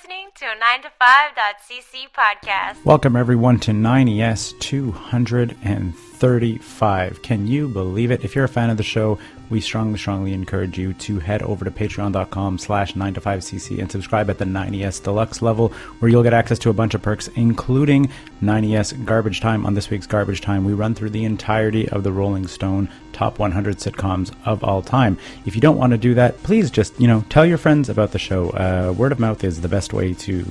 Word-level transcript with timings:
listening 0.00 0.28
to 0.34 0.46
a 0.46 0.56
9to5.cc 0.56 2.08
podcast. 2.16 2.82
Welcome 2.86 3.16
everyone 3.16 3.58
to 3.60 3.72
9ES 3.72 4.58
235. 4.58 7.22
Can 7.22 7.46
you 7.46 7.68
believe 7.68 8.10
it? 8.10 8.24
If 8.24 8.34
you're 8.34 8.46
a 8.46 8.48
fan 8.48 8.70
of 8.70 8.78
the 8.78 8.82
show, 8.82 9.18
we 9.50 9.60
strongly, 9.60 9.98
strongly 9.98 10.32
encourage 10.32 10.78
you 10.78 10.94
to 10.94 11.18
head 11.18 11.42
over 11.42 11.64
to 11.64 11.70
patreon.com 11.70 12.58
slash 12.58 12.94
9to5cc 12.94 13.78
and 13.78 13.90
subscribe 13.90 14.30
at 14.30 14.38
the 14.38 14.44
9ES 14.44 15.02
deluxe 15.02 15.42
level 15.42 15.68
where 15.98 16.10
you'll 16.10 16.22
get 16.22 16.32
access 16.32 16.58
to 16.60 16.70
a 16.70 16.72
bunch 16.72 16.94
of 16.94 17.02
perks, 17.02 17.28
including 17.34 18.10
9ES 18.42 19.04
Garbage 19.04 19.40
Time. 19.40 19.66
On 19.66 19.74
this 19.74 19.90
week's 19.90 20.06
Garbage 20.06 20.40
Time, 20.40 20.64
we 20.64 20.72
run 20.72 20.94
through 20.94 21.10
the 21.10 21.24
entirety 21.24 21.88
of 21.88 22.04
the 22.04 22.12
Rolling 22.12 22.46
Stone 22.46 22.88
top 23.12 23.38
100 23.38 23.78
sitcoms 23.78 24.32
of 24.44 24.62
all 24.64 24.82
time. 24.82 25.18
If 25.44 25.54
you 25.54 25.60
don't 25.60 25.76
want 25.76 25.90
to 25.90 25.98
do 25.98 26.14
that, 26.14 26.42
please 26.42 26.70
just, 26.70 26.98
you 27.00 27.08
know, 27.08 27.24
tell 27.28 27.44
your 27.44 27.58
friends 27.58 27.88
about 27.88 28.12
the 28.12 28.18
show. 28.18 28.50
Uh, 28.50 28.94
word 28.96 29.12
of 29.12 29.18
mouth 29.18 29.42
is 29.44 29.60
the 29.60 29.68
best 29.68 29.92
way 29.92 30.14
to 30.14 30.46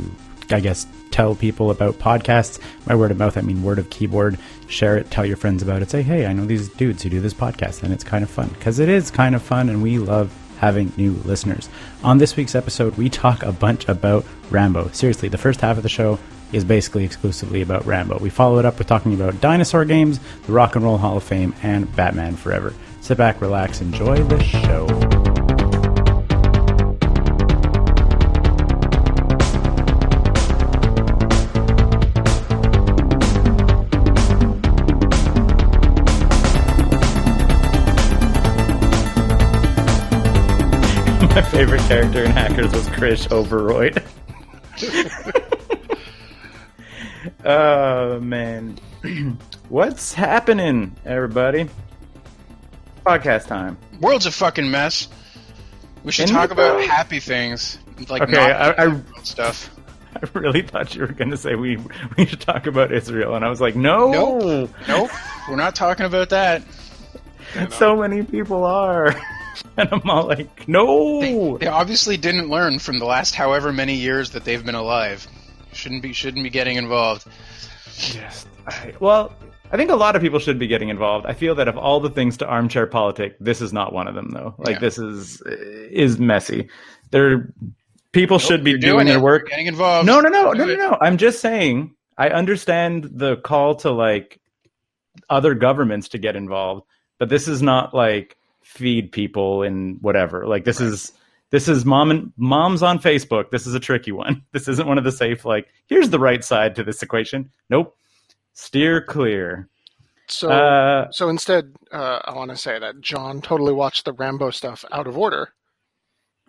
I 0.52 0.60
guess, 0.60 0.88
tell 1.12 1.36
people 1.36 1.72
about 1.72 1.96
podcasts. 1.96 2.60
By 2.86 2.96
word 2.96 3.12
of 3.12 3.18
mouth, 3.18 3.38
I 3.38 3.42
mean 3.42 3.64
word 3.64 3.80
of 3.80 3.90
keyboard. 3.90 4.38
Share 4.68 4.98
it, 4.98 5.12
tell 5.12 5.26
your 5.26 5.38
friends 5.38 5.62
about 5.62 5.82
it. 5.82 5.90
Say, 5.90 6.02
hey, 6.02 6.26
I 6.26 6.34
know 6.34 6.46
these 6.46 6.70
dudes 6.70 7.04
who 7.04 7.10
do 7.10 7.22
this 7.22 7.34
podcast, 7.34 7.84
and 7.84 7.94
it's 7.94 8.04
kind 8.04 8.24
of 8.24 8.30
fun. 8.30 8.50
Because 8.50 8.80
it 8.80 8.90
is 8.90 9.12
kind 9.12 9.36
of 9.36 9.42
fun, 9.42 9.70
and 9.70 9.82
we 9.82 10.00
love 10.00 10.34
having 10.58 10.92
new 10.98 11.14
listeners. 11.26 11.70
On 12.04 12.18
this 12.18 12.36
week's 12.36 12.56
episode, 12.56 12.98
we 12.98 13.10
talk 13.10 13.44
a 13.44 13.52
bunch 13.52 13.88
about 13.88 14.26
Rambo. 14.50 14.90
Seriously, 14.90 15.30
the 15.30 15.38
first 15.38 15.62
half 15.62 15.78
of 15.78 15.84
the 15.84 15.90
show 15.90 16.20
is 16.52 16.64
basically 16.64 17.06
exclusively 17.06 17.62
about 17.62 17.86
Rambo. 17.86 18.18
We 18.20 18.30
follow 18.30 18.60
it 18.60 18.66
up 18.66 18.78
with 18.78 18.88
talking 18.88 19.14
about 19.14 19.40
dinosaur 19.40 19.86
games, 19.86 20.20
the 20.46 20.52
Rock 20.52 20.76
and 20.76 20.84
Roll 20.84 20.98
Hall 20.98 21.18
of 21.18 21.24
Fame, 21.24 21.54
and 21.62 21.94
Batman 21.96 22.36
Forever. 22.36 22.74
Sit 23.02 23.18
back, 23.18 23.42
relax, 23.42 23.82
enjoy 23.82 24.24
the 24.24 24.44
show. 24.44 25.19
My 41.40 41.46
favorite 41.52 41.80
character 41.84 42.26
in 42.26 42.32
Hackers 42.32 42.74
was 42.74 42.90
Chris 42.90 43.32
Overroyd. 43.32 44.04
oh 47.46 48.20
man, 48.20 48.78
what's 49.70 50.14
happening, 50.14 50.98
everybody? 51.06 51.70
Podcast 53.06 53.48
time. 53.48 53.78
World's 54.02 54.26
a 54.26 54.32
fucking 54.32 54.70
mess. 54.70 55.08
We 56.04 56.12
should 56.12 56.26
Isn't 56.26 56.36
talk 56.36 56.50
it, 56.50 56.52
about 56.52 56.80
though? 56.80 56.86
happy 56.88 57.22
things, 57.22 57.80
like 58.10 58.24
Okay, 58.24 58.34
not 58.34 58.78
I- 58.78 58.88
I- 58.88 59.02
stuff. 59.24 59.74
I 60.18 60.28
really 60.38 60.62
thought 60.64 60.94
you 60.94 61.04
were 61.04 61.08
going 61.08 61.32
to 61.32 61.38
say 61.38 61.56
we 61.56 61.78
we 62.18 62.26
should 62.26 62.42
talk 62.42 62.68
about 62.68 62.92
Israel, 62.92 63.36
and 63.36 63.46
I 63.46 63.50
was 63.50 63.62
like, 63.62 63.78
no, 63.78 64.12
Nope. 64.12 64.72
Nope, 64.90 65.12
we're 65.50 65.56
not 65.56 65.74
talking 65.74 66.06
about 66.06 66.32
that. 66.32 66.64
so 67.70 67.96
many 67.96 68.24
people 68.24 68.66
are, 68.66 69.16
and 69.78 69.90
I'm 69.92 70.10
all 70.10 70.28
like, 70.28 70.68
no. 70.68 71.58
They 71.58 71.68
obviously 71.68 72.18
didn't 72.18 72.50
learn 72.50 72.80
from 72.80 73.00
the 73.00 73.06
last 73.06 73.36
however 73.36 73.72
many 73.72 73.96
years 73.96 74.32
that 74.32 74.46
they've 74.46 74.64
been 74.66 74.76
alive. 74.76 75.28
Shouldn't 75.74 76.02
be 76.02 76.14
shouldn't 76.14 76.44
be 76.44 76.50
getting 76.50 76.78
involved. 76.78 77.26
Yes. 78.14 78.46
I, 78.68 78.94
well, 79.00 79.34
I 79.72 79.78
think 79.78 79.92
a 79.92 79.96
lot 79.96 80.16
of 80.16 80.22
people 80.22 80.40
should 80.40 80.58
be 80.58 80.68
getting 80.68 80.90
involved. 80.90 81.26
I 81.28 81.34
feel 81.34 81.56
that 81.56 81.68
of 81.68 81.78
all 81.78 82.00
the 82.00 82.10
things 82.10 82.38
to 82.38 82.48
armchair 82.48 82.88
politic, 82.88 83.36
this 83.40 83.62
is 83.62 83.72
not 83.72 83.94
one 83.94 84.08
of 84.08 84.16
them, 84.16 84.30
though. 84.32 84.56
Like 84.58 84.76
Yeah. 84.76 84.80
this 84.80 84.98
is 84.98 85.42
is 85.46 86.20
messy. 86.20 86.70
There, 87.12 87.54
people 88.12 88.40
should 88.40 88.64
be 88.64 88.72
You're 88.72 88.80
doing, 88.80 89.06
their 89.08 89.20
work. 89.20 89.44
You're 89.44 89.50
getting 89.50 89.68
involved. 89.68 90.08
No, 90.08 90.22
no, 90.22 90.30
no, 90.30 90.54
no, 90.54 90.66
no, 90.66 90.76
no. 90.76 90.98
I'm 91.00 91.18
just 91.18 91.40
saying. 91.40 91.96
I 92.18 92.30
understand 92.30 93.10
the 93.14 93.38
call 93.38 93.76
to 93.78 93.92
like 93.92 94.42
other 95.30 95.54
governments 95.54 96.10
to 96.10 96.18
get 96.18 96.36
involved, 96.36 96.86
but 97.18 97.30
this 97.30 97.48
is 97.48 97.62
not 97.62 97.94
like 97.94 98.36
feed 98.76 99.12
people 99.12 99.64
and 99.64 99.98
whatever. 100.02 100.46
Like 100.48 100.64
this 100.64 100.80
is 100.80 101.12
this 101.52 101.68
is 101.68 101.84
mom 101.86 102.12
and 102.12 102.32
moms 102.38 102.84
on 102.84 103.00
Facebook. 103.00 103.50
This 103.52 103.66
is 103.68 103.74
a 103.74 103.80
tricky 103.80 104.12
one. 104.12 104.44
This 104.52 104.68
isn't 104.68 104.88
one 104.88 104.98
of 104.98 105.04
the 105.04 105.12
safe 105.12 105.46
like 105.46 105.68
here's 105.88 106.10
the 106.12 106.20
right 106.20 106.44
side 106.44 106.76
to 106.76 106.84
this 106.84 107.02
equation. 107.04 107.52
Nope. 107.70 107.96
Steer 108.54 109.02
clear. 109.02 109.68
So, 110.28 110.50
Uh, 110.52 111.10
so 111.12 111.30
instead, 111.30 111.74
uh, 111.92 112.20
I 112.24 112.36
want 112.36 112.52
to 112.52 112.58
say 112.58 112.78
that 112.78 113.02
John 113.02 113.42
totally 113.42 113.74
watched 113.74 114.06
the 114.06 114.14
Rambo 114.14 114.52
stuff 114.52 114.86
out 114.92 115.08
of 115.08 115.18
order. 115.18 115.50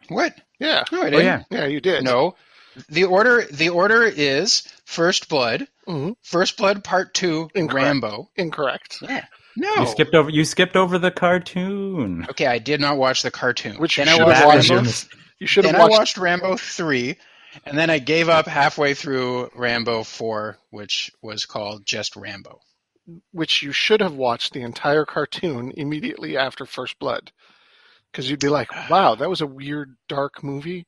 What? 0.08 0.34
Yeah, 0.58 0.84
No, 0.92 1.02
I 1.02 1.06
Oh 1.06 1.10
didn't. 1.10 1.24
yeah. 1.24 1.42
yeah, 1.50 1.66
you 1.66 1.80
did. 1.80 2.04
No. 2.04 2.36
The 2.88 3.04
order 3.04 3.44
the 3.50 3.70
order 3.70 4.02
is 4.04 4.62
First 4.84 5.28
Blood, 5.30 5.66
Mhm. 5.88 6.14
First 6.22 6.56
Blood 6.58 6.84
Part 6.84 7.14
Two, 7.14 7.48
Incorrect. 7.54 7.84
Rambo. 7.86 8.28
incorrect. 8.36 8.98
Yeah. 9.02 9.24
No. 9.60 9.74
You 9.82 9.86
skipped 9.86 10.14
over. 10.14 10.30
You 10.30 10.44
skipped 10.46 10.74
over 10.74 10.98
the 10.98 11.10
cartoon. 11.10 12.26
Okay, 12.30 12.46
I 12.46 12.58
did 12.58 12.80
not 12.80 12.96
watch 12.96 13.22
the 13.22 13.30
cartoon. 13.30 13.76
Which 13.76 13.98
you 13.98 14.04
then 14.06 14.14
I 14.14 14.16
should 14.16 14.26
watched 14.26 14.38
have 14.38 14.46
watched. 14.48 14.70
Rambo. 14.70 14.90
You 15.38 15.46
should 15.46 15.64
have 15.64 15.72
Then 15.72 15.80
I 15.80 15.84
watched. 15.84 15.98
watched 15.98 16.16
Rambo 16.18 16.56
three, 16.56 17.16
and 17.66 17.76
then 17.76 17.90
I 17.90 17.98
gave 17.98 18.30
up 18.30 18.46
halfway 18.46 18.94
through 18.94 19.50
Rambo 19.54 20.04
four, 20.04 20.56
which 20.70 21.10
was 21.20 21.44
called 21.44 21.84
just 21.84 22.16
Rambo. 22.16 22.60
Which 23.32 23.62
you 23.62 23.72
should 23.72 24.00
have 24.00 24.14
watched 24.14 24.54
the 24.54 24.62
entire 24.62 25.04
cartoon 25.04 25.72
immediately 25.76 26.38
after 26.38 26.64
First 26.64 26.98
Blood, 26.98 27.30
because 28.10 28.30
you'd 28.30 28.40
be 28.40 28.48
like, 28.48 28.70
"Wow, 28.88 29.14
that 29.16 29.28
was 29.28 29.42
a 29.42 29.46
weird, 29.46 29.94
dark 30.08 30.42
movie," 30.42 30.86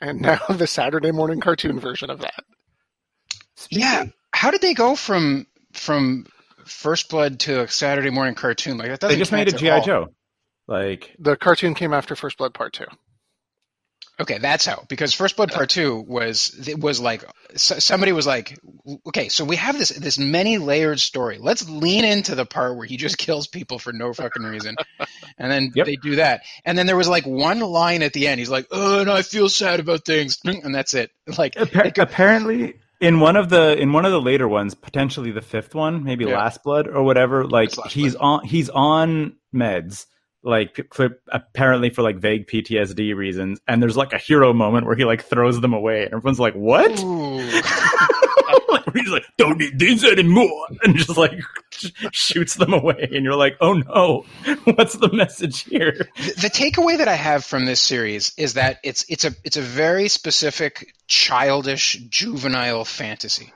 and 0.00 0.20
now 0.22 0.38
the 0.48 0.66
Saturday 0.68 1.10
morning 1.10 1.40
cartoon 1.40 1.80
version 1.80 2.08
of 2.10 2.20
that. 2.20 2.44
Yeah. 3.68 4.04
How 4.32 4.50
did 4.52 4.60
they 4.60 4.74
go 4.74 4.94
from 4.94 5.46
from 5.72 6.26
First 6.70 7.08
Blood 7.10 7.40
to 7.40 7.62
a 7.62 7.68
Saturday 7.68 8.10
morning 8.10 8.34
cartoon 8.34 8.78
like 8.78 8.88
that? 8.88 9.00
They 9.00 9.08
Doesn't 9.08 9.18
just 9.20 9.32
made 9.32 9.48
a 9.48 9.52
GI. 9.52 9.84
Joe. 9.86 10.08
Like 10.68 11.14
The 11.18 11.36
cartoon 11.36 11.74
came 11.74 11.92
after 11.92 12.14
First 12.16 12.38
Blood 12.38 12.54
Part 12.54 12.72
Two. 12.74 12.86
Okay, 14.20 14.36
that's 14.36 14.66
how. 14.66 14.84
Because 14.86 15.14
First 15.14 15.36
Blood 15.36 15.50
Part 15.50 15.70
Two 15.70 16.04
was 16.06 16.68
it 16.68 16.78
was 16.78 17.00
like 17.00 17.24
somebody 17.56 18.12
was 18.12 18.26
like, 18.26 18.58
okay, 19.06 19.30
so 19.30 19.46
we 19.46 19.56
have 19.56 19.78
this 19.78 19.88
this 19.88 20.18
many 20.18 20.58
layered 20.58 21.00
story. 21.00 21.38
Let's 21.40 21.66
lean 21.68 22.04
into 22.04 22.34
the 22.34 22.44
part 22.44 22.76
where 22.76 22.86
he 22.86 22.98
just 22.98 23.16
kills 23.26 23.46
people 23.46 23.78
for 23.78 23.94
no 23.94 24.12
fucking 24.12 24.42
reason, 24.42 24.76
and 25.38 25.50
then 25.50 25.72
Yep. 25.74 25.86
they 25.86 25.96
do 25.96 26.16
that. 26.16 26.42
And 26.66 26.76
then 26.76 26.86
there 26.86 26.98
was 26.98 27.08
like 27.08 27.24
one 27.24 27.60
line 27.60 28.02
at 28.02 28.12
the 28.12 28.28
end. 28.28 28.38
He's 28.40 28.50
like, 28.50 28.66
oh, 28.70 29.00
and 29.00 29.10
I 29.10 29.22
feel 29.22 29.48
sad 29.48 29.80
about 29.80 30.04
things, 30.04 30.38
and 30.44 30.74
that's 30.74 30.92
it. 30.92 31.10
Like, 31.38 31.56
Appa- 31.56 31.92
apparently 32.02 32.74
in 33.00 33.20
one 33.20 33.36
of 33.36 33.48
the 33.48 33.76
in 33.78 33.92
one 33.92 34.04
of 34.04 34.12
the 34.12 34.20
later 34.20 34.48
ones 34.48 34.74
potentially 34.74 35.30
the 35.30 35.40
fifth 35.40 35.74
one 35.74 36.04
maybe 36.04 36.24
Yeah. 36.26 36.36
last 36.36 36.62
blood 36.62 36.88
or 36.88 37.02
whatever 37.02 37.46
like 37.46 37.70
he's 37.90 38.14
on 38.16 38.44
he's 38.44 38.68
on 38.70 39.36
meds 39.54 40.06
like 40.42 40.80
for, 40.92 41.10
apparently 41.28 41.90
for 41.90 42.02
like 42.02 42.16
vague 42.16 42.46
ptsd 42.46 43.14
reasons 43.14 43.60
and 43.68 43.82
there's 43.82 43.96
like 43.96 44.12
a 44.12 44.18
hero 44.18 44.52
moment 44.52 44.86
where 44.86 44.96
he 44.96 45.04
like 45.04 45.22
throws 45.24 45.60
them 45.60 45.72
away 45.74 46.04
and 46.04 46.14
everyone's 46.14 46.40
like 46.40 46.54
what? 46.54 46.90
He's 48.94 49.10
like 49.10 49.24
don't 49.36 49.58
need 49.58 49.78
these 49.78 50.04
anymore. 50.04 50.66
And 50.82 50.96
just 50.96 51.16
like 51.16 51.32
sh- 51.80 51.90
shoots 52.12 52.54
them 52.54 52.72
away 52.72 53.08
and 53.12 53.24
you're 53.24 53.34
like 53.36 53.56
oh 53.60 53.72
no 53.74 54.24
what's 54.74 54.94
the 54.94 55.10
message 55.12 55.60
here 55.64 56.08
the, 56.16 56.32
the 56.42 56.50
takeaway 56.50 56.98
that 56.98 57.08
I 57.08 57.14
have 57.14 57.44
from 57.44 57.64
this 57.64 57.80
series 57.80 58.32
is 58.36 58.54
that 58.54 58.78
it's 58.84 59.04
it's 59.08 59.24
a 59.24 59.32
it's 59.44 59.56
a 59.56 59.62
very 59.62 60.08
specific 60.08 60.94
childish 61.08 61.94
juvenile 62.08 62.84
fantasy. 62.84 63.52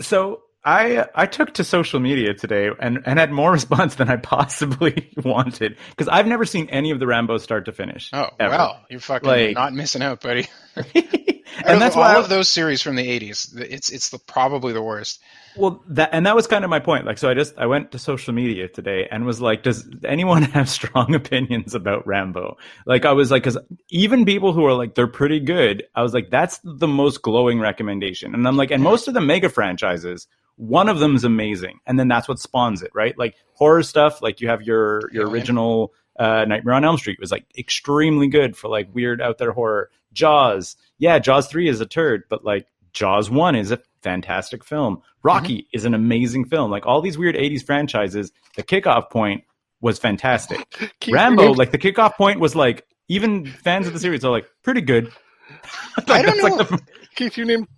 So 0.00 0.42
I 0.64 1.06
I 1.14 1.26
took 1.26 1.54
to 1.54 1.64
social 1.64 2.00
media 2.00 2.34
today 2.34 2.70
and, 2.80 3.00
and 3.06 3.18
had 3.18 3.30
more 3.32 3.52
response 3.58 3.96
than 3.96 4.08
I 4.08 4.16
possibly 4.16 5.10
wanted 5.24 5.76
because 5.90 6.08
I've 6.08 6.26
never 6.26 6.44
seen 6.44 6.68
any 6.70 6.90
of 6.90 6.98
the 7.00 7.06
Rambo 7.06 7.38
start 7.38 7.66
to 7.66 7.72
finish. 7.72 8.10
Oh 8.12 8.28
ever. 8.38 8.54
well, 8.54 8.80
you're 8.88 9.00
fucking 9.00 9.28
Like- 9.28 9.54
not 9.54 9.72
missing 9.72 10.02
out, 10.02 10.20
buddy. 10.20 10.46
and 10.94 11.80
that's 11.80 11.96
all 11.96 12.02
why 12.02 12.14
I- 12.14 12.18
of 12.18 12.28
those 12.28 12.48
series 12.48 12.82
from 12.82 12.96
the 12.96 13.06
'80s. 13.06 13.56
It's 13.60 13.90
it's 13.90 14.10
the 14.10 14.18
probably 14.18 14.72
the 14.72 14.82
worst. 14.82 15.20
Well 15.56 15.82
that 15.88 16.10
and 16.12 16.26
that 16.26 16.34
was 16.34 16.46
kind 16.46 16.64
of 16.64 16.70
my 16.70 16.78
point. 16.78 17.06
Like 17.06 17.18
so 17.18 17.28
I 17.28 17.34
just 17.34 17.56
I 17.58 17.66
went 17.66 17.92
to 17.92 17.98
social 17.98 18.32
media 18.32 18.68
today 18.68 19.08
and 19.10 19.24
was 19.24 19.40
like, 19.40 19.62
does 19.62 19.88
anyone 20.04 20.42
have 20.56 20.68
strong 20.68 21.14
opinions 21.14 21.74
about 21.74 22.06
Rambo? 22.06 22.56
Like 22.86 23.04
I 23.04 23.12
was 23.12 23.30
like, 23.30 23.42
because 23.42 23.58
even 23.88 24.24
people 24.24 24.52
who 24.52 24.64
are 24.66 24.74
like 24.74 24.94
they're 24.94 25.06
pretty 25.06 25.40
good, 25.40 25.84
I 25.94 26.02
was 26.02 26.14
like, 26.14 26.30
that's 26.30 26.60
the 26.64 26.88
most 26.88 27.22
glowing 27.22 27.60
recommendation. 27.60 28.34
And 28.34 28.46
I'm 28.46 28.56
like, 28.56 28.70
and 28.70 28.82
most 28.82 29.08
of 29.08 29.14
the 29.14 29.20
mega 29.20 29.48
franchises. 29.48 30.26
One 30.56 30.90
of 30.90 30.98
them's 30.98 31.24
amazing, 31.24 31.80
and 31.86 31.98
then 31.98 32.08
that's 32.08 32.28
what 32.28 32.38
spawns 32.38 32.82
it, 32.82 32.90
right? 32.94 33.16
Like 33.18 33.36
horror 33.54 33.82
stuff, 33.82 34.20
like 34.20 34.42
you 34.42 34.48
have 34.48 34.60
your 34.62 35.10
your 35.10 35.26
original 35.26 35.94
uh, 36.18 36.44
Nightmare 36.46 36.74
on 36.74 36.84
Elm 36.84 36.98
Street 36.98 37.18
was 37.18 37.32
like 37.32 37.46
extremely 37.56 38.28
good 38.28 38.56
for 38.56 38.68
like 38.68 38.94
weird 38.94 39.20
out 39.20 39.38
there 39.38 39.52
horror. 39.52 39.90
Jaws, 40.12 40.76
yeah, 40.98 41.18
Jaws 41.18 41.48
three 41.48 41.68
is 41.68 41.80
a 41.80 41.86
turd, 41.86 42.24
but 42.28 42.44
like 42.44 42.66
Jaws 42.92 43.30
one 43.30 43.56
is 43.56 43.70
a 43.70 43.80
fantastic 44.02 44.64
film. 44.64 45.02
Rocky 45.22 45.58
mm-hmm. 45.58 45.76
is 45.76 45.84
an 45.84 45.94
amazing 45.94 46.46
film. 46.46 46.70
Like 46.70 46.86
all 46.86 47.00
these 47.00 47.18
weird 47.18 47.36
'80s 47.36 47.64
franchises, 47.64 48.32
the 48.56 48.62
kickoff 48.62 49.10
point 49.10 49.44
was 49.80 49.98
fantastic. 49.98 50.92
Rambo, 51.10 51.48
you 51.48 51.54
like 51.54 51.70
the 51.70 51.78
kickoff 51.78 52.14
point 52.14 52.40
was 52.40 52.54
like 52.54 52.86
even 53.08 53.46
fans 53.46 53.86
of 53.86 53.92
the 53.92 53.98
series 53.98 54.24
are 54.24 54.30
like 54.30 54.48
pretty 54.62 54.80
good. 54.80 55.12
I 56.08 56.22
don't 56.22 56.26
That's 56.26 56.42
like 56.42 56.52
know. 56.52 56.76
the- 56.76 56.82
Keith, 57.14 57.36
you 57.36 57.44
named 57.44 57.68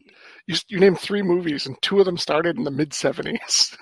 you, 0.46 0.56
you 0.68 0.78
named 0.78 1.00
three 1.00 1.22
movies, 1.22 1.66
and 1.66 1.80
two 1.82 1.98
of 1.98 2.04
them 2.04 2.18
started 2.18 2.56
in 2.56 2.64
the 2.64 2.70
mid 2.70 2.90
'70s. 2.90 3.76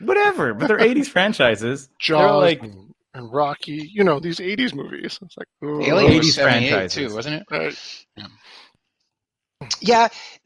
whatever, 0.00 0.52
but 0.54 0.68
they're 0.68 0.78
'80s 0.78 1.06
franchises. 1.06 1.88
Jaws 2.00 2.42
like 2.42 2.62
and, 2.62 2.92
and 3.14 3.32
Rocky. 3.32 3.88
You 3.92 4.04
know 4.04 4.20
these 4.20 4.38
'80s 4.38 4.74
movies. 4.74 5.18
It's 5.22 5.36
like 5.36 5.48
ugh. 5.62 5.82
Alien 5.82 6.12
80s 6.12 6.18
was 6.18 6.34
franchises. 6.36 6.94
too, 6.94 7.14
wasn't 7.14 7.36
it? 7.36 7.42
Right. 7.50 8.04
Yeah, 8.16 8.26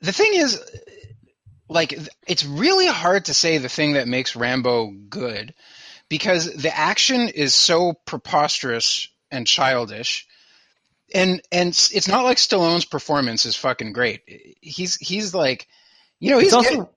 the 0.00 0.12
thing 0.12 0.34
is, 0.34 0.60
like, 1.68 1.98
it's 2.26 2.44
really 2.44 2.86
hard 2.86 3.26
to 3.26 3.34
say 3.34 3.58
the 3.58 3.68
thing 3.68 3.94
that 3.94 4.08
makes 4.08 4.36
Rambo 4.36 4.92
good 5.08 5.54
because 6.08 6.52
the 6.52 6.76
action 6.76 7.28
is 7.28 7.54
so 7.54 7.94
preposterous 8.06 9.08
and 9.30 9.46
childish. 9.46 10.26
And 11.14 11.42
and 11.52 11.68
it's 11.68 12.08
not 12.08 12.24
like 12.24 12.38
Stallone's 12.38 12.86
performance 12.86 13.44
is 13.44 13.54
fucking 13.54 13.92
great. 13.92 14.22
He's 14.62 14.96
he's 14.96 15.34
like, 15.34 15.68
you 16.20 16.30
know, 16.30 16.38
he's 16.38 16.54
it's 16.54 16.62
getting- 16.62 16.80
also 16.80 16.90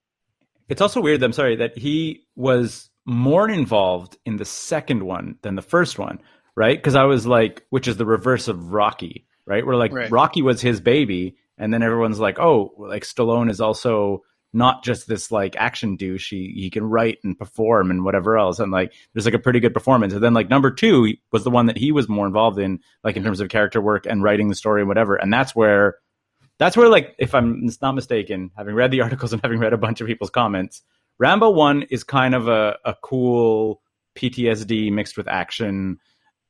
it's 0.68 0.80
also 0.80 1.00
weird. 1.00 1.22
I'm 1.22 1.32
sorry 1.34 1.56
that 1.56 1.76
he 1.76 2.24
was 2.34 2.88
more 3.04 3.48
involved 3.48 4.16
in 4.24 4.36
the 4.36 4.44
second 4.44 5.02
one 5.02 5.36
than 5.42 5.54
the 5.54 5.62
first 5.62 5.98
one, 5.98 6.18
right? 6.56 6.76
Because 6.76 6.94
I 6.94 7.04
was 7.04 7.26
like, 7.26 7.64
which 7.70 7.86
is 7.88 7.98
the 7.98 8.06
reverse 8.06 8.48
of 8.48 8.72
Rocky, 8.72 9.26
right? 9.46 9.64
Where 9.66 9.76
like 9.76 9.92
Right. 9.92 10.10
Rocky 10.10 10.42
was 10.42 10.60
his 10.62 10.80
baby, 10.80 11.36
and 11.58 11.72
then 11.72 11.82
everyone's 11.82 12.20
like, 12.20 12.38
oh, 12.38 12.72
like 12.78 13.04
Stallone 13.04 13.50
is 13.50 13.60
also 13.60 14.22
not 14.52 14.84
just 14.84 15.06
this 15.06 15.30
like 15.30 15.56
action 15.56 15.96
douche. 15.96 16.30
He 16.30 16.52
he 16.56 16.70
can 16.70 16.84
write 16.84 17.18
and 17.24 17.38
perform 17.38 17.90
and 17.90 18.04
whatever 18.04 18.38
else, 18.38 18.58
and 18.58 18.72
like 18.72 18.92
there's 19.12 19.24
like 19.24 19.34
a 19.34 19.38
pretty 19.38 19.60
good 19.60 19.74
performance. 19.74 20.12
And 20.12 20.22
then 20.22 20.34
like 20.34 20.50
number 20.50 20.70
two 20.70 21.14
was 21.32 21.44
the 21.44 21.50
one 21.50 21.66
that 21.66 21.78
he 21.78 21.92
was 21.92 22.08
more 22.08 22.26
involved 22.26 22.58
in, 22.58 22.80
like 23.04 23.16
in 23.16 23.24
terms 23.24 23.40
of 23.40 23.48
character 23.48 23.80
work 23.80 24.06
and 24.06 24.22
writing 24.22 24.48
the 24.48 24.54
story 24.54 24.82
and 24.82 24.88
whatever. 24.88 25.16
And 25.16 25.32
that's 25.32 25.54
where 25.54 25.96
that's 26.58 26.76
where 26.76 26.88
like 26.88 27.14
if 27.18 27.34
i'm 27.34 27.68
not 27.82 27.94
mistaken 27.94 28.50
having 28.56 28.74
read 28.74 28.90
the 28.90 29.00
articles 29.02 29.32
and 29.32 29.42
having 29.42 29.58
read 29.58 29.72
a 29.72 29.78
bunch 29.78 30.00
of 30.00 30.06
people's 30.06 30.30
comments 30.30 30.82
rambo 31.18 31.50
1 31.50 31.82
is 31.90 32.04
kind 32.04 32.34
of 32.34 32.48
a, 32.48 32.76
a 32.84 32.94
cool 33.02 33.80
ptsd 34.16 34.90
mixed 34.92 35.16
with 35.16 35.28
action 35.28 35.98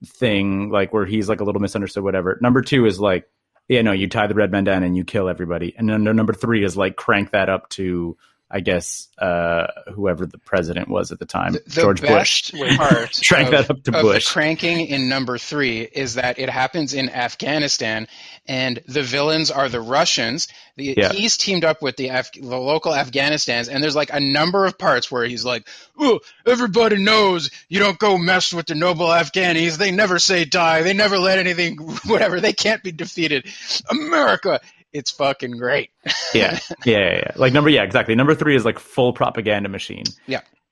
thing 0.04 0.70
like 0.70 0.92
where 0.92 1.06
he's 1.06 1.28
like 1.28 1.40
a 1.40 1.44
little 1.44 1.60
misunderstood 1.60 2.04
whatever 2.04 2.38
number 2.40 2.62
two 2.62 2.86
is 2.86 3.00
like 3.00 3.26
yeah 3.68 3.82
no 3.82 3.92
you 3.92 4.08
tie 4.08 4.26
the 4.26 4.34
red 4.34 4.50
bandana 4.50 4.86
and 4.86 4.96
you 4.96 5.04
kill 5.04 5.28
everybody. 5.28 5.74
And 5.76 5.88
then 5.88 6.04
number 6.04 6.32
three 6.32 6.64
is 6.64 6.76
like 6.76 6.96
crank 6.96 7.30
that 7.32 7.48
up 7.48 7.68
to 7.70 8.16
i 8.50 8.60
guess 8.60 9.08
uh 9.18 9.66
whoever 9.94 10.24
the 10.26 10.38
president 10.38 10.88
was 10.88 11.10
at 11.12 11.18
the 11.18 11.26
time 11.26 11.52
the, 11.52 11.62
the 11.66 11.80
george 11.80 12.00
bush 12.00 12.52
part 12.76 13.20
Crank 13.28 13.50
that 13.50 13.70
up 13.70 13.82
to 13.84 13.92
Bush. 13.92 14.24
the 14.26 14.30
cranking 14.32 14.86
in 14.86 15.08
number 15.08 15.38
three 15.38 15.80
is 15.80 16.14
that 16.14 16.38
it 16.38 16.48
happens 16.48 16.94
in 16.94 17.08
Afghanistan, 17.10 18.06
and 18.46 18.80
the 18.86 19.02
villains 19.02 19.50
are 19.50 19.68
the 19.68 19.80
Russians. 19.80 20.48
The, 20.76 20.94
Yeah. 20.96 21.12
He's 21.12 21.36
teamed 21.36 21.64
up 21.64 21.82
with 21.82 21.96
the 21.96 22.08
Af- 22.08 22.32
the 22.32 22.56
local 22.56 22.92
Afghanistans, 22.92 23.68
and 23.68 23.82
there's 23.82 23.96
like 23.96 24.12
a 24.12 24.20
number 24.20 24.66
of 24.66 24.78
parts 24.78 25.10
where 25.10 25.24
he's 25.24 25.44
like, 25.44 25.66
"Oh, 25.98 26.20
everybody 26.46 26.96
knows 27.02 27.50
you 27.68 27.78
don't 27.80 27.98
go 27.98 28.18
mess 28.18 28.52
with 28.52 28.66
the 28.66 28.74
noble 28.74 29.06
Afghanis. 29.06 29.78
They 29.78 29.90
never 29.90 30.18
say 30.18 30.44
die. 30.44 30.82
They 30.82 30.92
never 30.92 31.18
let 31.18 31.38
anything, 31.38 31.78
whatever. 32.06 32.40
They 32.40 32.52
can't 32.52 32.82
be 32.82 32.92
defeated. 32.92 33.46
America." 33.90 34.60
It's 34.96 35.10
fucking 35.10 35.52
great. 35.58 35.90
yeah. 36.34 36.58
yeah 36.84 36.98
yeah 36.98 37.14
yeah 37.16 37.30
like 37.36 37.52
number 37.52 37.70
yeah 37.70 37.82
exactly 37.82 38.14
number 38.14 38.34
three 38.34 38.56
is 38.56 38.64
like 38.64 38.78
full 38.78 39.12
propaganda 39.12 39.68
machine 39.68 40.04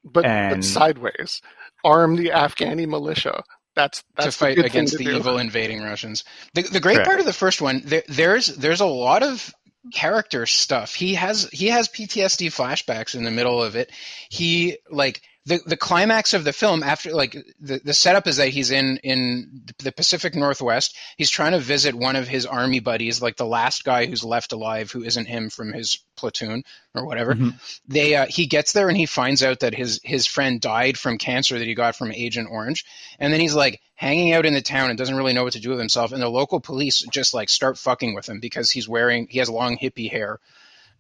But, 0.05 0.25
And- 0.25 0.56
but 0.56 0.65
sideways, 0.65 1.41
arm 1.85 2.17
the 2.17 2.29
Afghani 2.31 2.87
militia. 2.88 3.43
That's 3.76 4.05
that's 4.17 4.26
to 4.26 4.31
the 4.41 4.47
fight 4.47 4.56
thing 4.56 4.65
against 4.67 4.93
to 4.93 4.99
the 4.99 5.05
do. 5.05 5.17
evil 5.17 5.38
invading 5.38 5.82
Russians. 5.82 6.23
The, 6.55 6.62
the 6.62 6.79
great 6.81 6.94
Correct. 6.94 7.09
part 7.09 7.19
of 7.21 7.26
the 7.26 7.32
first 7.32 7.61
one, 7.61 7.82
there, 7.85 8.05
there's 8.09 8.47
there's 8.47 8.81
a 8.81 8.87
lot 8.87 9.23
of 9.25 9.53
character 9.93 10.47
stuff. 10.47 10.94
He 10.94 11.15
has 11.15 11.49
he 11.50 11.69
has 11.69 11.88
PTSD 11.88 12.49
flashbacks 12.55 13.15
in 13.17 13.25
the 13.25 13.31
middle 13.32 13.62
of 13.62 13.75
it. 13.77 13.91
He 14.31 14.79
like 14.91 15.23
the 15.46 15.61
the 15.67 15.76
climax 15.76 16.32
of 16.32 16.43
the 16.43 16.52
film 16.55 16.82
after 16.82 17.12
like 17.12 17.37
the, 17.61 17.79
the 17.85 17.93
setup 17.93 18.26
is 18.26 18.38
that 18.38 18.49
he's 18.49 18.70
in 18.70 18.99
in 19.02 19.62
the 19.79 19.93
Pacific 19.93 20.35
Northwest. 20.35 20.96
He's 21.19 21.31
trying 21.31 21.52
to 21.52 21.58
visit 21.58 21.94
one 21.94 22.17
of 22.17 22.26
his 22.26 22.46
army 22.46 22.81
buddies, 22.81 23.20
like 23.20 23.37
the 23.37 23.44
last 23.44 23.85
guy 23.85 24.06
who's 24.06 24.25
left 24.25 24.52
alive, 24.52 24.91
who 24.91 25.02
isn't 25.05 25.26
him 25.26 25.50
from 25.50 25.73
his 25.73 25.99
platoon 26.17 26.64
or 26.94 27.05
whatever. 27.06 27.35
Mhm. 27.35 27.55
they 27.87 28.14
uh, 28.14 28.26
he 28.26 28.46
gets 28.46 28.73
there 28.73 28.88
and 28.88 28.96
he 28.96 29.06
finds 29.06 29.43
out 29.43 29.61
that 29.61 29.75
his 29.75 30.00
his 30.02 30.26
friend 30.26 30.61
died 30.61 30.96
from 30.96 31.19
cancer 31.19 31.58
that 31.58 31.67
he 31.67 31.75
got 31.75 31.94
from 31.94 32.11
Agent 32.12 32.49
Orange, 32.50 32.85
and 33.19 33.32
then 33.32 33.41
he's 33.41 33.55
like 33.55 33.82
hanging 33.96 34.32
out 34.32 34.46
in 34.46 34.55
the 34.55 34.62
town 34.62 34.88
and 34.88 34.99
doesn't 34.99 35.17
really 35.17 35.35
know 35.35 35.44
what 35.44 35.52
to 35.52 35.61
do 35.61 35.70
with 35.70 35.79
himself, 35.79 36.12
and 36.12 36.23
the 36.23 36.29
local 36.29 36.61
police 36.61 37.05
just 37.12 37.35
like 37.35 37.50
start 37.50 37.76
fucking 37.76 38.14
with 38.14 38.29
him 38.29 38.41
because 38.41 38.70
he's 38.70 38.88
wearing 38.88 39.26
he 39.29 39.41
has 39.41 39.50
long 39.50 39.76
hippie 39.76 40.11
hair, 40.11 40.41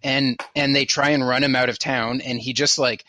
and 0.02 0.38
and 0.54 0.76
they 0.76 0.84
try 0.84 1.10
and 1.10 1.26
run 1.26 1.42
him 1.42 1.56
out 1.56 1.70
of 1.70 1.78
town, 1.78 2.20
and 2.20 2.38
he 2.38 2.52
just 2.52 2.78
like 2.78 3.04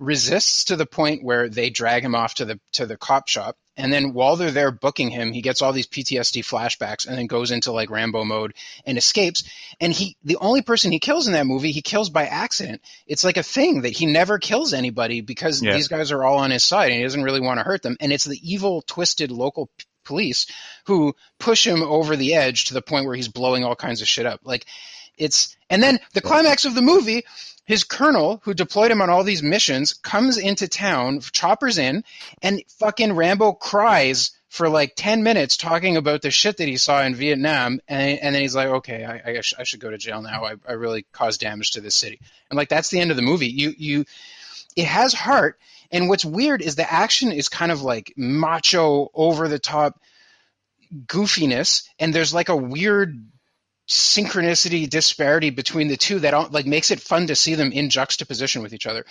resists 0.00 0.64
to 0.64 0.76
the 0.76 0.86
point 0.86 1.22
where 1.22 1.48
they 1.48 1.70
drag 1.70 2.04
him 2.04 2.14
off 2.14 2.34
to 2.34 2.44
the 2.46 2.58
to 2.72 2.86
the 2.86 2.96
cop 2.96 3.28
shop. 3.28 3.56
And 3.76 3.92
then 3.92 4.12
while 4.12 4.36
they're 4.36 4.50
there 4.50 4.70
booking 4.72 5.10
him 5.10 5.32
he 5.32 5.42
gets 5.42 5.62
all 5.62 5.72
these 5.72 5.86
PTSD 5.86 6.42
flashbacks 6.42 7.06
and 7.06 7.16
then 7.16 7.26
goes 7.26 7.50
into 7.50 7.70
like 7.70 7.90
Rambo 7.90 8.24
mode 8.24 8.54
and 8.86 8.96
escapes. 8.98 9.44
And 9.78 9.92
he 9.92 10.16
the 10.24 10.38
only 10.38 10.62
person 10.62 10.90
he 10.90 10.98
kills 11.00 11.26
in 11.26 11.34
that 11.34 11.46
movie 11.46 11.70
he 11.70 11.82
kills 11.82 12.08
by 12.10 12.26
accident. 12.26 12.80
It's 13.06 13.24
like 13.24 13.36
a 13.36 13.42
thing 13.42 13.82
that 13.82 13.90
he 13.96 14.06
never 14.06 14.38
kills 14.38 14.72
anybody 14.72 15.20
because 15.20 15.62
Yeah. 15.62 15.74
these 15.74 15.88
guys 15.88 16.12
are 16.12 16.24
all 16.24 16.38
on 16.38 16.50
his 16.50 16.64
side 16.64 16.86
and 16.90 16.96
he 16.96 17.02
doesn't 17.02 17.22
really 17.22 17.40
want 17.40 17.58
to 17.58 17.64
hurt 17.64 17.82
them. 17.82 17.96
And 18.00 18.12
it's 18.12 18.24
the 18.24 18.40
evil 18.42 18.82
twisted 18.82 19.30
local 19.30 19.66
p- 19.76 19.84
police 20.04 20.46
who 20.86 21.14
push 21.38 21.66
him 21.66 21.82
over 21.82 22.16
the 22.16 22.34
edge 22.34 22.64
to 22.64 22.74
the 22.74 22.82
point 22.82 23.04
where 23.04 23.14
he's 23.14 23.28
blowing 23.28 23.64
all 23.64 23.76
kinds 23.76 24.00
of 24.00 24.08
shit 24.08 24.24
up. 24.26 24.40
Like 24.44 24.64
it's 25.18 25.56
and 25.68 25.82
then 25.82 26.00
the 26.14 26.22
climax 26.22 26.64
of 26.64 26.74
the 26.74 26.80
movie 26.82 27.24
his 27.70 27.84
colonel 27.84 28.40
who 28.42 28.52
deployed 28.52 28.90
him 28.90 29.00
on 29.00 29.10
all 29.10 29.22
these 29.22 29.44
missions 29.44 29.92
comes 29.92 30.38
into 30.38 30.66
town 30.66 31.20
choppers 31.20 31.78
in 31.78 32.02
and 32.42 32.60
fucking 32.80 33.12
rambo 33.12 33.52
cries 33.52 34.32
for 34.48 34.68
like 34.68 34.94
10 34.96 35.22
minutes 35.22 35.56
talking 35.56 35.96
about 35.96 36.20
the 36.20 36.32
shit 36.32 36.56
that 36.56 36.66
he 36.66 36.76
saw 36.76 37.00
in 37.04 37.14
vietnam 37.14 37.80
and, 37.86 38.18
and 38.18 38.34
then 38.34 38.42
he's 38.42 38.56
like 38.56 38.66
okay 38.66 39.04
I, 39.04 39.30
I, 39.30 39.40
sh- 39.40 39.54
I 39.56 39.62
should 39.62 39.78
go 39.78 39.88
to 39.88 39.98
jail 39.98 40.20
now. 40.20 40.44
I, 40.44 40.54
I 40.68 40.72
really 40.72 41.06
caused 41.12 41.42
damage 41.42 41.70
to 41.72 41.80
this 41.80 41.94
city. 41.94 42.18
And 42.50 42.56
like 42.56 42.68
that's 42.68 42.90
the 42.90 42.98
end 42.98 43.12
of 43.12 43.16
the 43.16 43.22
movie. 43.22 43.46
You 43.46 43.72
you 43.78 44.04
it 44.74 44.86
has 44.86 45.14
heart 45.14 45.56
and 45.92 46.08
what's 46.08 46.24
weird 46.24 46.62
is 46.62 46.74
the 46.74 46.92
action 46.92 47.30
is 47.30 47.48
kind 47.48 47.70
of 47.70 47.82
like 47.82 48.14
macho 48.16 49.12
over 49.14 49.46
the 49.46 49.60
top 49.60 50.00
goofiness 51.06 51.88
and 52.00 52.12
there's 52.12 52.34
like 52.34 52.48
a 52.48 52.56
weird 52.56 53.16
synchronicity 53.90 54.88
disparity 54.88 55.50
between 55.50 55.88
the 55.88 55.96
two 55.96 56.20
that 56.20 56.52
like 56.52 56.64
makes 56.64 56.90
it 56.92 57.00
fun 57.00 57.26
to 57.26 57.34
see 57.34 57.56
them 57.56 57.72
in 57.72 57.90
juxtaposition 57.90 58.62
with 58.62 58.72
each 58.72 58.86
other 58.86 59.04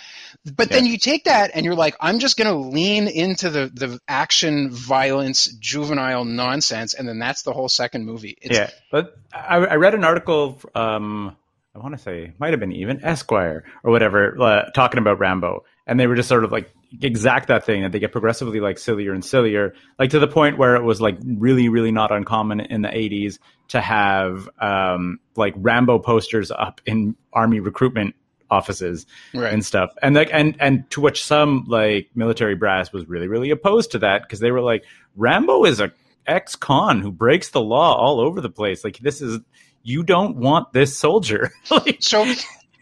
but 0.56 0.70
then 0.70 0.86
you 0.86 0.96
take 0.96 1.24
that 1.24 1.50
and 1.52 1.66
you're 1.66 1.74
like 1.74 1.94
i'm 2.00 2.18
just 2.18 2.38
going 2.38 2.50
to 2.50 2.56
lean 2.56 3.06
into 3.06 3.50
the 3.50 3.70
the 3.74 4.00
action 4.08 4.70
violence 4.70 5.46
juvenile 5.60 6.24
nonsense 6.24 6.94
and 6.94 7.06
then 7.06 7.18
that's 7.18 7.42
the 7.42 7.52
whole 7.52 7.68
second 7.68 8.06
movie 8.06 8.38
it's, 8.40 8.56
yeah, 8.56 8.70
but 8.90 9.18
I, 9.32 9.56
I 9.58 9.74
read 9.76 9.94
an 9.94 10.04
article. 10.04 10.58
Um, 10.74 11.36
I 11.74 11.78
want 11.78 11.96
to 11.96 12.02
say 12.02 12.32
might 12.38 12.50
have 12.50 12.60
been 12.60 12.72
even 12.72 13.04
Esquire 13.04 13.64
or 13.84 13.90
whatever 13.90 14.40
uh, 14.40 14.70
talking 14.70 14.98
about 14.98 15.18
Rambo, 15.18 15.64
and 15.90 15.98
they 15.98 16.06
were 16.06 16.14
just 16.14 16.28
sort 16.28 16.44
of 16.44 16.52
like 16.52 16.72
exact 17.02 17.48
that 17.48 17.66
thing 17.66 17.82
that 17.82 17.90
they 17.90 17.98
get 17.98 18.12
progressively 18.12 18.60
like 18.60 18.78
sillier 18.78 19.12
and 19.12 19.24
sillier, 19.24 19.74
like 19.98 20.10
to 20.10 20.20
the 20.20 20.28
point 20.28 20.56
where 20.56 20.76
it 20.76 20.84
was 20.84 21.00
like 21.00 21.18
really, 21.24 21.68
really 21.68 21.90
not 21.90 22.12
uncommon 22.12 22.60
in 22.60 22.82
the 22.82 22.88
'80s 22.88 23.40
to 23.68 23.80
have 23.80 24.48
um, 24.60 25.18
like 25.34 25.52
Rambo 25.56 25.98
posters 25.98 26.52
up 26.52 26.80
in 26.86 27.16
army 27.32 27.58
recruitment 27.58 28.14
offices 28.52 29.04
right. 29.34 29.52
and 29.52 29.66
stuff. 29.66 29.90
And 30.00 30.14
like 30.14 30.30
and 30.32 30.56
and 30.60 30.88
to 30.90 31.00
which 31.00 31.24
some 31.24 31.64
like 31.66 32.08
military 32.14 32.54
brass 32.54 32.92
was 32.92 33.08
really 33.08 33.26
really 33.26 33.50
opposed 33.50 33.90
to 33.92 33.98
that 33.98 34.22
because 34.22 34.38
they 34.38 34.52
were 34.52 34.60
like 34.60 34.84
rambo 35.16 35.64
is 35.64 35.80
a 35.80 35.92
ex-con 36.26 37.00
who 37.00 37.10
breaks 37.10 37.50
the 37.50 37.60
law 37.60 37.96
all 37.96 38.20
over 38.20 38.40
the 38.40 38.50
place. 38.50 38.84
Like 38.84 38.98
this 38.98 39.20
is 39.20 39.40
you 39.82 40.04
don't 40.04 40.36
want 40.36 40.72
this 40.72 40.96
soldier. 40.96 41.50
Like 41.70 41.98
So 42.00 42.32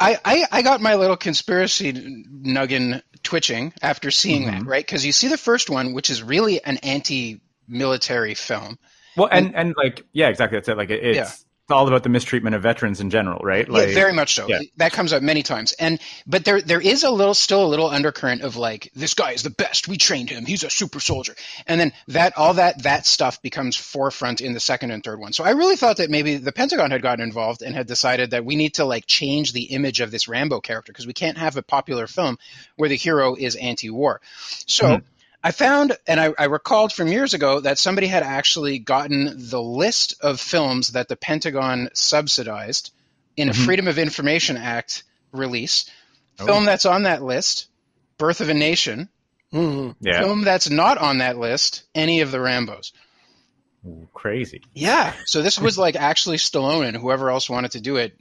I, 0.00 0.18
I, 0.24 0.44
I 0.52 0.62
got 0.62 0.80
my 0.80 0.94
little 0.94 1.16
conspiracy 1.16 1.92
nuggin 1.92 3.02
twitching 3.22 3.72
after 3.82 4.10
seeing 4.10 4.46
that, 4.46 4.60
mm-hmm. 4.60 4.68
right? 4.68 4.84
Because 4.84 5.04
you 5.04 5.12
see 5.12 5.28
the 5.28 5.38
first 5.38 5.70
one, 5.70 5.92
which 5.92 6.10
is 6.10 6.22
really 6.22 6.62
an 6.62 6.78
anti 6.78 7.40
military 7.66 8.34
film. 8.34 8.78
well 9.16 9.28
and 9.30 9.54
and 9.54 9.74
like 9.76 10.06
yeah 10.12 10.28
exactly 10.28 10.56
that's 10.56 10.68
it 10.68 10.76
like 10.76 10.90
it, 10.90 11.04
it's 11.04 11.16
Yeah. 11.16 11.30
It's 11.68 11.74
all 11.74 11.86
about 11.86 12.02
the 12.02 12.08
mistreatment 12.08 12.56
of 12.56 12.62
veterans 12.62 12.98
in 12.98 13.10
general 13.10 13.40
right 13.42 13.68
like 13.68 13.88
yeah, 13.88 13.94
very 13.94 14.14
much 14.14 14.32
so. 14.32 14.48
yeah. 14.48 14.60
That 14.78 14.92
comes 14.94 15.12
up 15.12 15.22
many 15.22 15.42
times. 15.42 15.72
And 15.72 16.00
but 16.26 16.42
there 16.42 16.62
there 16.62 16.80
is 16.80 17.04
a 17.04 17.10
little 17.10 17.34
still 17.34 17.62
a 17.62 17.68
little 17.68 17.90
undercurrent 17.90 18.40
of 18.40 18.56
like 18.56 18.90
this 18.94 19.12
guy 19.12 19.32
is 19.32 19.42
the 19.42 19.50
best. 19.50 19.86
We 19.86 19.98
trained 19.98 20.30
him. 20.30 20.46
He's 20.46 20.64
a 20.64 20.70
super 20.70 20.98
soldier. 20.98 21.34
And 21.66 21.78
then 21.78 21.92
that 22.06 22.38
all 22.38 22.54
that 22.54 22.84
that 22.84 23.04
stuff 23.04 23.42
becomes 23.42 23.76
forefront 23.76 24.40
in 24.40 24.54
the 24.54 24.60
second 24.60 24.92
and 24.92 25.04
third 25.04 25.20
one. 25.20 25.34
So 25.34 25.44
I 25.44 25.50
really 25.50 25.76
thought 25.76 25.98
that 25.98 26.08
maybe 26.08 26.38
the 26.38 26.52
Pentagon 26.52 26.90
had 26.90 27.02
gotten 27.02 27.22
involved 27.22 27.60
and 27.60 27.74
had 27.74 27.86
decided 27.86 28.30
that 28.30 28.46
we 28.46 28.56
need 28.56 28.74
to 28.74 28.86
like 28.86 29.04
change 29.04 29.52
the 29.52 29.64
image 29.64 30.00
of 30.00 30.10
this 30.10 30.26
Rambo 30.26 30.60
character 30.60 30.90
because 30.90 31.06
we 31.06 31.12
can't 31.12 31.36
have 31.36 31.58
a 31.58 31.62
popular 31.62 32.06
film 32.06 32.38
where 32.76 32.88
the 32.88 32.96
hero 32.96 33.34
is 33.34 33.56
anti-war. 33.56 34.22
So 34.66 34.84
mm-hmm. 34.86 35.06
I 35.42 35.52
found, 35.52 35.96
and 36.06 36.18
I, 36.18 36.32
I 36.38 36.44
recalled 36.46 36.92
from 36.92 37.08
years 37.08 37.32
ago 37.32 37.60
that 37.60 37.78
somebody 37.78 38.08
had 38.08 38.22
actually 38.24 38.78
gotten 38.80 39.34
the 39.50 39.62
list 39.62 40.14
of 40.20 40.40
films 40.40 40.88
that 40.88 41.08
the 41.08 41.16
Pentagon 41.16 41.90
subsidized 41.94 42.92
in 43.36 43.48
a 43.48 43.52
Mhm. 43.52 43.64
Freedom 43.64 43.86
of 43.88 43.98
Information 43.98 44.56
Act 44.56 45.04
release. 45.32 45.88
Oh. 46.40 46.46
Film 46.46 46.64
that's 46.64 46.86
on 46.86 47.04
that 47.04 47.22
list, 47.22 47.68
Birth 48.18 48.40
of 48.40 48.48
a 48.48 48.54
Nation. 48.54 49.08
Mhm. 49.52 49.94
Yeah, 50.00 50.20
Film 50.20 50.42
that's 50.42 50.68
not 50.70 50.98
on 50.98 51.18
that 51.18 51.38
list, 51.38 51.84
any 51.94 52.20
of 52.20 52.32
the 52.32 52.38
Rambos. 52.38 52.92
Ooh, 53.86 54.08
crazy. 54.12 54.62
Yeah. 54.74 55.14
So 55.26 55.40
this 55.40 55.58
was 55.58 55.78
like 55.78 55.94
actually 55.94 56.38
Stallone 56.38 56.86
and 56.88 56.96
whoever 56.96 57.30
else 57.30 57.48
wanted 57.48 57.70
to 57.72 57.80
do 57.80 57.96
it, 57.96 58.18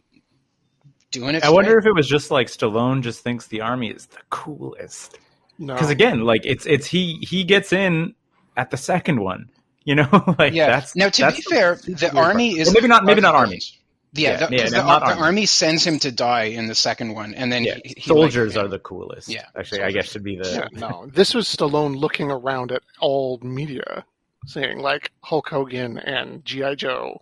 doing 1.12 1.34
it. 1.36 1.44
I 1.44 1.50
wonder 1.50 1.78
if 1.80 1.86
it 1.88 1.94
was 1.96 2.08
just 2.08 2.30
like 2.30 2.48
Stallone 2.48 3.02
just 3.02 3.24
thinks 3.24 3.48
the 3.48 3.62
army 3.62 3.90
is 3.90 4.06
the 4.06 4.20
coolest. 4.30 5.18
No. 5.60 5.74
Because 5.74 5.90
again, 5.90 6.22
like 6.22 6.42
it's 6.46 6.66
it's 6.66 6.86
he 6.88 7.16
he 7.22 7.44
gets 7.44 7.74
in 7.74 8.14
at 8.56 8.72
the 8.72 8.78
second 8.78 9.20
one. 9.22 9.50
You 9.84 9.96
know, 9.96 10.36
like 10.40 10.54
Yeah. 10.54 10.68
that's 10.68 10.96
now, 10.96 11.10
to 11.10 11.22
that's 11.22 11.38
be 11.38 11.42
fair, 11.44 11.76
the 11.76 11.92
weird 11.92 12.14
part. 12.14 12.28
army 12.28 12.60
is 12.60 12.70
Or 12.70 12.74
maybe 12.74 12.88
not 12.88 13.06
maybe 13.06 13.22
not 13.22 13.36
army. 13.36 13.60
Yeah, 14.14 14.32
Yeah, 14.32 14.48
the, 14.48 14.56
yeah, 14.56 14.64
'cause 14.64 14.72
no, 14.72 14.78
the, 14.82 14.88
not 14.88 15.00
the 15.00 15.06
army. 15.12 15.22
army 15.22 15.46
sends 15.46 15.86
him 15.86 16.00
to 16.00 16.12
die 16.12 16.44
in 16.44 16.68
the 16.68 16.76
second 16.76 17.14
one, 17.14 17.34
and 17.36 17.52
then 17.52 17.64
Yeah, 17.64 17.76
he, 17.84 17.94
he, 17.98 18.02
soldiers 18.02 18.56
like, 18.56 18.66
are 18.66 18.68
the 18.68 18.80
coolest. 18.80 19.28
Yeah, 19.30 19.46
actually, 19.56 19.84
I 19.84 19.92
guess 19.92 20.08
should 20.12 20.24
be 20.24 20.38
the 20.38 20.50
Yeah, 20.50 20.68
no, 20.80 21.08
this 21.14 21.34
was 21.34 21.48
Stallone 21.48 21.96
looking 21.98 22.32
around 22.32 22.72
at 22.72 22.84
all 23.00 23.40
media, 23.44 24.06
saying 24.46 24.80
like 24.80 25.12
Hulk 25.22 25.50
Hogan 25.50 25.98
and 26.00 26.44
GI 26.46 26.76
Joe, 26.78 27.20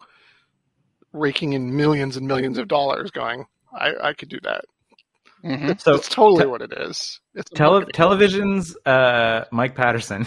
raking 1.13 1.54
in 1.54 1.75
millions 1.75 2.18
and 2.18 2.27
millions 2.27 2.58
of 2.58 2.68
dollars, 2.68 3.12
going, 3.12 3.46
"I, 3.74 3.94
I 4.01 4.13
could 4.13 4.30
do 4.30 4.39
that." 4.44 4.65
Mhm. 5.45 5.79
so. 5.79 5.93
That's 5.93 6.09
totally 6.09 6.43
te- 6.43 6.49
what 6.49 6.61
it 6.61 6.73
is. 6.73 7.19
It's 7.35 7.49
Tele- 7.51 7.85
television's 7.93 8.75
uh, 8.85 9.45
Mike 9.51 9.75
Patterson 9.75 10.25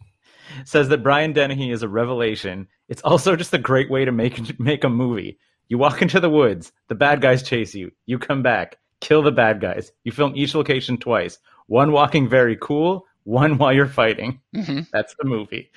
says 0.64 0.88
that 0.88 1.02
Brian 1.02 1.32
Dennehy 1.32 1.70
is 1.70 1.82
a 1.82 1.88
revelation. 1.88 2.68
It's 2.88 3.02
also 3.02 3.36
just 3.36 3.54
a 3.54 3.58
great 3.58 3.90
way 3.90 4.04
to 4.04 4.12
make 4.12 4.58
make 4.60 4.84
a 4.84 4.88
movie. 4.88 5.38
You 5.68 5.78
walk 5.78 6.00
into 6.02 6.18
the 6.20 6.30
woods, 6.30 6.72
the 6.88 6.94
bad 6.94 7.20
guys 7.20 7.42
chase 7.42 7.74
you. 7.74 7.92
You 8.06 8.18
come 8.18 8.42
back, 8.42 8.78
kill 9.00 9.22
the 9.22 9.30
bad 9.32 9.60
guys. 9.60 9.92
You 10.04 10.12
film 10.12 10.32
each 10.34 10.54
location 10.54 10.96
twice. 10.98 11.38
One 11.66 11.92
walking 11.92 12.28
very 12.28 12.56
cool, 12.56 13.04
one 13.24 13.58
while 13.58 13.72
you're 13.74 13.86
fighting. 13.86 14.40
Mhm. 14.56 14.88
That's 14.90 15.14
the 15.18 15.26
movie. 15.28 15.70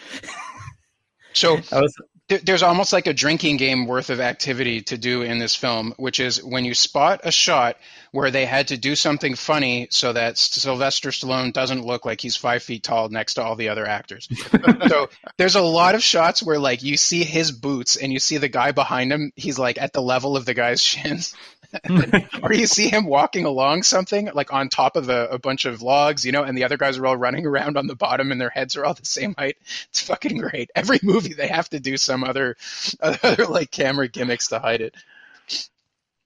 So 1.33 1.55
was 1.71 1.93
there, 2.29 2.39
there's 2.39 2.63
almost 2.63 2.93
like 2.93 3.07
a 3.07 3.13
drinking 3.13 3.57
game 3.57 3.87
worth 3.87 4.09
of 4.09 4.21
activity 4.21 4.81
to 4.83 4.97
do 4.97 5.21
in 5.23 5.39
this 5.39 5.55
film, 5.55 5.93
which 5.97 6.19
is 6.21 6.41
when 6.41 6.63
you 6.63 6.73
spot 6.73 7.21
a 7.25 7.31
shot 7.31 7.75
where 8.11 8.29
they 8.29 8.45
had 8.45 8.67
to 8.67 8.77
do 8.77 8.95
something 8.95 9.35
funny 9.35 9.87
so 9.89 10.11
that 10.11 10.37
Sylvester 10.37 11.09
Stallone 11.09 11.53
doesn't 11.53 11.85
look 11.85 12.05
like 12.05 12.19
he's 12.19 12.35
five 12.35 12.61
feet 12.61 12.83
tall 12.83 13.07
next 13.09 13.35
to 13.35 13.43
all 13.43 13.55
the 13.55 13.69
other 13.69 13.87
actors. 13.87 14.27
so 14.87 15.09
there's 15.37 15.55
a 15.55 15.61
lot 15.61 15.95
of 15.95 16.03
shots 16.03 16.43
where 16.43 16.59
like 16.59 16.83
you 16.83 16.97
see 16.97 17.23
his 17.23 17.51
boots 17.51 17.95
and 17.95 18.11
you 18.11 18.19
see 18.19 18.37
the 18.37 18.49
guy 18.49 18.73
behind 18.73 19.13
him, 19.13 19.31
he's 19.35 19.57
like 19.57 19.81
at 19.81 19.93
the 19.93 20.01
level 20.01 20.35
of 20.35 20.45
the 20.45 20.53
guy's 20.53 20.81
shins. 20.91 21.33
or 22.43 22.51
you 22.51 22.67
see 22.67 22.89
him 22.89 23.05
walking 23.05 23.45
along 23.45 23.81
something 23.83 24.29
like 24.33 24.51
on 24.51 24.67
top 24.67 24.97
of 24.97 25.07
a, 25.07 25.27
a 25.27 25.39
bunch 25.39 25.63
of 25.63 25.81
logs, 25.81 26.25
you 26.25 26.33
know, 26.33 26.43
and 26.43 26.57
the 26.57 26.65
other 26.65 26.75
guys 26.75 26.97
are 26.97 27.05
all 27.05 27.15
running 27.15 27.45
around 27.45 27.77
on 27.77 27.87
the 27.87 27.95
bottom 27.95 28.29
and 28.33 28.41
their 28.41 28.49
heads 28.49 28.75
are 28.75 28.83
all 28.83 28.93
the 28.93 29.05
same 29.05 29.33
height. 29.37 29.55
It's 29.87 30.01
fucking 30.01 30.37
great. 30.37 30.69
Every 30.75 30.99
movie 31.01 31.33
they 31.33 31.47
have 31.47 31.69
to 31.69 31.79
do 31.79 31.95
some 31.95 32.25
other 32.25 32.57
other 32.99 33.45
like 33.45 33.71
camera 33.71 34.09
gimmicks 34.09 34.49
to 34.49 34.59
hide 34.59 34.81
it. 34.81 34.95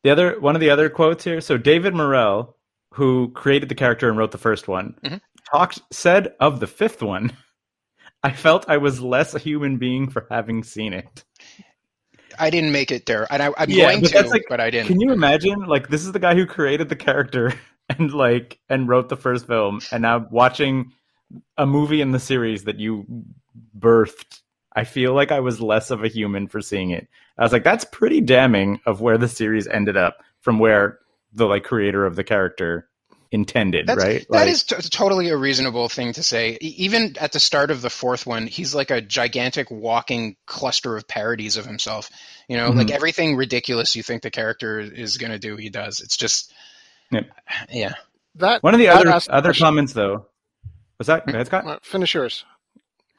The 0.06 0.12
other 0.12 0.40
one 0.40 0.54
of 0.56 0.62
the 0.62 0.70
other 0.70 0.88
quotes 0.88 1.24
here. 1.24 1.42
So 1.42 1.58
David 1.58 1.96
Morrell, 1.96 2.56
who 2.94 3.32
created 3.32 3.70
the 3.70 3.76
character 3.76 4.08
and 4.08 4.16
wrote 4.16 4.30
the 4.30 4.38
first 4.38 4.68
one, 4.68 4.94
Mhm. 5.04 5.20
talked 5.52 5.82
said 5.92 6.36
of 6.40 6.60
the 6.60 6.68
fifth 6.68 7.02
one, 7.02 7.36
I 8.22 8.32
felt 8.32 8.70
I 8.70 8.78
was 8.78 9.02
less 9.02 9.34
a 9.34 9.40
human 9.40 9.78
being 9.78 10.08
for 10.12 10.28
having 10.30 10.62
seen 10.62 10.94
it. 10.94 11.24
I 12.38 12.52
didn't 12.52 12.72
make 12.72 12.92
it 12.92 13.08
there, 13.08 13.26
and 13.32 13.42
I, 13.42 13.48
I'm 13.58 13.68
Yeah, 13.68 13.94
going 13.94 14.02
but 14.02 14.12
to, 14.12 14.28
like- 14.28 14.46
but 14.48 14.60
I 14.60 14.70
didn't. 14.70 14.90
Can 14.90 15.02
you 15.02 15.12
imagine? 15.12 15.62
Like 15.66 15.88
this 15.90 16.06
is 16.06 16.12
the 16.12 16.20
guy 16.20 16.36
who 16.36 16.46
created 16.46 16.88
the 16.90 16.96
character 16.96 17.54
and 17.90 18.14
like 18.14 18.60
and 18.70 18.88
wrote 18.88 19.10
the 19.10 19.18
first 19.18 19.48
film, 19.48 19.80
and 19.92 20.04
now 20.04 20.28
watching 20.30 20.92
a 21.58 21.66
movie 21.66 22.02
in 22.02 22.12
the 22.12 22.20
series 22.20 22.66
that 22.66 22.80
you 22.80 23.08
birthed. 23.76 24.42
I 24.76 24.84
feel 24.84 25.14
like 25.14 25.32
I 25.32 25.40
was 25.40 25.62
less 25.62 25.90
of 25.92 26.04
a 26.04 26.08
human 26.10 26.48
for 26.48 26.62
seeing 26.62 26.92
it. 26.92 27.08
I 27.38 27.44
was 27.44 27.52
like, 27.54 27.64
that's 27.64 27.86
pretty 27.86 28.22
damning 28.22 28.82
of 28.86 29.02
where 29.02 29.18
the 29.18 29.28
series 29.28 29.68
ended 29.68 29.96
up 29.98 30.18
from 30.42 30.60
where 30.60 31.00
the 31.34 31.46
like 31.46 31.64
creator 31.64 32.06
of 32.06 32.16
the 32.16 32.24
character 32.24 32.88
intended, 33.32 33.88
That's, 33.88 34.04
right? 34.04 34.26
That 34.30 34.38
Like- 34.42 34.50
is 34.50 34.64
t- 34.64 34.76
totally 34.90 35.30
a 35.30 35.36
reasonable 35.38 35.90
thing 35.90 36.14
to 36.14 36.24
say. 36.24 36.58
E- 36.62 36.76
Even 36.78 37.16
at 37.20 37.32
the 37.34 37.40
start 37.40 37.72
of 37.72 37.82
the 37.82 37.90
fourth 37.90 38.26
one, 38.26 38.48
he's 38.48 38.74
like 38.76 38.92
a 38.92 39.02
gigantic 39.02 39.70
walking 39.72 40.38
cluster 40.46 40.96
of 40.96 41.08
parodies 41.08 41.58
of 41.58 41.66
himself. 41.66 42.10
You 42.48 42.56
know, 42.58 42.72
Mhm. 42.72 42.78
like 42.78 42.92
everything 42.92 43.36
ridiculous 43.36 43.96
you 43.96 44.04
think 44.04 44.22
the 44.22 44.32
character 44.32 44.80
is 44.80 45.18
going 45.18 45.32
to 45.32 45.40
do, 45.40 45.58
he 45.58 45.70
does. 45.70 46.00
It's 46.00 46.16
just, 46.18 46.54
Yep. 47.12 47.28
yeah. 47.72 47.94
that 48.36 48.62
One 48.64 48.74
of 48.74 48.80
the 48.80 48.86
that 48.88 48.96
other 49.08 49.10
other 49.30 49.50
question- 49.50 49.66
comments, 49.66 49.94
though, 49.94 50.28
was 50.98 51.08
that? 51.08 51.26
Go 51.26 51.34
ahead, 51.34 51.48
Scott. 51.48 51.86
Finish 51.86 52.14
yours. 52.14 52.46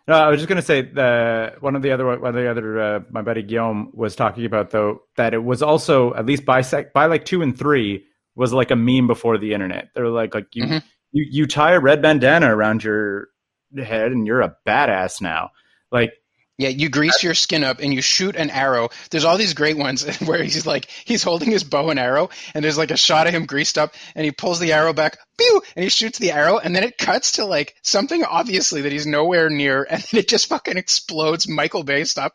No, 0.08 0.14
I 0.14 0.28
was 0.28 0.38
just 0.38 0.48
going 0.48 0.60
to 0.60 0.62
say 0.62 0.88
uh, 0.96 1.58
one 1.60 1.74
of 1.74 1.82
the 1.82 1.90
other 1.90 2.06
one 2.06 2.28
of 2.28 2.34
the 2.34 2.48
other 2.48 2.80
uh, 2.80 3.00
my 3.10 3.22
buddy 3.22 3.42
Guillaume 3.42 3.90
was 3.92 4.14
talking 4.14 4.44
about 4.44 4.70
though 4.70 5.00
that 5.16 5.34
it 5.34 5.42
was 5.42 5.62
also 5.62 6.14
at 6.14 6.26
least 6.26 6.44
by 6.44 6.60
sec- 6.60 6.92
by 6.92 7.06
like 7.06 7.24
two 7.24 7.42
and 7.42 7.58
three 7.58 8.04
was 8.36 8.52
like 8.52 8.70
a 8.70 8.76
meme 8.76 9.06
before 9.08 9.36
the 9.38 9.52
internet. 9.52 9.88
They're 9.94 10.08
like 10.08 10.34
like 10.34 10.46
you 10.54 10.64
Mhm. 10.64 10.82
you 11.12 11.26
you 11.30 11.46
tie 11.46 11.72
a 11.72 11.80
red 11.80 12.02
bandana 12.02 12.54
around 12.54 12.84
your 12.84 13.28
head 13.76 14.12
and 14.12 14.26
you're 14.28 14.42
a 14.42 14.54
badass 14.66 15.20
now. 15.20 15.50
Like 15.90 16.12
Yeah, 16.58 16.70
you 16.70 16.88
grease 16.88 17.22
your 17.22 17.34
skin 17.34 17.64
up 17.64 17.80
and 17.80 17.92
you 17.92 18.00
shoot 18.00 18.34
an 18.34 18.48
arrow. 18.48 18.88
There's 19.10 19.24
all 19.24 19.36
these 19.36 19.52
great 19.52 19.76
ones 19.76 20.06
where 20.24 20.42
he's 20.42 20.66
like 20.66 20.88
he's 21.04 21.22
holding 21.22 21.50
his 21.50 21.64
bow 21.64 21.90
and 21.90 22.00
arrow, 22.00 22.30
and 22.54 22.64
there's 22.64 22.78
like 22.78 22.90
a 22.90 22.96
shot 22.96 23.26
of 23.26 23.34
him 23.34 23.44
greased 23.44 23.76
up, 23.76 23.94
and 24.14 24.24
he 24.24 24.30
pulls 24.30 24.58
the 24.58 24.72
arrow 24.72 24.94
back, 24.94 25.18
pew, 25.36 25.62
and 25.74 25.82
he 25.82 25.90
shoots 25.90 26.18
the 26.18 26.32
arrow, 26.32 26.58
and 26.58 26.74
then 26.74 26.82
it 26.82 26.96
cuts 26.96 27.32
to 27.32 27.44
like 27.44 27.74
something 27.82 28.24
obviously 28.24 28.82
that 28.82 28.92
he's 28.92 29.06
nowhere 29.06 29.50
near, 29.50 29.86
and 29.88 30.00
then 30.00 30.20
it 30.20 30.28
just 30.28 30.46
fucking 30.46 30.78
explodes, 30.78 31.46
Michael 31.46 31.84
Bay 31.84 32.04
style, 32.04 32.30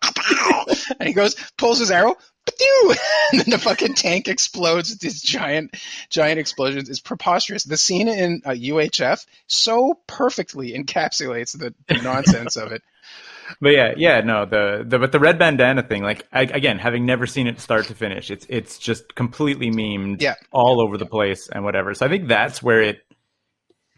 and 1.00 1.08
he 1.08 1.14
goes 1.14 1.36
pulls 1.58 1.80
his 1.80 1.90
arrow. 1.90 2.16
pew, 2.46 2.94
And 3.32 3.42
then 3.42 3.50
the 3.50 3.58
fucking 3.58 3.96
tank 3.96 4.28
explodes 4.28 4.92
with 4.92 5.00
these 5.00 5.22
giant, 5.22 5.76
giant 6.10 6.40
explosions. 6.40 6.90
It's 6.90 7.00
preposterous. 7.00 7.64
The 7.64 7.78
scene 7.78 8.08
in 8.08 8.42
uh, 8.46 8.52
UHF 8.52 9.26
so 9.48 10.00
perfectly 10.06 10.74
encapsulates 10.74 11.58
the, 11.58 11.74
the 11.88 12.02
nonsense 12.02 12.56
of 12.56 12.72
it. 12.72 12.84
But 13.60 13.70
yeah, 13.70 13.94
yeah, 13.98 14.22
no, 14.22 14.46
the, 14.46 14.84
the 14.88 15.00
but 15.00 15.12
the 15.12 15.20
red 15.20 15.38
bandana 15.40 15.84
thing, 15.84 16.04
like 16.04 16.28
I, 16.32 16.42
again, 16.44 16.78
having 16.80 17.06
never 17.06 17.26
seen 17.28 17.48
it 17.48 17.60
start 17.60 17.86
to 17.88 17.96
finish, 17.96 18.32
it's 18.32 18.46
it's 18.50 18.78
just 18.78 19.16
completely 19.16 19.70
memed, 19.72 20.22
Yeah. 20.22 20.36
all 20.52 20.80
over 20.82 20.98
the 20.98 21.06
place 21.06 21.50
and 21.50 21.64
whatever. 21.64 21.94
So 21.94 22.06
I 22.06 22.10
think 22.10 22.28
that's 22.28 22.62
where 22.64 22.82
it. 22.82 23.00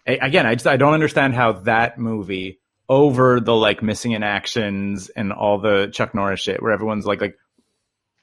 Again, 0.05 0.45
I 0.45 0.55
just 0.55 0.67
I 0.67 0.77
don't 0.77 0.93
understand 0.93 1.33
how 1.33 1.53
that 1.63 1.97
movie 1.97 2.59
over 2.89 3.39
the 3.39 3.55
like 3.55 3.81
missing 3.81 4.11
in 4.11 4.23
actions 4.23 5.09
and 5.09 5.31
all 5.31 5.59
the 5.59 5.87
Chuck 5.93 6.13
Norris 6.13 6.41
shit, 6.41 6.61
where 6.61 6.73
everyone's 6.73 7.05
like 7.05 7.21
like, 7.21 7.37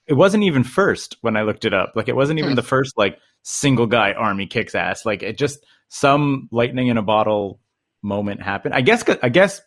it 0.06 0.14
wasn't 0.14 0.44
even 0.44 0.64
first 0.64 1.16
when 1.22 1.36
I 1.36 1.42
looked 1.42 1.64
it 1.64 1.72
up. 1.72 1.92
Like 1.94 2.08
it 2.08 2.16
wasn't 2.16 2.38
even 2.38 2.50
Hmm. 2.50 2.56
the 2.56 2.62
first 2.62 2.98
like 2.98 3.18
single 3.42 3.86
guy 3.86 4.12
army 4.12 4.46
kicks 4.46 4.74
ass. 4.74 5.06
Like 5.06 5.22
it 5.22 5.38
just 5.38 5.64
some 5.88 6.48
lightning 6.52 6.88
in 6.88 6.98
a 6.98 7.02
bottle 7.02 7.60
moment 8.02 8.42
happened. 8.42 8.74
I 8.74 8.82
guess 8.82 9.02
I 9.22 9.30
guess 9.30 9.62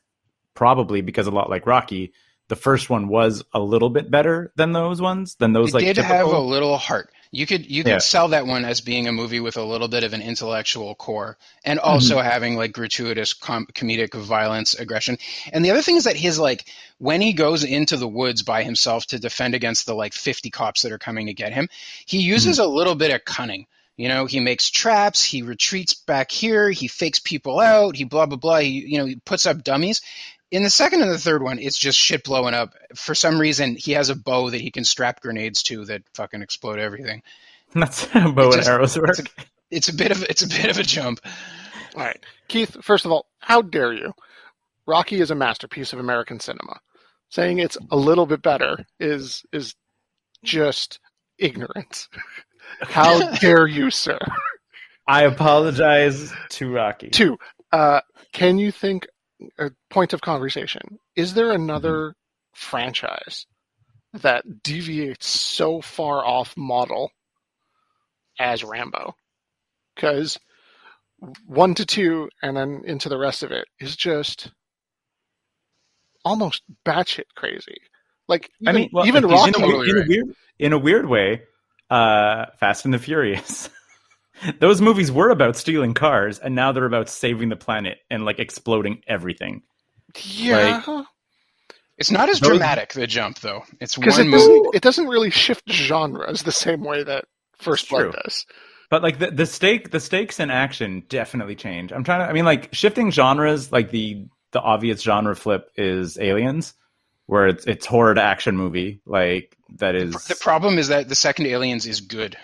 probably 0.54 1.02
because 1.02 1.28
a 1.28 1.32
lot 1.32 1.50
like 1.50 1.66
Rocky, 1.66 2.14
the 2.50 2.56
first 2.56 2.90
one 2.90 3.08
was 3.08 3.44
a 3.54 3.60
little 3.60 3.90
bit 3.90 4.12
better 4.12 4.52
than 4.56 4.74
those 4.74 5.02
ones, 5.02 5.36
than 5.40 5.54
those 5.54 5.70
it 5.70 5.76
like 5.76 5.86
did 5.86 5.96
typical- 5.96 6.18
have 6.18 6.28
a 6.28 6.40
little 6.40 6.78
heart. 6.78 7.10
You 7.36 7.48
could 7.48 7.66
you 7.72 7.84
could 7.84 7.90
Yeah. 7.90 7.98
sell 7.98 8.28
that 8.28 8.46
one 8.46 8.64
as 8.64 8.82
being 8.82 9.08
a 9.08 9.12
movie 9.12 9.40
with 9.40 9.58
a 9.58 9.64
little 9.64 9.88
bit 9.88 10.04
of 10.04 10.14
an 10.14 10.22
intellectual 10.22 10.94
core, 10.94 11.36
and 11.66 11.80
also 11.80 12.18
Mm-hmm. 12.18 12.30
having 12.30 12.56
like 12.58 12.74
gratuitous 12.74 13.34
com- 13.34 13.66
comedic 13.74 14.14
violence, 14.14 14.76
aggression. 14.76 15.18
And 15.52 15.66
the 15.66 15.72
other 15.72 15.82
thing 15.82 15.96
is 15.96 16.04
that 16.04 16.16
his 16.16 16.38
like 16.38 16.66
when 17.00 17.22
he 17.22 17.34
goes 17.34 17.64
into 17.64 17.98
the 17.98 18.08
woods 18.08 18.44
by 18.44 18.62
himself 18.62 19.08
to 19.08 19.20
defend 19.20 19.56
against 19.56 19.88
the 19.88 19.96
like 19.96 20.14
fifty 20.14 20.52
cops 20.52 20.84
that 20.84 20.92
are 20.92 21.00
coming 21.00 21.26
to 21.26 21.34
get 21.34 21.54
him, 21.54 21.70
he 22.06 22.20
uses 22.20 22.60
Mm-hmm. 22.60 22.70
a 22.70 22.76
little 22.76 22.96
bit 22.96 23.12
of 23.12 23.26
cunning. 23.26 23.66
You 23.96 24.10
know, 24.10 24.26
he 24.26 24.40
makes 24.40 24.70
traps, 24.72 25.24
he 25.24 25.42
retreats 25.44 25.94
back 25.94 26.32
here, 26.32 26.70
he 26.72 26.88
fakes 26.88 27.20
people 27.20 27.60
out, 27.60 27.96
he 27.96 28.04
blah 28.04 28.28
blah 28.28 28.38
blah. 28.38 28.60
He 28.60 28.70
you 28.88 29.00
know 29.00 29.06
he 29.06 29.16
puts 29.16 29.48
up 29.48 29.64
dummies. 29.64 30.02
In 30.54 30.62
the 30.62 30.70
second 30.70 31.02
and 31.02 31.10
the 31.10 31.18
third 31.18 31.42
one, 31.42 31.58
it's 31.58 31.80
just 31.80 31.98
shit 31.98 32.24
blowing 32.24 32.54
up. 32.54 32.76
For 32.94 33.16
some 33.16 33.40
reason, 33.40 33.76
he 33.76 33.94
has 33.94 34.10
a 34.10 34.16
bow 34.16 34.52
that 34.52 34.62
he 34.62 34.70
can 34.70 34.84
strap 34.84 35.20
grenades 35.20 35.64
to 35.64 35.84
that 35.86 36.04
fucking 36.14 36.44
explode 36.44 36.78
everything. 36.78 37.24
That's 37.74 38.06
how 38.06 38.32
bow 38.32 38.52
and 38.52 38.64
arrows 38.64 38.96
work. 38.96 39.18
It's 39.18 39.20
a, 39.20 39.24
it's 39.72 39.90
a 39.90 39.96
bit 39.96 40.12
of 40.12 40.22
it's 40.22 40.44
a 40.44 40.48
bit 40.48 40.70
of 40.70 40.78
a 40.78 40.84
jump. 40.84 41.22
All 41.96 42.04
right, 42.04 42.24
Keith. 42.50 42.78
First 42.84 43.04
of 43.04 43.12
all, 43.12 43.26
how 43.40 43.64
dare 43.64 43.94
you? 43.94 44.14
Rocky 44.86 45.20
is 45.20 45.32
a 45.32 45.36
masterpiece 45.36 45.92
of 45.92 45.98
American 45.98 46.40
cinema. 46.40 46.80
Saying 47.30 47.58
it's 47.58 47.80
a 47.90 47.98
little 47.98 48.28
bit 48.28 48.44
better 48.44 48.86
is 49.00 49.44
is 49.52 49.74
just 50.44 51.00
ignorance. 51.40 52.10
How 52.82 53.32
dare 53.40 53.66
you, 53.66 53.90
sir? 53.90 54.20
I 55.08 55.24
apologize 55.24 56.32
to 56.50 56.72
Rocky. 56.72 57.10
Two. 57.10 57.40
Uh, 57.72 58.02
can 58.34 58.60
you 58.60 58.72
think 58.72 59.08
a 59.08 59.13
point 59.90 60.14
of 60.14 60.22
conversation. 60.22 61.00
Is 61.16 61.34
there 61.34 61.52
another 61.52 62.16
franchise 62.54 63.46
that 64.14 64.64
deviates 64.64 65.28
so 65.28 65.82
far 65.82 66.26
off 66.26 66.56
model 66.56 67.12
as 68.40 68.64
Rambo? 68.64 69.16
Because 69.96 70.40
one 71.46 71.74
to 71.76 71.86
two 71.86 72.30
and 72.42 72.58
then 72.58 72.82
into 72.86 73.10
the 73.10 73.18
rest 73.18 73.44
of 73.44 73.52
it 73.52 73.66
is 73.80 73.96
just 73.96 74.52
almost 76.26 76.64
batshit 76.86 77.26
crazy. 77.36 77.78
Like 78.28 78.50
even, 78.62 78.76
I 78.76 78.80
mean, 78.80 78.90
well, 78.92 79.06
even 79.06 79.24
in, 79.26 79.32
a, 79.32 79.34
weird- 79.68 79.88
in 79.90 79.98
a 79.98 80.08
weird 80.08 80.36
in 80.60 80.74
a 80.74 80.78
weird 80.78 81.08
way, 81.08 81.44
uh, 81.90 82.46
Fast 82.60 82.86
and 82.86 82.94
the 82.94 83.00
Furious. 83.00 83.70
Those 84.60 84.82
movies 84.82 85.12
were 85.12 85.30
about 85.30 85.56
stealing 85.56 85.94
cars, 85.94 86.40
and 86.40 86.56
now 86.56 86.72
they're 86.72 86.86
about 86.86 87.10
saving 87.10 87.50
the 87.50 87.56
planet 87.56 88.00
and 88.10 88.26
like 88.26 88.40
exploding 88.40 89.02
everything. 89.08 89.62
yeah, 90.24 91.04
It's 91.98 92.12
not 92.12 92.30
as 92.30 92.40
Those- 92.40 92.50
dramatic 92.50 92.94
the 92.94 93.08
jump 93.08 93.40
though. 93.40 93.64
It's 93.80 93.96
because 93.96 94.18
one 94.18 94.28
it 94.28 94.30
movie. 94.32 94.38
doesn't 94.40 94.76
it 94.76 94.82
doesn't 94.84 95.08
really 95.08 95.30
shift 95.30 95.70
genres 95.72 96.44
the 96.44 96.52
same 96.52 96.84
way 96.84 97.04
that 97.04 97.26
First 97.58 97.84
It's 97.84 97.90
Blood 97.92 98.02
true. 98.02 98.12
does. 98.24 98.46
But 98.90 99.04
like 99.04 99.20
the 99.20 99.32
the 99.32 99.46
stake 99.46 99.92
the 99.92 100.00
stakes 100.00 100.40
in 100.40 100.50
action 100.50 101.04
definitely 101.10 101.56
change. 101.56 101.92
I'm 101.92 102.04
trying 102.04 102.20
to 102.20 102.26
I 102.26 102.34
mean 102.34 102.46
like 102.46 102.74
shifting 102.74 103.12
genres 103.12 103.72
like 103.72 103.92
the 103.92 104.26
the 104.52 104.60
obvious 104.62 105.02
genre 105.02 105.36
flip 105.36 105.70
is 105.78 106.18
Aliens 106.20 106.74
where 107.28 107.48
it's 107.48 107.66
it's 107.66 107.86
horror 107.86 108.14
to 108.16 108.22
action 108.22 108.58
movie 108.58 109.02
like 109.06 109.56
that 109.78 109.96
is 109.96 110.14
The 110.26 110.36
problem 110.36 110.78
is 110.78 110.90
that 110.90 111.08
the 111.10 111.16
second 111.16 111.46
Aliens 111.48 111.86
is 111.88 112.02
good. 112.02 112.38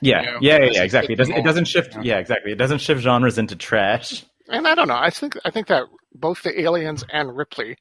Yeah, 0.00 0.20
you 0.20 0.26
know, 0.26 0.38
yeah, 0.40 0.58
yeah, 0.58 0.70
yeah, 0.72 0.82
exactly. 0.82 1.14
It 1.14 1.18
doesn't 1.18 1.34
it 1.34 1.44
doesn't 1.44 1.66
shift 1.66 1.94
yeah. 1.96 2.02
yeah, 2.02 2.18
exactly. 2.18 2.52
It 2.52 2.58
doesn't 2.58 2.78
shift 2.78 3.02
genres 3.02 3.38
into 3.38 3.56
trash. 3.56 4.24
And 4.48 4.66
I 4.66 4.74
don't 4.74 4.88
know. 4.88 4.96
I 4.96 5.10
think 5.10 5.36
I 5.44 5.50
think 5.50 5.66
that 5.68 5.84
both 6.14 6.42
the 6.42 6.60
aliens 6.60 7.04
and 7.12 7.36
Ripley 7.36 7.76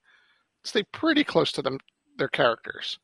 stay 0.63 0.83
pretty 0.91 1.23
close 1.23 1.51
to 1.53 1.61
them 1.61 1.79
their 2.17 2.27
characters. 2.27 2.99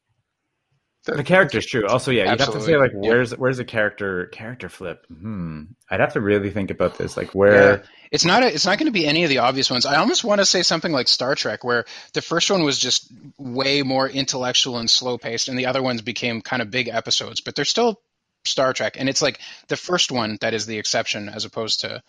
The 1.05 1.23
character's 1.23 1.65
true. 1.65 1.85
Also, 1.85 2.11
yeah, 2.11 2.31
you'd 2.31 2.39
have 2.39 2.53
to 2.53 2.61
say 2.61 2.77
like, 2.77 2.91
where's 2.93 3.35
where's 3.37 3.57
the 3.57 3.65
character 3.65 4.27
character 4.27 4.69
flip? 4.69 5.05
Hmm. 5.07 5.63
I'd 5.89 5.99
have 5.99 6.13
to 6.13 6.21
really 6.21 6.49
think 6.49 6.71
about 6.71 6.97
this. 6.97 7.17
Like, 7.17 7.35
where? 7.35 7.77
Yeah. 7.77 7.83
It's 8.09 8.23
not. 8.23 8.43
A, 8.43 8.53
it's 8.53 8.65
not 8.65 8.77
going 8.77 8.85
to 8.85 8.93
be 8.93 9.05
any 9.05 9.23
of 9.23 9.29
the 9.29 9.39
obvious 9.39 9.69
ones. 9.69 9.85
I 9.85 9.97
almost 9.97 10.23
want 10.23 10.39
to 10.39 10.45
say 10.45 10.61
something 10.61 10.93
like 10.93 11.09
Star 11.09 11.35
Trek, 11.35 11.65
where 11.65 11.83
the 12.13 12.21
first 12.21 12.49
one 12.49 12.63
was 12.63 12.79
just 12.79 13.11
way 13.37 13.81
more 13.81 14.07
intellectual 14.07 14.77
and 14.77 14.89
slow 14.89 15.17
paced, 15.17 15.49
and 15.49 15.59
the 15.59 15.65
other 15.65 15.83
ones 15.83 16.01
became 16.01 16.41
kind 16.41 16.61
of 16.61 16.71
big 16.71 16.87
episodes. 16.87 17.41
But 17.41 17.55
they're 17.55 17.65
still 17.65 17.99
Star 18.45 18.73
Trek, 18.73 18.95
and 18.97 19.07
it's 19.09 19.21
like 19.21 19.39
the 19.67 19.77
first 19.77 20.11
one 20.11 20.37
that 20.41 20.53
is 20.53 20.65
the 20.65 20.77
exception, 20.77 21.29
as 21.29 21.45
opposed 21.45 21.79
to 21.81 22.01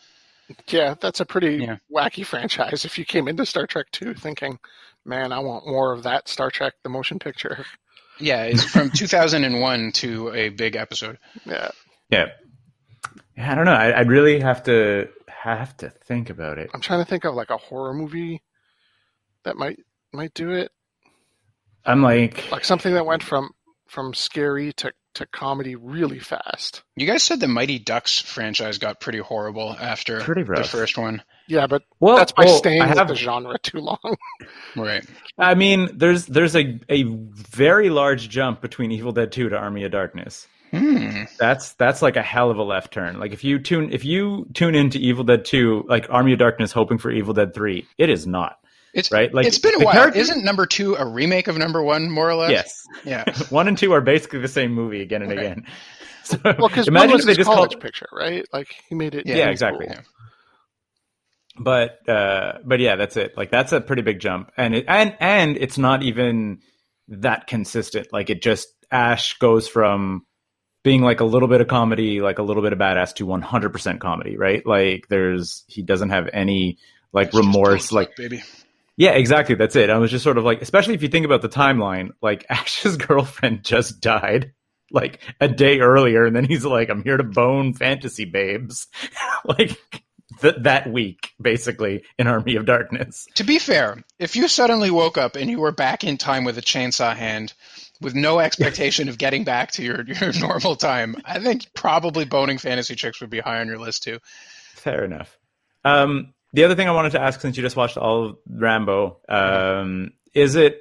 Yeah, 0.69 0.95
that's 1.01 1.21
a 1.21 1.25
pretty 1.27 1.57
Yeah. 1.65 1.77
wacky 1.95 2.25
franchise. 2.33 2.85
If 2.85 2.99
you 2.99 3.05
came 3.05 3.29
into 3.29 3.47
Star 3.47 3.67
Trek 3.67 3.87
2 3.93 4.15
thinking, 4.15 4.59
man, 5.05 5.33
I 5.33 5.39
want 5.39 5.67
more 5.67 5.93
of 5.93 6.03
that 6.05 6.29
Star 6.29 6.51
Trek 6.51 6.75
the 6.83 6.89
motion 6.91 7.19
picture. 7.19 7.65
yeah, 8.19 8.45
it's 8.45 8.65
from 8.73 8.91
2001 8.91 9.93
to 9.93 10.33
a 10.35 10.49
big 10.51 10.77
episode. 10.77 11.19
Yeah. 11.47 11.71
Yeah. 12.11 12.27
Yeah, 13.37 13.53
I 13.53 13.55
don't 13.55 13.65
know. 13.65 13.75
I'd 13.75 14.09
really 14.09 14.41
have 14.41 14.63
to 14.65 15.09
have 15.29 15.77
to 15.79 15.91
think 15.91 16.31
about 16.31 16.59
it. 16.59 16.71
I'm 16.73 16.81
trying 16.81 17.01
to 17.01 17.05
think 17.09 17.25
of 17.25 17.35
like 17.35 17.51
a 17.51 17.57
horror 17.57 17.93
movie 17.93 18.43
that 19.45 19.57
might 19.57 19.79
might 20.13 20.33
do 20.35 20.51
it. 20.53 20.71
I'm 21.85 22.01
like, 22.03 22.51
Like 22.51 22.65
something 22.65 22.95
that 22.95 23.05
went 23.05 23.23
from 23.23 23.51
from 23.89 24.15
scary 24.15 24.73
to, 24.75 24.93
to 25.15 25.27
comedy 25.27 25.77
really 25.77 26.19
fast. 26.19 26.83
You 26.97 27.07
guys 27.07 27.23
said 27.23 27.41
the 27.41 27.49
Mighty 27.49 27.79
Ducks 27.79 28.21
franchise 28.21 28.79
got 28.79 29.01
pretty 29.01 29.19
horrible 29.19 29.75
after 29.79 30.21
Pretty 30.21 30.43
the 30.43 30.65
first 30.65 30.99
one, 30.99 31.23
Yeah, 31.49 31.67
but 31.67 31.83
well, 32.01 32.17
that's 32.17 32.33
by 32.33 32.45
well, 32.45 32.59
staying 32.59 32.83
I 32.83 32.89
with 32.89 32.99
have, 32.99 33.09
the 33.09 33.15
genre 33.15 33.59
too 33.59 33.79
long. 33.79 34.17
right? 34.77 35.05
I 35.39 35.55
mean, 35.55 35.91
there's 35.97 36.27
there's 36.27 36.57
a 36.57 36.81
a 36.89 37.05
very 37.05 37.91
large 37.91 38.29
jump 38.29 38.61
between 38.61 38.93
Evil 38.93 39.13
Dead 39.13 39.33
2 39.33 39.51
to 39.51 39.57
Army 39.57 39.85
of 39.85 39.93
Darkness. 39.93 40.47
Hmm. 40.71 41.25
That's 41.39 41.75
that's 41.75 42.03
like 42.03 42.17
a 42.17 42.23
hell 42.23 42.51
of 42.51 42.59
a 42.59 42.63
left 42.63 42.93
turn. 42.93 43.21
Like 43.21 43.33
if 43.33 43.45
you 43.45 43.61
tune 43.61 43.93
if 43.93 44.05
you 44.05 44.47
tune 44.55 44.75
into 44.75 44.99
Evil 44.99 45.23
Dead 45.25 45.45
2, 45.45 45.85
like 45.89 46.07
Army 46.11 46.33
of 46.33 46.39
Darkness 46.41 46.73
hoping 46.73 46.99
for 46.99 47.11
Evil 47.13 47.35
Dead 47.35 47.55
3, 47.55 47.87
it 47.99 48.11
is 48.11 48.27
not. 48.27 48.59
It's 48.95 49.11
Right? 49.13 49.33
Like, 49.35 49.47
it's 49.47 49.59
been 49.59 49.75
a 49.75 49.85
while. 49.85 49.93
character- 49.95 50.21
Isn't 50.21 50.45
number 50.45 50.67
two 50.67 50.95
a 50.95 51.05
remake 51.05 51.49
of 51.49 51.59
number 51.59 51.83
one, 51.83 52.11
more 52.11 52.31
or 52.31 52.35
less? 52.37 52.51
Yes. 52.51 52.83
Yeah. 53.05 53.25
one 53.51 53.69
and 53.69 53.77
two 53.77 53.93
are 53.93 54.01
basically 54.01 54.39
the 54.41 54.49
same 54.49 54.73
movie 54.73 55.03
again 55.03 55.21
and 55.23 55.31
Right. 55.31 55.39
again. 55.41 55.67
So 56.27 56.39
Well, 56.43 56.69
because 56.69 56.87
one 56.87 56.97
imagine 56.97 57.13
was 57.13 57.21
if 57.23 57.27
they 57.27 57.35
just 57.35 57.51
college 57.51 57.73
called, 57.73 57.83
picture, 57.83 58.09
right? 58.11 58.47
Like 58.51 58.69
he 58.89 58.95
made 58.95 59.15
it. 59.15 59.27
Yeah, 59.27 59.37
yeah, 59.37 59.45
in 59.45 59.51
exactly. 59.51 59.87
school. 59.91 60.01
but 61.59 62.09
uh, 62.09 62.59
but 62.65 62.81
yeah, 62.81 62.97
that's 62.97 63.19
it. 63.19 63.37
Like 63.37 63.51
that's 63.51 63.73
a 63.73 63.81
pretty 63.83 64.01
big 64.01 64.21
jump, 64.21 64.51
and 64.57 64.75
it 64.75 64.87
and 64.89 65.15
and 65.21 65.57
it's 65.59 65.77
not 65.77 66.03
even 66.03 66.61
that 67.09 67.47
consistent. 67.47 68.09
Like 68.11 68.31
it 68.31 68.43
just 68.43 68.69
Ash 68.91 69.37
goes 69.39 69.69
from 69.69 70.25
being 70.83 71.03
like 71.03 71.21
a 71.21 71.25
little 71.25 71.49
bit 71.49 71.61
of 71.61 71.69
comedy, 71.69 72.23
like 72.23 72.39
a 72.39 72.43
little 72.43 72.63
bit 72.63 72.73
of 72.73 72.79
badass, 72.79 73.15
to 73.17 73.27
100% 73.27 74.01
comedy, 74.01 74.37
right? 74.39 74.67
Like 74.67 75.07
there's 75.11 75.65
he 75.67 75.83
doesn't 75.83 76.09
have 76.11 76.29
any 76.33 76.79
like 77.13 77.29
It's 77.29 77.37
remorse, 77.37 77.93
like 77.93 78.17
baby. 78.17 78.43
Yeah, 78.97 79.13
exactly. 79.13 79.55
That's 79.55 79.77
it. 79.77 79.91
I 79.91 79.99
was 79.99 80.11
just 80.11 80.25
sort 80.25 80.39
of 80.39 80.45
like, 80.45 80.63
especially 80.63 80.95
if 80.95 81.03
you 81.03 81.09
think 81.09 81.27
about 81.27 81.43
the 81.43 81.49
timeline, 81.49 82.11
like 82.23 82.47
Ash's 82.51 82.97
girlfriend 82.97 83.65
just 83.65 84.01
died 84.01 84.53
like 84.91 85.21
a 85.41 85.49
day 85.49 85.81
earlier, 85.81 86.25
and 86.25 86.37
then 86.37 86.45
he's 86.45 86.65
like, 86.65 86.89
"I'm 86.89 87.03
here 87.03 87.17
to 87.17 87.25
bone 87.25 87.75
fantasy 87.75 88.25
babes," 88.25 88.87
like 89.45 89.81
th- 90.41 90.57
that 90.61 90.91
week, 90.91 91.33
basically 91.41 92.05
in 92.19 92.27
Army 92.27 92.57
of 92.57 92.67
Darkness. 92.67 93.27
To 93.35 93.45
be 93.45 93.59
fair, 93.59 94.03
if 94.19 94.37
you 94.37 94.47
suddenly 94.49 94.91
woke 94.91 95.19
up 95.19 95.37
and 95.37 95.51
you 95.51 95.59
were 95.59 95.73
back 95.73 96.05
in 96.05 96.17
time 96.17 96.45
with 96.45 96.59
a 96.59 96.63
chainsaw 96.63 97.15
hand, 97.15 97.53
with 98.01 98.15
no 98.15 98.39
expectation 98.39 99.09
of 99.09 99.19
getting 99.19 99.45
back 99.45 99.73
to 99.73 99.83
your, 99.83 100.03
your 100.07 100.33
normal 100.39 100.77
time, 100.77 101.17
I 101.25 101.41
think 101.41 101.67
probably 101.75 102.25
boning 102.25 102.59
fantasy 102.59 102.95
chicks 102.95 103.21
would 103.21 103.31
be 103.31 103.41
high 103.41 103.61
on 103.61 103.67
your 103.67 103.79
list 103.79 104.05
too. 104.05 104.19
Fair 104.75 105.05
enough. 105.05 105.37
Um, 105.85 106.35
the 106.55 106.65
other 106.65 106.75
thing 106.75 106.89
I 106.89 106.93
wanted 106.93 107.13
to 107.13 107.21
ask, 107.21 107.41
since 107.41 107.57
you 107.57 107.63
just 107.63 107.77
watched 107.77 107.97
all 107.99 108.25
of 108.31 108.37
Rambo, 108.49 109.19
um, 109.29 110.13
is 110.35 110.55
it 110.57 110.81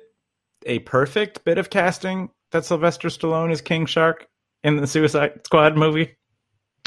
a 0.65 0.79
perfect 0.79 1.43
bit 1.43 1.57
of 1.57 1.69
casting 1.69 2.29
that 2.51 2.63
Sylvester 2.65 3.09
Stallone 3.09 3.51
is 3.51 3.61
King 3.61 3.85
Shark 3.85 4.27
in 4.63 4.77
the 4.77 4.87
Suicide 4.87 5.41
Squad 5.45 5.75
movie? 5.75 6.15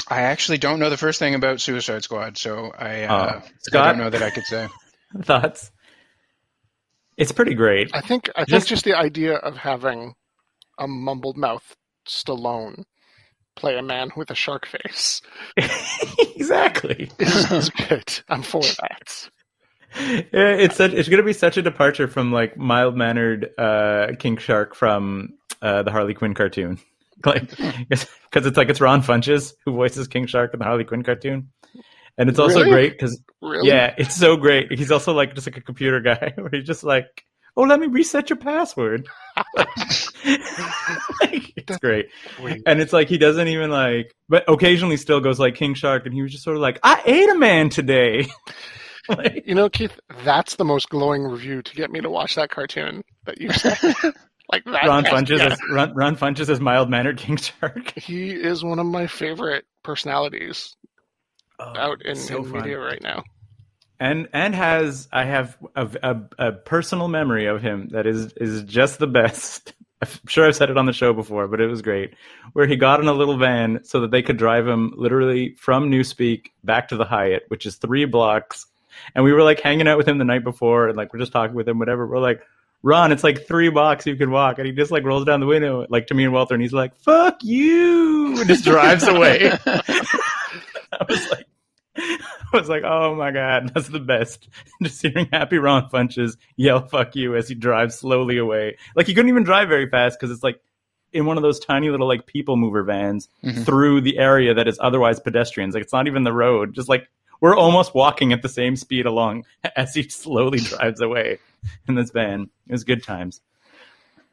I 0.09 0.21
actually 0.21 0.57
don't 0.57 0.79
know 0.79 0.89
the 0.89 0.97
first 0.97 1.19
thing 1.19 1.35
about 1.35 1.59
Suicide 1.61 2.03
Squad, 2.03 2.37
so 2.37 2.71
I, 2.77 3.03
uh, 3.03 3.41
Oh. 3.73 3.79
I 3.79 3.87
don't 3.89 3.97
know 3.97 4.09
that 4.09 4.23
I 4.23 4.29
could 4.29 4.45
say. 4.45 4.67
Thoughts? 5.23 5.71
It's 7.17 7.31
pretty 7.31 7.55
great. 7.55 7.89
I 7.93 8.01
think 8.01 8.29
I 8.35 8.41
think 8.45 8.49
Just- 8.49 8.67
just 8.67 8.85
the 8.85 8.93
idea 8.97 9.35
of 9.35 9.57
having 9.57 10.13
a 10.79 10.87
mumbled 10.87 11.35
mouth 11.37 11.75
Stallone 12.07 12.83
play 13.57 13.77
a 13.77 13.81
man 13.81 14.09
with 14.15 14.31
a 14.31 14.35
shark 14.35 14.65
face 14.67 15.21
exactly. 16.35 17.09
is, 17.19 17.51
is 17.51 17.69
good. 17.69 18.21
I'm 18.29 18.43
for 18.43 18.61
that. 18.81 19.29
Yeah, 19.99 20.49
It's 20.55 20.75
such, 20.75 20.91
it's 20.93 21.09
going 21.09 21.17
to 21.21 21.23
be 21.25 21.33
such 21.33 21.57
a 21.57 21.61
departure 21.61 22.07
from 22.07 22.31
like 22.31 22.57
mild 22.57 22.95
mannered 22.95 23.49
uh, 23.57 24.07
King 24.19 24.37
Shark 24.37 24.75
from 24.75 25.33
uh, 25.61 25.83
the 25.83 25.91
Harley 25.91 26.13
Quinn 26.13 26.33
cartoon, 26.33 26.77
like 27.25 27.49
because 27.49 28.45
it's 28.45 28.57
like 28.57 28.69
it's 28.69 28.81
Ron 28.81 29.01
Funches 29.01 29.53
who 29.65 29.73
voices 29.73 30.07
King 30.07 30.27
Shark 30.27 30.53
in 30.53 30.59
the 30.59 30.65
Harley 30.65 30.83
Quinn 30.83 31.03
cartoon, 31.03 31.49
and 32.17 32.29
it's 32.29 32.37
also 32.37 32.59
Really? 32.59 32.71
great 32.71 32.91
because 32.91 33.19
Really? 33.41 33.67
yeah, 33.69 33.95
it's 33.97 34.15
so 34.15 34.37
great. 34.37 34.71
He's 34.71 34.91
also 34.91 35.13
like 35.13 35.33
just 35.33 35.47
like 35.47 35.57
a 35.57 35.61
computer 35.61 35.99
guy 35.99 36.33
where 36.35 36.49
he's 36.51 36.65
just 36.67 36.83
like, 36.83 37.23
oh, 37.55 37.63
let 37.63 37.79
me 37.79 37.87
reset 37.87 38.29
your 38.29 38.37
password. 38.37 39.07
It's 40.23 41.77
great. 41.77 42.09
And 42.65 42.81
it's 42.81 42.93
like 42.93 43.09
he 43.09 43.17
doesn't 43.17 43.47
even 43.47 43.69
like, 43.69 44.13
but 44.29 44.43
occasionally 44.47 44.97
still 44.97 45.19
goes 45.19 45.39
like 45.39 45.55
King 45.55 45.73
Shark, 45.73 46.05
and 46.05 46.13
he 46.13 46.21
was 46.21 46.31
just 46.31 46.43
sort 46.43 46.55
of 46.55 46.61
like, 46.61 46.79
I 46.83 47.01
ate 47.05 47.29
a 47.29 47.35
man 47.35 47.69
today. 47.69 48.27
like, 49.09 49.43
You 49.45 49.55
know, 49.55 49.69
Keith, 49.69 49.99
that's 50.23 50.55
the 50.55 50.65
most 50.65 50.89
glowing 50.89 51.23
review 51.23 51.61
to 51.61 51.75
get 51.75 51.91
me 51.91 52.01
to 52.01 52.09
watch 52.09 52.35
that 52.35 52.49
cartoon 52.49 53.03
that 53.25 53.39
you 53.39 53.51
said. 53.51 53.77
like 54.51 54.63
that. 54.65 54.85
Ron 54.85 55.03
Funches 55.03 55.39
yeah. 55.39 55.53
as 55.53 55.59
Ron, 55.71 55.93
Ron 55.93 56.15
Funches 56.15 56.49
as 56.49 56.59
mild 56.59 56.89
mannered 56.89 57.17
King 57.17 57.37
Shark. 57.37 57.93
He 57.97 58.31
is 58.31 58.63
one 58.63 58.79
of 58.79 58.85
my 58.85 59.07
favorite 59.07 59.65
personalities 59.83 60.75
oh, 61.59 61.73
out 61.77 62.01
in, 62.03 62.11
Oh, 62.11 62.19
so 62.19 62.43
in 62.43 62.51
media 62.51 62.79
right 62.79 63.01
now. 63.01 63.23
And 63.99 64.27
and 64.33 64.53
has 64.55 65.07
I 65.11 65.25
have 65.25 65.57
a, 65.75 65.89
a, 66.03 66.47
a 66.47 66.51
personal 66.51 67.07
memory 67.07 67.45
of 67.45 67.61
him 67.61 67.89
that 67.89 68.05
is 68.05 68.33
is 68.33 68.63
just 68.63 68.99
the 68.99 69.07
best. 69.07 69.73
I'm 70.01 70.09
sure 70.27 70.47
I've 70.47 70.55
said 70.55 70.69
it 70.69 70.77
on 70.77 70.85
the 70.85 70.93
show 70.93 71.11
before, 71.11 71.47
but 71.47 71.59
it 71.59 71.67
was 71.67 71.81
great. 71.81 72.13
Where 72.53 72.67
he 72.67 72.75
got 72.75 72.99
in 72.99 73.07
a 73.07 73.13
little 73.13 73.37
van 73.37 73.83
so 73.83 74.01
that 74.01 74.11
they 74.11 74.21
could 74.21 74.37
drive 74.37 74.67
him 74.67 74.93
literally 74.95 75.55
from 75.57 75.89
Newspeak 75.89 76.51
back 76.63 76.89
to 76.89 76.97
the 76.97 77.05
Hyatt, 77.05 77.45
which 77.47 77.65
is 77.65 77.77
three 77.77 78.05
blocks. 78.05 78.67
And 79.15 79.23
we 79.25 79.33
were 79.33 79.41
like 79.41 79.59
hanging 79.59 79.87
out 79.87 79.97
with 79.97 80.07
him 80.07 80.19
the 80.19 80.25
night 80.25 80.43
before, 80.43 80.87
and 80.87 80.95
like 80.95 81.13
we're 81.13 81.19
just 81.19 81.31
talking 81.31 81.55
with 81.55 81.67
him, 81.67 81.79
whatever. 81.79 82.05
We're 82.05 82.19
like, 82.19 82.41
Ron, 82.83 83.11
it's 83.11 83.23
like 83.23 83.47
three 83.47 83.69
blocks 83.69 84.05
you 84.05 84.15
can 84.15 84.29
walk, 84.29 84.59
and 84.59 84.67
he 84.67 84.73
just 84.73 84.91
like 84.91 85.03
rolls 85.03 85.25
down 85.25 85.39
the 85.39 85.47
window, 85.47 85.87
like 85.89 86.07
to 86.07 86.13
me 86.13 86.25
and 86.25 86.33
Walter, 86.33 86.53
and 86.53 86.61
he's 86.61 86.73
like, 86.73 86.95
"Fuck 86.97 87.43
you," 87.43 88.37
and 88.39 88.47
just 88.47 88.63
drives 88.63 89.07
away. 89.07 89.51
I 89.65 91.05
was 91.09 91.29
like, 91.31 91.47
I 92.53 92.57
was 92.57 92.69
like, 92.69 92.83
oh 92.83 93.15
my 93.15 93.31
god, 93.31 93.71
that's 93.73 93.87
the 93.89 93.99
best. 93.99 94.47
Just 94.83 95.01
hearing 95.01 95.27
Happy 95.31 95.57
Ron 95.57 95.89
Funches 95.89 96.37
yell 96.55 96.85
"fuck 96.87 97.15
you" 97.15 97.35
as 97.35 97.47
he 97.49 97.55
drives 97.55 97.95
slowly 97.95 98.37
away. 98.37 98.77
Like 98.95 99.07
he 99.07 99.13
couldn't 99.13 99.29
even 99.29 99.43
drive 99.43 99.67
very 99.69 99.89
fast 99.89 100.19
because 100.19 100.31
it's 100.33 100.43
like 100.43 100.61
in 101.13 101.25
one 101.25 101.37
of 101.37 101.43
those 101.43 101.59
tiny 101.59 101.89
little 101.89 102.07
like 102.07 102.25
people 102.27 102.57
mover 102.57 102.83
vans 102.83 103.29
Mhm. 103.43 103.65
through 103.65 104.01
the 104.01 104.17
area 104.17 104.53
that 104.53 104.67
is 104.67 104.77
otherwise 104.81 105.19
pedestrians. 105.19 105.73
Like 105.73 105.83
it's 105.83 105.93
not 105.93 106.07
even 106.07 106.23
the 106.23 106.33
road. 106.33 106.73
Just 106.75 106.89
like 106.89 107.07
we're 107.41 107.55
almost 107.55 107.93
walking 107.95 108.33
at 108.33 108.41
the 108.41 108.49
same 108.49 108.75
speed 108.75 109.05
along 109.05 109.45
as 109.75 109.93
he 109.93 110.03
slowly 110.03 110.59
drives 110.59 111.01
away 111.01 111.39
in 111.87 111.95
this 111.95 112.11
van. 112.11 112.49
It 112.67 112.71
was 112.71 112.83
good 112.83 113.03
times. 113.03 113.41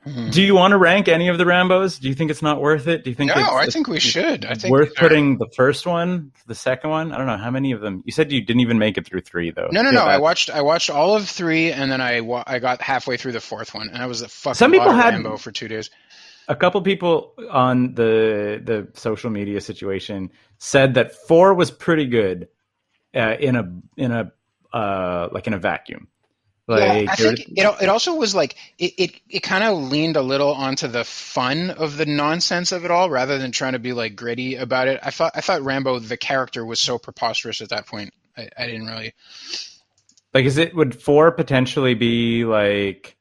Mhm. 0.06 0.32
Do 0.32 0.42
you 0.42 0.54
want 0.54 0.72
to 0.72 0.78
rank 0.78 1.08
any 1.08 1.28
of 1.28 1.38
the 1.38 1.44
Rambos? 1.44 1.98
Do 2.00 2.08
you 2.08 2.14
think 2.14 2.30
it's 2.30 2.42
not 2.42 2.60
worth 2.60 2.86
it? 2.88 3.04
Do 3.04 3.10
you 3.10 3.16
think 3.16 3.34
No, 3.34 3.40
it's, 3.40 3.48
I 3.48 3.66
think 3.66 3.88
we 3.88 3.98
should. 4.00 4.44
I 4.44 4.54
think 4.54 4.70
worth 4.72 4.94
putting 4.96 5.38
the 5.38 5.48
first 5.56 5.86
one, 5.86 6.32
the 6.46 6.54
second 6.54 6.90
one? 6.90 7.12
I 7.12 7.16
don't 7.16 7.26
know 7.26 7.38
how 7.38 7.50
many 7.50 7.72
of 7.72 7.80
them. 7.80 8.02
You 8.04 8.12
said 8.12 8.30
you 8.30 8.42
didn't 8.42 8.60
even 8.60 8.78
make 8.78 8.98
it 8.98 9.06
through 9.06 9.22
three 9.22 9.50
though. 9.50 9.68
No, 9.72 9.82
no, 9.82 9.90
no. 9.90 10.02
I 10.04 10.18
watched. 10.18 10.50
I 10.50 10.60
watched 10.62 10.90
all 10.90 11.16
of 11.16 11.28
three, 11.28 11.72
and 11.72 11.90
then 11.90 12.00
I 12.00 12.20
wa- 12.20 12.44
I 12.46 12.58
got 12.58 12.82
halfway 12.82 13.16
through 13.16 13.32
the 13.32 13.40
fourth 13.40 13.74
one, 13.74 13.88
and 13.88 14.02
I 14.02 14.06
was 14.06 14.20
a 14.22 14.28
fucking 14.28 14.54
Some 14.56 14.72
people 14.72 14.92
had- 14.92 15.14
Rambo 15.14 15.36
for 15.38 15.50
two 15.52 15.68
days. 15.68 15.90
a 16.48 16.54
couple 16.54 16.82
people 16.82 17.32
on 17.50 17.94
the 17.94 18.60
the 18.62 18.88
social 18.92 19.30
media 19.30 19.60
situation 19.62 20.30
said 20.58 20.94
that 20.94 21.14
four 21.26 21.54
was 21.54 21.70
pretty 21.70 22.04
good 22.04 22.48
uh, 23.16 23.36
in 23.40 23.56
a 23.56 23.72
in 23.96 24.12
a 24.12 24.30
uh, 24.76 25.28
like 25.32 25.46
in 25.46 25.54
a 25.54 25.58
vacuum. 25.58 26.08
Like 26.66 27.05
yeah, 27.05 27.12
I 27.12 27.16
think 27.16 27.40
it, 27.40 27.83
it 27.83 27.88
also 27.90 28.14
was 28.14 28.35
like 28.35 28.57
it, 28.79 28.94
it, 28.96 29.20
it 29.29 29.40
kind 29.40 29.62
of 29.62 29.90
leaned 29.90 30.16
a 30.16 30.22
little 30.22 30.53
onto 30.53 30.88
the 30.88 31.05
fun 31.05 31.70
of 31.70 31.98
the 31.98 32.07
nonsense 32.07 32.72
of 32.72 32.87
it 32.87 32.90
all 32.90 33.11
rather 33.11 33.37
than 33.37 33.53
trying 33.53 33.74
to 33.74 33.79
be 33.79 33.92
like 33.92 34.16
gritty 34.16 34.57
about 34.57 34.88
it. 34.88 34.98
I 35.03 35.11
thought 35.11 35.33
I 35.35 35.42
thought 35.42 35.61
Rambo 35.61 35.98
the 35.98 36.16
character 36.16 36.64
was 36.64 36.81
so 36.81 36.98
preposterous 36.98 37.61
at 37.61 37.68
that 37.68 37.87
point. 37.87 38.14
I, 38.37 38.48
I 38.57 38.66
didn't 38.66 38.87
really. 38.87 39.12
like 40.33 40.46
is 40.46 40.57
it 40.57 40.74
would 40.74 41.00
four 41.00 41.33
potentially 41.33 41.92
be 41.92 42.46
like 42.46 43.14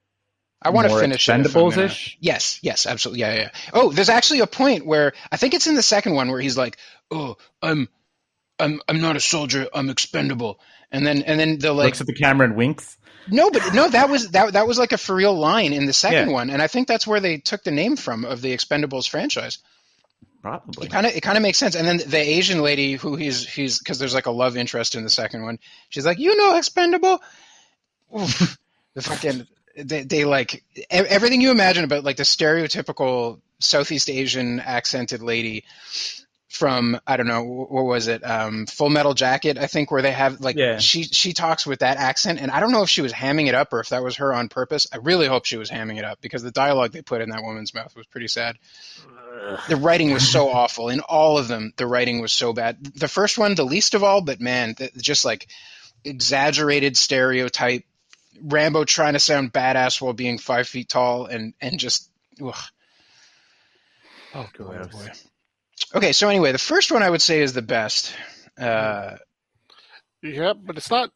I 0.63 0.69
want 0.69 0.89
to 0.89 0.97
finish 0.97 1.27
it. 1.27 1.31
if 1.31 1.45
Expendables-ish? 1.47 2.17
Yes, 2.21 2.59
yes, 2.61 2.85
absolutely. 2.85 3.21
Yeah, 3.21 3.35
yeah. 3.35 3.49
Oh, 3.73 3.91
there's 3.91 4.09
actually 4.09 4.39
a 4.39 4.47
point 4.47 4.85
where 4.85 5.13
I 5.31 5.37
think 5.37 5.53
it's 5.53 5.67
in 5.67 5.75
the 5.75 5.83
second 5.83 6.13
one 6.13 6.31
where 6.31 6.39
he's 6.39 6.57
like, 6.57 6.77
"Oh, 7.11 7.35
I'm, 7.61 7.89
I'm, 8.57 8.81
I'm 8.87 9.01
not 9.01 9.17
a 9.17 9.19
soldier. 9.19 9.67
I'm 9.73 9.89
expendable." 9.89 10.61
And 10.91 11.05
then, 11.05 11.23
and 11.23 11.39
then 11.39 11.57
the 11.57 11.73
like, 11.73 11.85
looks 11.85 12.01
at 12.01 12.07
the 12.07 12.13
camera 12.13 12.47
and 12.47 12.55
winks? 12.55 12.97
No, 13.29 13.49
but 13.51 13.73
no, 13.73 13.87
that 13.89 14.09
was 14.09 14.29
that 14.31 14.53
that 14.53 14.67
was 14.67 14.77
like 14.77 14.91
a 14.91 14.97
for 14.97 15.15
real 15.15 15.33
line 15.33 15.73
in 15.73 15.85
the 15.85 15.93
second 15.93 16.29
Yeah. 16.29 16.33
one, 16.33 16.49
and 16.49 16.61
I 16.61 16.67
think 16.67 16.87
that's 16.87 17.07
where 17.07 17.19
they 17.19 17.37
took 17.37 17.63
the 17.63 17.71
name 17.71 17.95
from 17.95 18.25
of 18.25 18.41
the 18.41 18.53
Expendables 18.55 19.09
franchise. 19.09 19.59
Probably. 20.41 20.87
It 20.87 20.91
kind 20.91 21.05
of 21.05 21.15
it 21.15 21.21
kind 21.21 21.37
of 21.37 21.41
makes 21.41 21.57
sense. 21.57 21.75
And 21.75 21.87
then 21.87 21.97
the 22.05 22.17
Asian 22.19 22.61
lady 22.61 22.93
who 22.95 23.15
he's 23.15 23.47
he's 23.47 23.79
because 23.79 23.97
there's 23.97 24.13
like 24.13 24.25
a 24.25 24.31
love 24.31 24.57
interest 24.57 24.95
in 24.95 25.03
the 25.03 25.09
second 25.09 25.43
one. 25.43 25.57
She's 25.89 26.05
like, 26.05 26.19
you 26.19 26.35
know, 26.35 26.57
expendable. 26.57 27.21
Oof. 28.17 28.57
the 28.93 29.01
fucking 29.01 29.47
they, 29.77 30.03
they 30.03 30.25
like 30.25 30.63
everything 30.89 31.39
you 31.39 31.51
imagine 31.51 31.85
about 31.85 32.03
like 32.03 32.17
the 32.17 32.23
stereotypical 32.23 33.39
Southeast 33.59 34.09
Asian 34.09 34.59
accented 34.59 35.21
lady 35.21 35.63
from 36.53 36.99
I 37.07 37.17
don't 37.17 37.27
know 37.27 37.43
what 37.43 37.83
was 37.85 38.07
it 38.07 38.23
um, 38.23 38.67
Full 38.67 38.89
Metal 38.89 39.15
Jacket 39.15 39.57
I 39.57 39.65
think 39.65 39.89
where 39.89 40.03
they 40.03 40.11
have 40.11 40.39
like 40.39 40.55
Yeah. 40.55 40.77
she 40.77 41.01
she 41.03 41.33
talks 41.33 41.65
with 41.65 41.79
that 41.79 41.97
accent 41.97 42.39
and 42.39 42.51
I 42.51 42.59
don't 42.59 42.71
know 42.71 42.83
if 42.83 42.89
she 42.89 43.01
was 43.01 43.11
hamming 43.11 43.47
it 43.47 43.55
up 43.55 43.73
or 43.73 43.79
if 43.79 43.89
that 43.89 44.03
was 44.03 44.17
her 44.17 44.31
on 44.31 44.49
purpose. 44.49 44.87
I 44.93 44.97
really 44.97 45.25
hope 45.27 45.45
she 45.45 45.57
was 45.57 45.71
hamming 45.71 45.97
it 45.97 46.05
up 46.05 46.21
because 46.21 46.43
the 46.43 46.51
dialogue 46.51 46.91
they 46.91 47.01
put 47.01 47.21
in 47.21 47.29
that 47.31 47.41
woman's 47.41 47.73
mouth 47.73 47.95
was 47.95 48.05
pretty 48.05 48.27
sad 48.27 48.57
the 49.67 49.75
writing 49.77 50.13
was 50.13 50.31
so 50.31 50.49
awful 50.51 50.89
in 50.89 50.99
all 50.99 51.39
of 51.39 51.47
them 51.47 51.73
the 51.77 51.87
writing 51.87 52.21
was 52.21 52.31
so 52.31 52.53
bad 52.53 52.77
the 52.95 53.07
first 53.07 53.37
one 53.39 53.55
the 53.55 53.65
least 53.65 53.95
of 53.95 54.03
all 54.03 54.21
but 54.21 54.39
man 54.39 54.75
th- 54.75 54.93
just 54.95 55.25
like 55.25 55.47
exaggerated 56.05 56.95
stereotype 56.95 57.83
rambo 58.43 58.83
trying 58.85 59.13
to 59.13 59.19
sound 59.19 59.51
badass 59.51 59.99
while 59.99 60.13
being 60.13 60.37
five 60.37 60.67
feet 60.67 60.87
tall 60.87 61.25
and 61.25 61.53
and 61.59 61.79
just 61.79 62.07
ugh. 62.45 62.55
oh 64.35 64.47
Gross. 64.53 64.87
boy 64.87 65.09
okay 65.95 66.11
so 66.13 66.29
anyway 66.29 66.51
the 66.51 66.57
first 66.57 66.91
one 66.91 67.03
i 67.03 67.09
would 67.09 67.21
say 67.21 67.41
is 67.41 67.53
the 67.53 67.61
best 67.61 68.13
uh 68.59 69.15
Yeah, 70.21 70.53
but 70.53 70.77
it's 70.77 70.89
not 70.91 71.09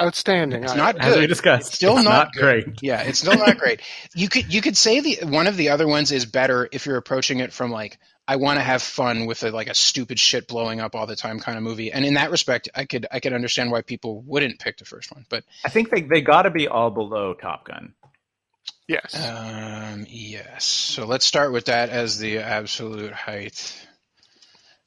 outstanding. 0.00 0.62
It's 0.64 0.72
I- 0.72 0.76
not 0.76 0.96
As 1.00 1.14
we 1.14 1.22
good. 1.22 1.28
discussed, 1.28 1.68
It's 1.68 1.76
still 1.76 1.96
it's 1.96 2.04
not 2.04 2.28
not 2.28 2.32
great. 2.34 2.66
yeah 2.82 3.02
it's 3.02 3.18
still 3.20 3.38
not 3.38 3.56
great 3.58 3.80
you 4.14 4.28
could 4.28 4.52
you 4.52 4.60
could 4.60 4.76
say 4.76 5.00
the 5.00 5.18
one 5.26 5.46
of 5.46 5.56
the 5.56 5.70
other 5.70 5.88
ones 5.88 6.12
is 6.12 6.26
better 6.26 6.68
if 6.70 6.84
you're 6.86 6.98
approaching 6.98 7.40
it 7.40 7.52
from 7.52 7.70
like 7.70 7.98
I 8.28 8.36
want 8.36 8.58
to 8.58 8.62
have 8.62 8.82
fun 8.82 9.26
with 9.26 9.44
a, 9.44 9.52
like 9.52 9.68
a 9.68 9.74
stupid 9.74 10.18
shit 10.18 10.48
blowing 10.48 10.80
up 10.80 10.96
all 10.96 11.06
the 11.06 11.14
time 11.14 11.38
kind 11.38 11.56
of 11.56 11.62
movie. 11.62 11.92
And 11.92 12.04
in 12.04 12.14
that 12.14 12.32
respect, 12.32 12.68
I 12.74 12.84
could 12.84 13.06
I 13.12 13.20
could 13.20 13.32
understand 13.32 13.70
why 13.70 13.82
people 13.82 14.20
wouldn't 14.26 14.58
pick 14.58 14.78
the 14.78 14.84
first 14.84 15.14
one. 15.14 15.24
But 15.30 15.44
I 15.64 15.68
think 15.68 15.90
they 15.90 16.00
they 16.02 16.22
got 16.22 16.42
to 16.42 16.50
be 16.50 16.66
all 16.66 16.90
below 16.90 17.34
Top 17.34 17.64
Gun. 17.68 17.94
Yes. 18.88 19.14
um, 19.16 20.06
yes, 20.08 20.64
so 20.64 21.06
let's 21.06 21.24
start 21.24 21.52
with 21.52 21.64
that 21.64 21.88
as 21.90 22.18
the 22.18 22.38
absolute 22.38 23.12
height, 23.12 23.74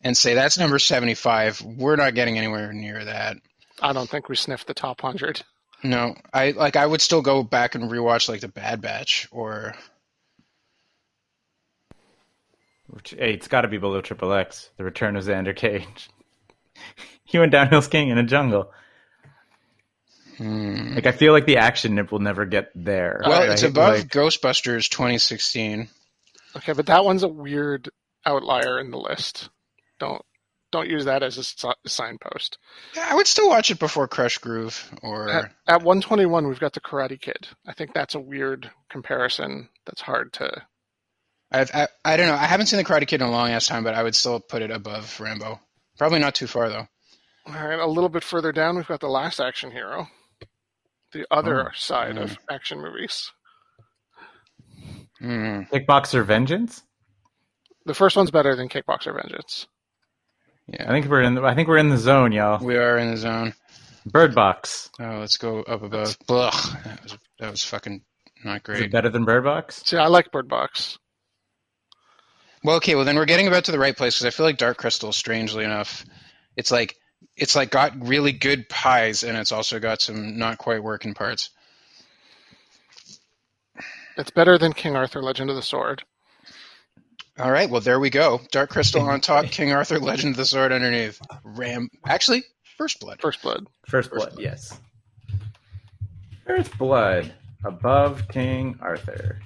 and 0.01 0.15
say 0.15 0.35
that's 0.35 0.57
number 0.57 0.79
seventy 0.79 1.15
five. 1.15 1.61
We're 1.61 1.97
not 1.97 2.15
getting 2.15 2.37
anywhere 2.37 2.71
near 2.71 3.03
that. 3.03 3.37
I 3.81 3.91
don't 3.93 4.09
think 4.09 4.29
we 4.29 4.35
sniffed 4.35 4.67
the 4.67 4.73
top 4.73 5.01
hundred. 5.01 5.41
No, 5.83 6.15
I 6.33 6.51
like 6.51 6.75
I 6.77 6.85
would 6.85 7.01
still 7.01 7.21
go 7.21 7.43
back 7.43 7.75
and 7.75 7.91
rewatch 7.91 8.29
like 8.29 8.41
the 8.41 8.47
Bad 8.47 8.81
Batch 8.81 9.27
or 9.31 9.75
Which, 12.89 13.11
hey, 13.11 13.33
it's 13.33 13.47
got 13.47 13.61
to 13.61 13.67
be 13.67 13.77
below 13.77 14.01
Triple 14.01 14.33
X. 14.33 14.69
The 14.77 14.83
Return 14.83 15.15
of 15.15 15.23
Xander 15.23 15.55
Cage. 15.55 16.09
he 17.23 17.37
went 17.37 17.51
downhill 17.51 17.81
skiing 17.81 18.09
in 18.09 18.17
a 18.17 18.23
jungle. 18.23 18.71
Hmm. 20.39 20.95
Like 20.95 21.05
I 21.05 21.11
feel 21.11 21.33
like 21.33 21.45
the 21.45 21.57
action 21.57 21.95
nip 21.95 22.11
will 22.11 22.19
never 22.19 22.45
get 22.45 22.71
there. 22.73 23.21
well, 23.25 23.41
right? 23.41 23.49
it's 23.49 23.63
above 23.63 23.97
Like, 23.97 24.07
Ghostbusters 24.07 24.89
twenty 24.89 25.17
sixteen. 25.17 25.89
Okay, 26.55 26.73
but 26.73 26.85
that 26.87 27.03
one's 27.05 27.23
a 27.23 27.27
weird 27.27 27.89
outlier 28.25 28.79
in 28.79 28.89
the 28.89 28.97
list. 28.97 29.49
Don't 29.99 30.21
don't 30.71 30.89
use 30.89 31.05
that 31.05 31.23
as 31.23 31.37
a 31.37 31.43
si- 31.43 31.67
signpost. 31.85 32.57
Yeah, 32.95 33.07
I 33.09 33.15
would 33.15 33.27
still 33.27 33.49
watch 33.49 33.69
it 33.69 33.79
before 33.79 34.07
Krush 34.07 34.39
Groove 34.39 34.89
or 35.01 35.29
At, 35.29 35.51
at 35.67 35.81
121, 35.81 36.47
we've 36.47 36.59
got 36.59 36.73
the 36.73 36.79
Karate 36.79 37.19
Kid. 37.19 37.47
I 37.67 37.73
think 37.73 37.93
that's 37.93 38.15
a 38.15 38.19
weird 38.19 38.69
comparison. 38.89 39.69
That's 39.85 40.01
hard 40.01 40.31
to. 40.33 40.49
I've, 41.51 41.71
I 41.73 41.87
I 42.05 42.17
don't 42.17 42.27
know. 42.27 42.35
I 42.35 42.45
haven't 42.45 42.67
seen 42.67 42.77
the 42.77 42.83
Karate 42.85 43.07
Kid 43.07 43.21
in 43.21 43.27
a 43.27 43.31
long 43.31 43.49
ass 43.49 43.67
time, 43.67 43.83
but 43.83 43.95
I 43.95 44.03
would 44.03 44.15
still 44.15 44.39
put 44.39 44.61
it 44.61 44.71
above 44.71 45.19
Rambo. 45.19 45.59
Probably 45.97 46.19
not 46.19 46.35
too 46.35 46.47
far 46.47 46.69
though. 46.69 46.87
All 47.47 47.53
right, 47.53 47.79
a 47.79 47.87
little 47.87 48.09
bit 48.09 48.23
further 48.23 48.51
down, 48.51 48.75
we've 48.75 48.87
got 48.87 48.99
the 48.99 49.07
Last 49.09 49.39
Action 49.39 49.71
Hero, 49.71 50.07
the 51.11 51.25
other 51.31 51.69
Oh. 51.69 51.73
side 51.75 52.15
Mm. 52.15 52.23
of 52.23 52.37
action 52.49 52.81
movies. 52.81 53.31
Hmm. 55.19 55.61
Kickboxer 55.71 56.25
Vengeance. 56.25 56.83
The 57.85 57.93
first 57.93 58.15
one's 58.15 58.31
better 58.31 58.55
than 58.55 58.69
Kickboxer 58.69 59.13
Vengeance. 59.15 59.67
Yeah, 60.67 60.85
I 60.87 60.91
think 60.91 61.07
we're 61.07 61.21
in. 61.21 61.35
The, 61.35 61.43
I 61.43 61.55
think 61.55 61.67
we're 61.67 61.77
in 61.77 61.89
the 61.89 61.97
zone, 61.97 62.31
y'all. 62.31 62.63
We 62.63 62.77
are 62.77 62.97
in 62.97 63.11
the 63.11 63.17
zone. 63.17 63.53
Bird 64.05 64.33
Box. 64.35 64.89
Oh, 64.99 65.19
let's 65.19 65.37
go 65.37 65.63
up 65.63 65.81
above. 65.81 66.15
Ugh, 66.29 66.77
that 66.85 67.03
was 67.03 67.17
that 67.39 67.51
was 67.51 67.63
fucking 67.63 68.01
not 68.45 68.55
Is 68.55 68.57
it 68.59 68.63
great. 68.63 68.91
better 68.91 69.09
than 69.09 69.25
Bird 69.25 69.43
Box? 69.43 69.81
See, 69.85 69.97
I 69.97 70.07
like 70.07 70.31
Bird 70.31 70.47
Box. 70.47 70.97
Well, 72.63 72.77
okay, 72.77 72.95
well 72.95 73.05
then 73.05 73.15
we're 73.15 73.25
getting 73.25 73.47
about 73.47 73.65
to 73.65 73.71
the 73.71 73.79
right 73.79 73.95
place 73.97 74.15
because 74.19 74.33
I 74.33 74.35
feel 74.35 74.45
like 74.45 74.57
Dark 74.57 74.77
Crystal, 74.77 75.11
strangely 75.11 75.63
enough, 75.65 76.05
it's 76.55 76.71
like 76.71 76.95
it's 77.35 77.55
like 77.55 77.71
got 77.71 78.07
really 78.07 78.31
good 78.31 78.67
pies 78.69 79.23
and 79.23 79.37
it's 79.37 79.51
also 79.51 79.79
got 79.79 80.01
some 80.01 80.37
not 80.37 80.57
quite 80.57 80.83
working 80.83 81.13
parts. 81.13 81.49
It's 84.17 84.31
better 84.31 84.57
than 84.57 84.73
King 84.73 84.95
Arthur: 84.95 85.21
Legend 85.21 85.49
of 85.49 85.55
the 85.55 85.61
Sword. 85.61 86.03
All 87.37 87.51
right, 87.51 87.69
well 87.69 87.81
there 87.81 87.99
we 87.99 88.09
go. 88.09 88.41
Dark 88.51 88.69
Crystal 88.69 89.01
on 89.01 89.21
top, 89.21 89.45
King 89.51 89.71
Arthur, 89.71 89.99
Legend 89.99 90.33
of 90.33 90.37
the 90.37 90.45
Sword 90.45 90.71
underneath. 90.73 91.21
Ram, 91.43 91.89
actually, 92.05 92.43
First 92.77 92.99
Blood. 92.99 93.21
First 93.21 93.41
Blood. 93.41 93.65
First 93.87 94.11
Blood. 94.11 94.35
Yes. 94.37 94.77
First 96.45 96.77
Blood 96.77 97.33
above 97.63 98.27
King 98.27 98.77
Arthur. 98.81 99.39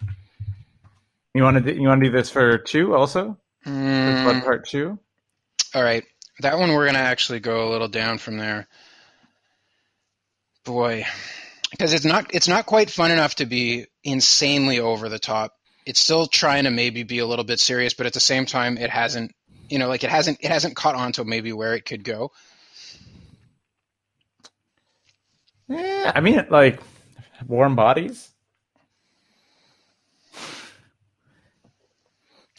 You 1.35 1.43
want 1.43 1.63
to 1.63 1.73
do, 1.73 1.79
you 1.79 1.87
want 1.87 2.01
to 2.01 2.09
do 2.09 2.15
this 2.15 2.29
for 2.29 2.57
two 2.57 2.95
also? 2.95 3.37
First 3.63 3.75
Mm, 3.75 4.23
Blood 4.23 4.43
Part 4.43 4.67
Two. 4.67 4.99
all 5.75 5.83
right, 5.83 6.03
that 6.39 6.57
one 6.57 6.73
we're 6.73 6.85
gonna 6.85 6.99
actually 6.99 7.39
go 7.39 7.67
a 7.67 7.71
little 7.71 7.87
down 7.87 8.17
from 8.17 8.37
there. 8.37 8.67
Boy, 10.65 11.05
because 11.71 11.93
it's 11.93 12.05
not 12.05 12.33
it's 12.33 12.47
not 12.47 12.65
quite 12.65 12.89
fun 12.89 13.11
enough 13.11 13.35
to 13.35 13.45
be 13.45 13.85
insanely 14.03 14.79
over 14.79 15.09
the 15.09 15.19
top. 15.19 15.53
It's 15.85 15.99
still 15.99 16.27
trying 16.27 16.63
to 16.63 16.69
maybe 16.71 17.03
be 17.03 17.19
a 17.19 17.25
little 17.25 17.45
bit 17.45 17.59
serious, 17.59 17.93
but 17.93 18.05
at 18.05 18.13
the 18.13 18.19
same 18.19 18.45
time, 18.45 18.77
it 18.77 18.89
hasn't. 18.89 19.33
You 19.69 19.79
know, 19.79 19.87
like 19.87 20.03
it 20.03 20.09
hasn't 20.09 20.39
it 20.41 20.51
hasn't 20.51 20.75
caught 20.75 20.95
on 20.95 21.13
to 21.13 21.25
maybe 21.25 21.51
where 21.53 21.73
it 21.73 21.85
could 21.85 22.03
go. 22.03 22.31
Yeah, 25.67 26.11
I 26.13 26.19
mean, 26.19 26.45
like 26.49 26.79
warm 27.47 27.75
bodies. 27.75 28.29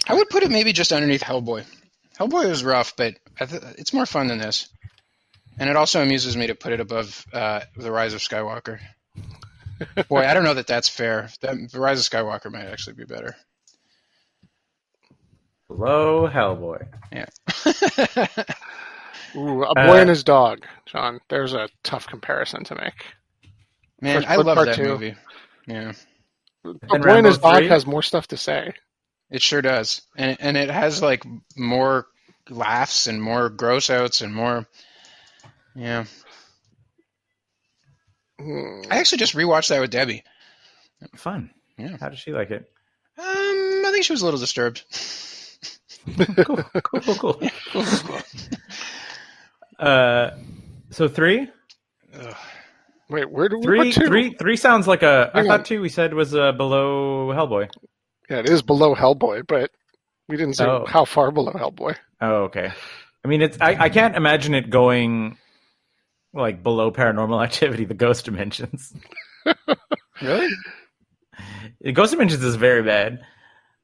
I 0.07 0.15
would 0.15 0.29
put 0.29 0.43
it 0.43 0.51
maybe 0.51 0.73
just 0.73 0.93
underneath 0.93 1.23
Hellboy. 1.23 1.65
Hellboy 2.19 2.49
was 2.49 2.63
rough, 2.63 2.95
but 2.97 3.15
I 3.15 3.24
th- 3.39 3.63
it's 3.79 3.93
more 3.93 4.07
fun 4.07 4.27
than 4.29 4.39
this. 4.39 4.69
And 5.59 5.71
it 5.71 5.77
also 5.77 6.03
amuses 6.03 6.37
me 6.37 6.49
to 6.49 6.55
put 6.55 6.73
it 6.73 6.81
above 6.81 7.25
uh, 7.33 7.61
the 7.77 7.93
Rise 7.93 8.15
of 8.15 8.21
Skywalker. 8.21 8.81
Boy, 10.09 10.25
I 10.27 10.35
don't 10.35 10.45
know 10.45 10.55
that 10.55 10.67
that's 10.67 10.89
fair. 10.89 11.29
That, 11.41 11.71
the 11.73 11.81
Rise 11.81 11.99
of 12.01 12.11
Skywalker 12.11 12.51
might 12.51 12.67
actually 12.67 12.95
be 12.95 13.05
better. 13.05 13.37
Hello, 15.69 16.29
Hellboy. 16.29 16.87
Yeah. 17.13 17.27
Ooh, 19.37 19.65
a 19.65 19.75
boy 19.75 19.99
Uh, 19.99 20.01
and 20.01 20.09
his 20.09 20.23
dog, 20.25 20.65
John. 20.87 21.21
There's 21.29 21.55
a 21.55 21.69
tough 21.83 22.07
comparison 22.07 22.65
to 22.65 22.75
make. 22.77 23.05
Man, 24.01 24.17
First 24.19 24.29
I 24.29 24.37
love 24.37 24.65
that 24.65 24.77
Two. 24.77 24.85
movie. 24.85 25.15
Yeah, 25.67 25.93
A 26.91 26.95
And 26.95 27.03
boy 27.03 27.17
and 27.19 27.27
his 27.27 27.39
dog 27.39 27.65
has 27.65 27.87
more 27.87 28.03
stuff 28.03 28.29
to 28.29 28.37
say. 28.37 28.73
it 29.31 29.43
sure 29.43 29.63
does, 29.63 30.03
and 30.17 30.37
and 30.41 30.57
it 30.57 30.71
has 30.71 31.03
like 31.03 31.25
more 31.57 32.07
laughs 32.51 33.07
and 33.07 33.23
more 33.23 33.49
gross 33.49 33.91
outs 33.91 34.21
and 34.21 34.35
more. 34.35 34.67
Yeah, 35.75 36.05
Hmm. 38.41 38.83
I 38.91 38.99
actually 38.99 39.19
just 39.19 39.35
rewatched 39.35 39.69
that 39.69 39.81
with 39.81 39.91
Debbie. 39.91 40.25
Fun. 41.17 41.51
Yeah. 41.79 41.97
How 42.01 42.09
did 42.09 42.19
she 42.19 42.33
like 42.33 42.51
it? 42.51 42.71
Um, 43.19 43.25
I 43.27 43.91
think 43.93 44.05
she 44.05 44.13
was 44.13 44.23
a 44.23 44.25
little 44.25 44.41
disturbed. 44.41 44.83
Cool, 46.17 46.63
cool, 46.83 47.03
cool, 47.03 47.35
cool. 47.73 48.21
Uh, 49.79 50.31
so 50.91 51.09
three, 51.09 51.49
Ugh. 52.15 52.35
Wait, 53.09 53.31
where 53.31 53.49
do 53.49 53.59
we 53.59 53.65
three, 53.65 53.79
put 53.93 54.01
two? 54.03 54.07
three, 54.07 54.35
three 54.35 54.57
sounds 54.57 54.87
like 54.87 55.03
a. 55.03 55.31
I 55.33 55.39
Hang 55.39 55.47
thought 55.49 55.61
on. 55.61 55.65
two 55.65 55.81
we 55.81 55.89
said 55.89 56.13
was 56.13 56.35
uh, 56.35 56.53
below 56.53 57.29
Hellboy. 57.29 57.71
Yeah, 58.29 58.39
it 58.41 58.51
is 58.51 58.61
below 58.63 58.95
Hellboy, 58.95 59.47
but 59.49 59.71
we 60.29 60.37
didn't 60.37 60.55
say 60.55 60.65
Oh. 60.65 60.85
how 60.87 61.05
far 61.05 61.31
below 61.31 61.53
Hellboy. 61.53 61.97
Oh, 62.21 62.45
okay. 62.45 62.73
I 63.25 63.29
mean, 63.29 63.43
it's 63.43 63.59
I, 63.61 63.77
I 63.85 63.89
can't 63.89 64.17
imagine 64.17 64.55
it 64.55 64.71
going 64.71 65.39
like 66.33 66.63
below 66.63 66.91
Paranormal 66.91 67.43
Activity, 67.45 67.85
the 67.85 67.95
Ghost 67.95 68.25
Dimensions. 68.25 68.95
Really? 70.23 70.49
The 71.81 71.91
Ghost 71.93 72.13
Dimensions 72.13 72.43
is 72.45 72.55
very 72.55 72.83
bad. 72.85 73.21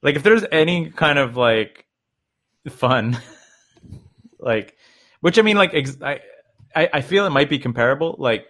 Like, 0.00 0.14
if 0.14 0.22
there's 0.22 0.44
any 0.52 0.90
kind 0.90 1.18
of 1.18 1.36
like 1.36 1.84
fun, 2.68 3.18
like, 4.38 4.76
which 5.20 5.38
I 5.38 5.42
mean, 5.42 5.56
like, 5.56 5.74
ex- 5.74 5.98
I, 6.00 6.20
I 6.74 6.88
I 6.94 7.00
feel 7.00 7.26
it 7.26 7.30
might 7.30 7.50
be 7.50 7.58
comparable. 7.58 8.14
Like, 8.18 8.46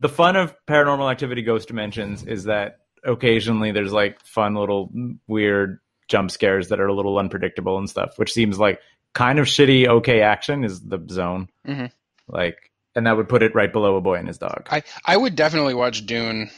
the 0.00 0.08
fun 0.08 0.34
of 0.36 0.54
Paranormal 0.66 1.10
Activity, 1.10 1.42
Ghost 1.42 1.68
Dimensions 1.68 2.24
is 2.24 2.44
that 2.44 2.78
occasionally 3.04 3.70
there's 3.70 3.92
like 3.92 4.20
fun 4.26 4.54
little 4.56 4.90
weird 5.28 5.78
jump 6.10 6.30
scares 6.30 6.68
that 6.68 6.80
are 6.80 6.86
a 6.88 6.92
little 6.92 7.18
unpredictable 7.18 7.78
and 7.78 7.88
stuff, 7.88 8.18
which 8.18 8.32
seems 8.34 8.58
like 8.58 8.80
kind 9.14 9.38
of 9.38 9.46
shitty. 9.46 9.86
Okay, 9.88 10.20
action 10.20 10.64
is 10.64 10.80
the 10.80 10.98
zone. 11.10 11.48
Mhm. 11.66 11.90
Like, 12.28 12.70
and 12.94 13.06
that 13.06 13.16
would 13.16 13.28
put 13.28 13.42
it 13.42 13.54
right 13.54 13.72
below 13.72 13.96
a 13.96 14.00
boy 14.02 14.16
and 14.16 14.28
his 14.28 14.38
dog. 14.38 14.66
I 14.70 14.82
I 15.04 15.16
would 15.16 15.36
definitely 15.36 15.74
watch 15.74 16.04
Dune 16.04 16.50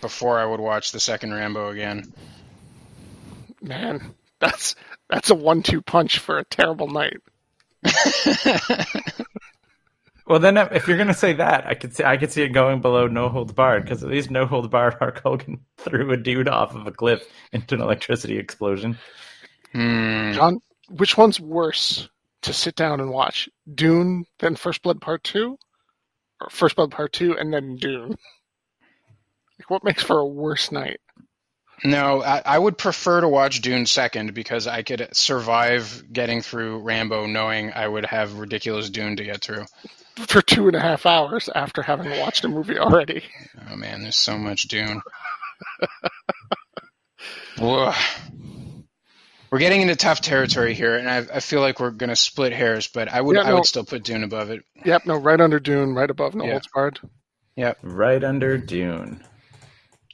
before 0.00 0.38
I 0.38 0.44
would 0.44 0.60
watch 0.60 0.92
the 0.92 1.00
second 1.00 1.34
Rambo 1.34 1.70
again. 1.70 2.12
Man, 3.60 4.14
that's 4.38 4.76
that's 5.10 5.30
a 5.30 5.34
one-two 5.34 5.82
punch 5.82 6.18
for 6.20 6.38
a 6.38 6.44
terrible 6.44 6.86
night. 6.88 7.16
Well, 10.28 10.40
then 10.40 10.58
if 10.58 10.86
you're 10.86 10.98
gonna 10.98 11.14
say 11.14 11.32
that, 11.34 11.66
I 11.66 11.72
could 11.72 11.96
see 11.96 12.04
I 12.04 12.18
could 12.18 12.30
see 12.30 12.42
it 12.42 12.50
going 12.50 12.82
below 12.82 13.06
No 13.06 13.30
Holds 13.30 13.52
Barred 13.52 13.84
because 13.84 14.02
at 14.02 14.10
least 14.10 14.30
No 14.30 14.44
Holds 14.44 14.68
Barred, 14.68 14.94
Hulk 15.00 15.20
Hogan 15.22 15.60
threw 15.78 16.12
a 16.12 16.18
dude 16.18 16.48
off 16.48 16.74
of 16.74 16.86
a 16.86 16.92
cliff 16.92 17.26
into 17.50 17.74
an 17.74 17.80
electricity 17.80 18.38
explosion. 18.38 18.98
Hmm. 19.72 20.32
John, 20.34 20.60
which 20.90 21.16
one's 21.16 21.40
worse 21.40 22.10
to 22.42 22.52
sit 22.52 22.76
down 22.76 23.00
and 23.00 23.10
watch? 23.10 23.48
Dune, 23.74 24.26
then 24.38 24.54
First 24.54 24.82
Blood 24.82 25.00
Part 25.00 25.24
Two, 25.24 25.58
or 26.42 26.50
First 26.50 26.76
Blood 26.76 26.90
Part 26.90 27.14
Two, 27.14 27.36
and 27.38 27.52
then 27.52 27.76
Dune? 27.76 28.10
Like, 28.10 29.70
what 29.70 29.82
makes 29.82 30.02
for 30.02 30.18
a 30.18 30.26
worse 30.26 30.70
night? 30.70 31.00
No, 31.84 32.22
I, 32.22 32.42
I 32.44 32.58
would 32.58 32.76
prefer 32.76 33.22
to 33.22 33.28
watch 33.28 33.62
Dune 33.62 33.86
second 33.86 34.34
because 34.34 34.66
I 34.66 34.82
could 34.82 35.08
survive 35.16 36.04
getting 36.12 36.42
through 36.42 36.80
Rambo 36.80 37.26
knowing 37.26 37.72
I 37.72 37.86
would 37.86 38.04
have 38.04 38.34
ridiculous 38.34 38.90
Dune 38.90 39.16
to 39.16 39.24
get 39.24 39.42
through. 39.42 39.64
For 40.26 40.42
two 40.42 40.66
and 40.66 40.76
a 40.76 40.80
half 40.80 41.06
hours 41.06 41.48
after 41.54 41.82
having 41.82 42.18
watched 42.18 42.44
a 42.44 42.48
movie 42.48 42.78
already. 42.78 43.22
Oh 43.70 43.76
man, 43.76 44.02
there's 44.02 44.16
so 44.16 44.36
much 44.36 44.62
Dune. 44.62 45.00
Whoa. 47.58 47.92
We're 49.50 49.58
getting 49.58 49.80
into 49.80 49.96
tough 49.96 50.20
territory 50.20 50.74
here, 50.74 50.96
and 50.96 51.08
I, 51.08 51.18
I 51.18 51.40
feel 51.40 51.60
like 51.60 51.80
we're 51.80 51.90
going 51.90 52.10
to 52.10 52.16
split 52.16 52.52
hairs, 52.52 52.86
but 52.88 53.08
I 53.08 53.20
would 53.20 53.36
Yeah, 53.36 53.42
I 53.42 53.54
would 53.54 53.64
still 53.64 53.84
put 53.84 54.04
Dune 54.04 54.22
above 54.24 54.50
it. 54.50 54.62
Yep, 54.84 55.06
no, 55.06 55.16
right 55.16 55.40
under 55.40 55.58
Dune, 55.58 55.94
right 55.94 56.10
above 56.10 56.34
No 56.34 56.44
Yeah. 56.44 56.52
Holds 56.52 56.68
Barred. 56.74 57.00
Right 57.82 58.22
under 58.22 58.58
Dune. 58.58 59.24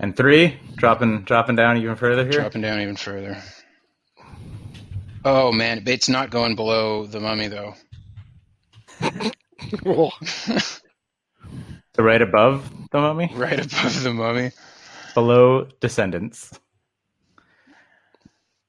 And 0.00 0.16
three, 0.16 0.58
dropping 0.76 1.22
dropping 1.22 1.56
down 1.56 1.76
even 1.78 1.96
further 1.96 2.22
here. 2.24 2.32
Dropping 2.40 2.62
down 2.62 2.80
even 2.80 2.96
further. 2.96 3.42
Oh 5.24 5.52
man, 5.52 5.84
it's 5.86 6.08
not 6.08 6.30
going 6.30 6.56
below 6.56 7.06
the 7.06 7.20
Mummy 7.20 7.48
though. 7.48 7.74
So 9.82 10.10
right 12.02 12.22
above 12.22 12.70
the 12.90 12.98
Mummy, 13.00 13.30
Right 13.34 13.58
above 13.58 14.02
the 14.02 14.12
Mummy. 14.12 14.50
below 15.14 15.68
Descendants. 15.80 16.50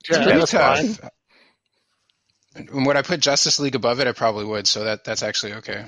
yeah, 0.10 0.24
Pretty 0.24 0.40
that's 0.40 0.52
tough. 0.52 0.80
fine. 0.80 1.10
And 2.56 2.86
would 2.86 2.96
I 2.96 3.02
put 3.02 3.20
Justice 3.20 3.60
League 3.60 3.76
above 3.76 4.00
it? 4.00 4.08
I 4.08 4.14
probably 4.14 4.46
would. 4.46 4.66
So 4.68 4.84
that 4.86 5.04
that's 5.04 5.24
actually 5.24 5.54
okay. 5.56 5.86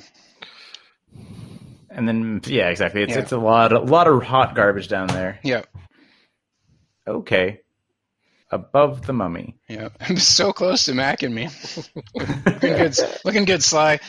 And 1.89 2.07
then 2.07 2.41
yeah, 2.45 2.69
exactly. 2.69 3.03
It's 3.03 3.13
Yeah. 3.13 3.19
it's 3.19 3.31
a 3.31 3.37
lot 3.37 3.71
a 3.71 3.79
lot 3.79 4.07
of 4.07 4.21
hot 4.23 4.53
garbage 4.55 4.87
down 4.87 5.07
there. 5.07 5.39
Yeah, 5.43 5.61
Okay. 7.07 7.61
Above 8.49 9.05
the 9.05 9.13
Mummy. 9.13 9.57
yeah. 9.67 9.89
I'm 9.99 10.17
so 10.37 10.53
close 10.53 10.85
to 10.85 10.93
Mac 10.93 11.21
and 11.23 11.33
me. 11.35 11.49
looking 12.15 12.59
good, 12.61 12.97
looking 13.25 13.45
good, 13.45 13.61
Sly. 13.63 13.99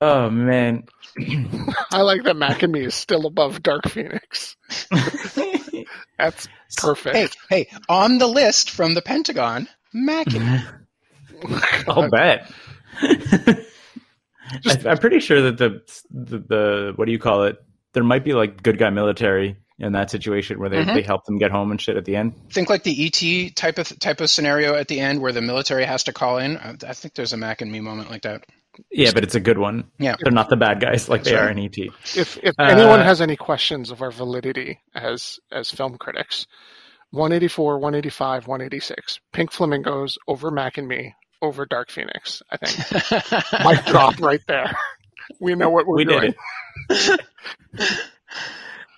Oh 0.00 0.30
man. 0.30 0.84
I 1.92 2.02
like 2.02 2.22
that 2.24 2.36
Mac 2.36 2.62
and 2.62 2.72
Me 2.72 2.84
is 2.84 2.94
still 2.94 3.26
above 3.26 3.62
Dark 3.62 3.88
Phoenix. 3.88 4.56
That's 6.18 6.48
perfect. 6.76 7.16
Hey, 7.16 7.28
hey, 7.66 7.78
on 7.88 8.18
the 8.18 8.26
list 8.26 8.70
from 8.70 8.94
the 8.94 9.02
Pentagon, 9.02 9.68
Mac 9.92 10.26
and 10.28 10.44
me. 10.52 10.60
I'll 11.88 12.08
bet. 12.10 12.50
I, 13.02 13.56
I'm 14.86 14.98
pretty 14.98 15.20
sure 15.20 15.42
that 15.42 15.58
the, 15.58 15.80
the 16.10 16.38
the 16.38 16.92
what 16.96 17.06
do 17.06 17.12
you 17.12 17.18
call 17.18 17.44
it? 17.44 17.56
There 17.92 18.04
might 18.04 18.24
be 18.24 18.32
like 18.32 18.62
good 18.62 18.78
guy 18.78 18.90
military 18.90 19.56
in 19.78 19.92
that 19.92 20.10
situation 20.10 20.58
where 20.58 20.68
they, 20.68 20.84
Mhm. 20.84 20.94
they 20.94 21.02
help 21.02 21.24
them 21.24 21.38
get 21.38 21.50
home 21.50 21.70
and 21.70 21.80
shit 21.80 21.96
at 21.96 22.04
the 22.04 22.14
end. 22.16 22.34
Think 22.52 22.68
like 22.68 22.82
the 22.82 23.06
ET 23.06 23.56
type 23.56 23.78
of 23.78 23.98
type 23.98 24.20
of 24.20 24.28
scenario 24.30 24.74
at 24.74 24.88
the 24.88 25.00
end 25.00 25.20
where 25.22 25.32
the 25.32 25.40
military 25.40 25.84
has 25.84 26.04
to 26.04 26.12
call 26.12 26.38
in. 26.38 26.56
I, 26.58 26.76
I 26.86 26.92
think 26.92 27.14
there's 27.14 27.32
a 27.32 27.36
Mac 27.38 27.60
and 27.62 27.72
me 27.72 27.80
moment 27.80 28.10
like 28.10 28.22
that. 28.22 28.44
Yeah, 28.90 29.10
but 29.12 29.24
it's 29.24 29.34
a 29.34 29.40
good 29.40 29.58
one. 29.58 29.84
Yeah. 29.98 30.16
They're 30.20 30.32
not 30.32 30.48
the 30.48 30.56
bad 30.56 30.80
guys 30.80 31.08
like 31.08 31.24
they 31.24 31.32
That's 31.32 31.42
are 31.44 31.50
in 31.50 31.58
ET. 31.58 31.76
If 31.78 32.38
if 32.42 32.54
Uh, 32.58 32.62
anyone 32.64 33.00
has 33.00 33.20
any 33.20 33.36
questions 33.36 33.90
of 33.90 34.00
our 34.02 34.10
validity 34.10 34.80
as 34.94 35.38
as 35.52 35.70
film 35.70 35.98
critics, 35.98 36.46
184, 37.10 37.78
185, 37.78 38.46
186, 38.46 39.20
Pink 39.32 39.50
Flamingos 39.52 40.18
over 40.28 40.50
Mac 40.50 40.78
and 40.78 40.86
Me 40.88 41.14
over 41.42 41.66
Dark 41.66 41.90
Phoenix. 41.90 42.42
I 42.50 42.56
think 42.58 43.52
mic 43.64 43.84
drop 43.86 44.20
right 44.20 44.40
there. 44.46 44.76
We 45.40 45.54
know 45.54 45.70
what 45.70 45.86
we're 45.86 45.96
we 45.96 46.04
doing. 46.04 46.34
did 46.88 47.20
it. 47.20 47.20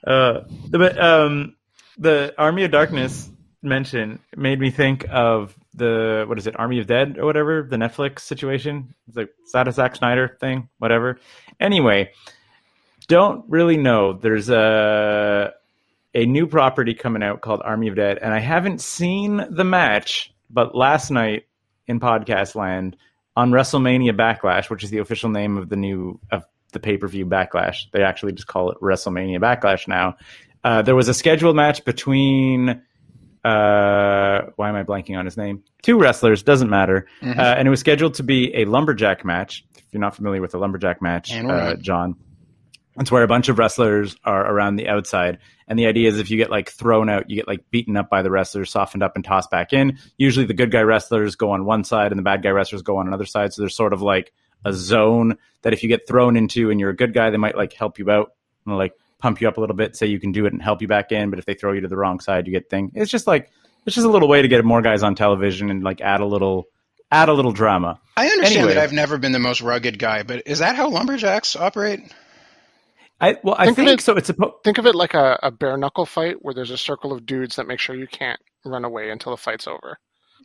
uh, 0.06 0.40
the- 0.68 0.78
but 0.78 1.02
um, 1.02 1.56
the 1.98 2.35
Army 2.38 2.64
of 2.64 2.70
Darkness 2.70 3.28
mention 3.62 4.18
made 4.37 4.58
me 4.61 4.70
think 4.70 5.06
of 5.11 5.56
the 5.74 6.24
what 6.26 6.38
is 6.38 6.46
it, 6.46 6.58
Army 6.58 6.78
of 6.80 6.87
Dead 6.87 7.18
or 7.18 7.24
whatever, 7.24 7.66
the 7.68 7.76
Netflix 7.76 8.20
situation. 8.20 8.94
It's 9.08 9.16
like 9.16 9.30
is 9.44 9.52
that 9.52 9.68
a 9.68 9.72
Zack 9.72 9.96
Snyder 9.96 10.37
thing, 10.40 10.68
whatever. 10.78 11.18
Anyway, 11.61 12.11
don't 13.08 13.44
really 13.48 13.76
know. 13.76 14.12
There's 14.12 14.48
a 14.50 15.52
a 16.14 16.26
new 16.26 16.46
property 16.46 16.94
coming 16.94 17.22
out 17.22 17.40
called 17.40 17.62
Army 17.64 17.88
of 17.88 17.96
Dead, 17.96 18.18
and 18.18 18.35
I 18.35 18.40
haven't 18.40 18.80
seen 18.80 19.44
the 19.50 19.64
match, 19.64 20.32
but 20.50 20.74
last 20.74 21.11
night 21.11 21.44
in 21.87 22.00
podcast 22.00 22.54
land 22.54 22.96
on 23.35 23.50
WrestleMania 23.50 24.12
Backlash, 24.12 24.68
which 24.68 24.85
is 24.85 24.90
the 24.90 24.98
official 24.98 25.30
name 25.30 25.56
of 25.56 25.68
the 25.68 25.76
new 25.76 26.20
of 26.30 26.44
the 26.72 26.80
pay 26.80 26.98
per 26.98 27.08
view 27.08 27.26
Backlash. 27.26 27.90
They 27.92 28.02
actually 28.02 28.32
just 28.32 28.46
call 28.46 28.70
it 28.70 28.78
WrestleMania 28.80 29.40
Backlash 29.40 29.88
now. 29.88 30.16
Uh, 30.64 30.82
there 30.82 30.94
was 30.94 31.08
a 31.08 31.14
scheduled 31.14 31.56
match 31.56 31.85
between. 31.85 32.82
Uh, 33.44 34.42
why 34.57 34.68
am 34.68 34.76
I 34.76 34.85
blanking 34.85 35.18
on 35.18 35.24
his 35.24 35.37
name? 35.37 35.62
Two 35.83 35.98
wrestlers, 35.98 36.42
doesn't 36.42 36.70
matter. 36.70 37.07
Mhm. 37.22 37.38
Uh, 37.38 37.55
and 37.59 37.66
it 37.66 37.70
was 37.70 37.81
scheduled 37.81 38.14
to 38.14 38.22
be 38.22 38.55
a 38.55 38.64
lumberjack 38.66 39.24
match. 39.24 39.64
If 39.76 39.85
you're 39.92 40.00
not 40.00 40.14
familiar 40.14 40.40
with 40.40 40.55
a 40.55 40.59
lumberjack 40.59 41.02
match, 41.02 41.33
uh. 41.33 41.74
John, 41.76 42.14
it's 42.98 43.11
where 43.11 43.22
a 43.22 43.28
bunch 43.28 43.48
of 43.48 43.59
wrestlers 43.59 44.16
are 44.24 44.50
around 44.50 44.76
the 44.76 44.88
outside. 44.88 45.38
And 45.66 45.78
the 45.78 45.87
idea 45.87 46.09
is 46.09 46.18
if 46.18 46.31
you 46.31 46.37
get 46.37 46.50
like 46.50 46.70
thrown 46.70 47.09
out, 47.09 47.28
you 47.31 47.37
get 47.37 47.48
like 47.48 47.68
beaten 47.70 47.96
up 47.96 48.09
by 48.11 48.22
the 48.22 48.31
wrestlers, 48.31 48.70
softened 48.70 49.02
up, 49.02 49.16
and 49.16 49.24
tossed 49.24 49.50
back 49.50 49.72
in. 49.72 49.98
Usually 50.18 50.46
the 50.46 50.55
good 50.55 50.70
guy 50.70 50.83
wrestlers 50.83 51.35
go 51.35 51.50
on 51.50 51.64
one 51.64 51.83
side 51.85 52.12
and 52.12 52.18
the 52.18 52.22
bad 52.22 52.42
guy 52.42 52.50
wrestlers 52.50 52.83
go 52.83 52.98
on 52.98 53.07
another 53.09 53.24
side. 53.26 53.52
So 53.52 53.62
there's 53.62 53.74
sort 53.76 53.92
of 53.92 54.02
like 54.02 54.33
a 54.64 54.72
zone 54.72 55.37
that 55.62 55.72
if 55.72 55.83
you 55.83 55.88
get 55.88 56.07
thrown 56.07 56.37
into 56.37 56.70
and 56.70 56.78
you're 56.78 56.90
a 56.90 56.96
good 56.96 57.12
guy, 57.14 57.31
they 57.31 57.38
might 57.38 57.57
like 57.57 57.72
help 57.72 57.98
you 57.98 58.11
out 58.11 58.33
and 58.66 58.76
like 58.76 58.92
pump 59.22 59.40
you 59.40 59.48
up 59.48 59.56
a 59.56 59.61
little 59.61 59.76
bit, 59.76 59.96
say 59.96 60.06
you 60.06 60.20
can 60.20 60.32
do 60.32 60.44
it 60.46 60.52
and 60.52 60.61
help 60.61 60.82
you 60.82 60.88
back 60.88 61.12
in. 61.12 61.30
But 61.30 61.38
if 61.38 61.46
they 61.46 61.54
throw 61.54 61.72
you 61.72 61.80
to 61.80 61.88
the 61.88 61.96
wrong 61.96 62.20
side, 62.20 62.46
you 62.46 62.52
get 62.52 62.68
thing. 62.68 62.90
It's 62.94 63.11
just 63.11 63.26
like 63.26 63.50
it's 63.87 63.94
just 63.94 64.06
a 64.06 64.11
little 64.11 64.28
way 64.28 64.42
to 64.42 64.48
get 64.48 64.64
more 64.64 64.82
guys 64.82 65.02
on 65.02 65.14
television 65.14 65.70
and 65.70 65.82
like 65.82 66.00
add 66.00 66.20
a 66.20 66.26
little 66.26 66.66
add 67.11 67.28
a 67.28 67.32
little 67.32 67.52
drama. 67.52 68.00
I 68.16 68.26
understand 68.26 68.58
Anyway. 68.58 68.74
that 68.74 68.82
I've 68.82 68.92
never 68.92 69.16
been 69.18 69.32
the 69.32 69.38
most 69.38 69.61
rugged 69.62 69.98
guy, 69.98 70.22
but 70.22 70.42
is 70.46 70.58
that 70.58 70.76
how 70.76 70.88
lumberjacks 70.90 71.56
operate? 71.56 72.00
I 73.20 73.37
well, 73.44 73.54
I 73.56 73.66
Think 73.66 73.78
of 73.78 73.85
think 73.87 74.00
it- 74.00 74.02
so. 74.02 74.16
It's 74.16 74.26
supposed. 74.26 74.54
Think 74.64 74.78
of 74.78 74.87
it 74.87 74.94
like 74.94 75.14
a, 75.14 75.38
a 75.42 75.50
bare 75.50 75.76
knuckle 75.76 76.06
fight 76.06 76.37
where 76.42 76.54
there's 76.54 76.70
a 76.72 76.78
circle 76.78 77.12
of 77.12 77.24
dudes 77.24 77.56
that 77.56 77.66
make 77.68 77.78
sure 77.78 77.94
you 77.94 78.06
can't 78.08 78.40
run 78.64 78.85
away 78.85 79.11
until 79.11 79.30
the 79.32 79.37
fight's 79.37 79.66
over. 79.68 79.98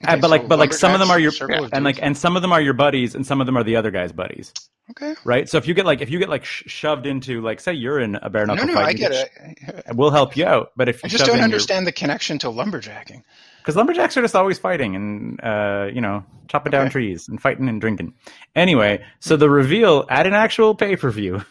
Uh, 0.05 0.17
but 0.17 0.29
like, 0.29 0.47
but 0.47 0.59
like, 0.59 0.73
some 0.73 0.93
of 0.93 0.99
them 0.99 1.09
are 1.09 1.19
your 1.19 1.31
of 1.31 1.69
and 1.73 1.83
like, 1.83 1.99
and 2.01 2.15
some 2.17 2.35
of 2.35 2.41
them 2.41 2.51
are 2.51 2.61
your 2.61 2.73
buddies, 2.73 3.15
and 3.15 3.25
some 3.25 3.41
of 3.41 3.47
them 3.47 3.57
are 3.57 3.63
the 3.63 3.75
other 3.77 3.89
guy's 3.89 4.11
buddies, 4.11 4.53
okay. 4.91 5.15
right? 5.23 5.49
So 5.49 5.57
if 5.57 5.67
you 5.67 5.73
get 5.73 5.85
like, 5.85 6.01
if 6.01 6.09
you 6.11 6.19
get 6.19 6.29
like 6.29 6.45
sh- 6.45 6.63
shoved 6.67 7.07
into, 7.07 7.41
like, 7.41 7.59
say 7.59 7.73
you're 7.73 7.99
in 7.99 8.15
a 8.15 8.29
bare 8.29 8.45
No, 8.45 8.53
knuckle 8.53 8.67
no, 8.67 8.73
fight, 8.75 8.85
I 8.85 8.93
get 8.93 9.13
sh- 9.15 9.23
it. 9.37 9.95
We'll 9.95 10.11
help 10.11 10.37
you 10.37 10.45
out, 10.45 10.71
but 10.75 10.87
if 10.87 11.03
I 11.03 11.07
you 11.07 11.11
just 11.11 11.25
don't 11.25 11.39
understand 11.41 11.87
the 11.87 11.91
connection 11.91 12.37
to 12.39 12.47
lumberjacking. 12.47 13.23
because 13.59 13.75
lumberjacks 13.75 14.15
are 14.17 14.21
just 14.21 14.35
always 14.35 14.59
fighting 14.59 14.95
and 14.95 15.43
uh, 15.43 15.87
you 15.91 16.01
know 16.01 16.23
chopping 16.47 16.71
down 16.71 16.89
trees 16.91 17.27
and 17.27 17.41
fighting 17.41 17.67
and 17.67 17.81
drinking. 17.81 18.13
Anyway, 18.55 19.03
so 19.19 19.35
the 19.35 19.49
reveal 19.49 20.05
at 20.09 20.27
an 20.27 20.33
actual 20.33 20.75
pay 20.75 20.95
per 20.95 21.09
view, 21.09 21.43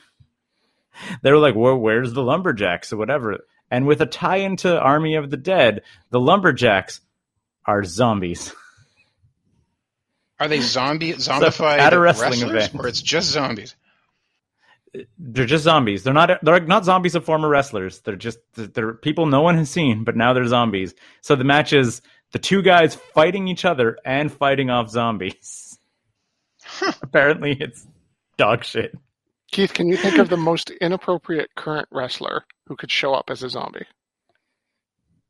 they 1.22 1.32
were 1.32 1.38
like, 1.38 1.56
"Well, 1.56 1.76
where's 1.76 2.12
the 2.12 2.22
lumberjacks 2.22 2.92
or 2.92 2.96
whatever?" 2.96 3.38
And 3.72 3.86
with 3.88 4.00
a 4.00 4.06
tie 4.06 4.36
into 4.36 4.78
Army 4.80 5.16
of 5.16 5.30
the 5.30 5.36
Dead, 5.36 5.82
the 6.10 6.20
lumberjacks 6.20 7.00
are 7.66 7.84
zombies. 7.84 8.54
Are 10.38 10.48
they 10.48 10.60
zombie 10.60 11.12
zombified 11.14 11.78
at 11.78 11.92
a 11.92 11.98
wrestling 11.98 12.30
wrestlers, 12.30 12.66
event. 12.66 12.84
or 12.84 12.88
it's 12.88 13.02
just 13.02 13.30
zombies? 13.30 13.74
they're 15.18 15.46
just 15.46 15.64
zombies. 15.64 16.02
They're 16.02 16.14
not 16.14 16.38
they're 16.42 16.60
not 16.60 16.84
zombies 16.84 17.14
of 17.14 17.24
former 17.24 17.48
wrestlers. 17.48 18.00
They're 18.00 18.16
just 18.16 18.38
they're 18.54 18.94
people 18.94 19.26
no 19.26 19.42
one 19.42 19.56
has 19.56 19.70
seen, 19.70 20.04
but 20.04 20.16
now 20.16 20.32
they're 20.32 20.46
zombies. 20.46 20.94
So 21.20 21.36
the 21.36 21.44
match 21.44 21.72
is 21.72 22.02
the 22.32 22.38
two 22.38 22.62
guys 22.62 22.94
fighting 22.94 23.48
each 23.48 23.64
other 23.64 23.98
and 24.04 24.32
fighting 24.32 24.70
off 24.70 24.90
zombies. 24.90 25.78
Apparently, 27.02 27.56
it's 27.58 27.86
dog 28.36 28.64
shit. 28.64 28.96
Keith, 29.50 29.72
can 29.72 29.88
you 29.88 29.96
think 29.96 30.18
of 30.18 30.28
the 30.28 30.36
most 30.36 30.70
inappropriate 30.70 31.50
current 31.54 31.88
wrestler 31.92 32.44
who 32.66 32.76
could 32.76 32.90
show 32.90 33.14
up 33.14 33.30
as 33.30 33.42
a 33.42 33.48
zombie? 33.48 33.86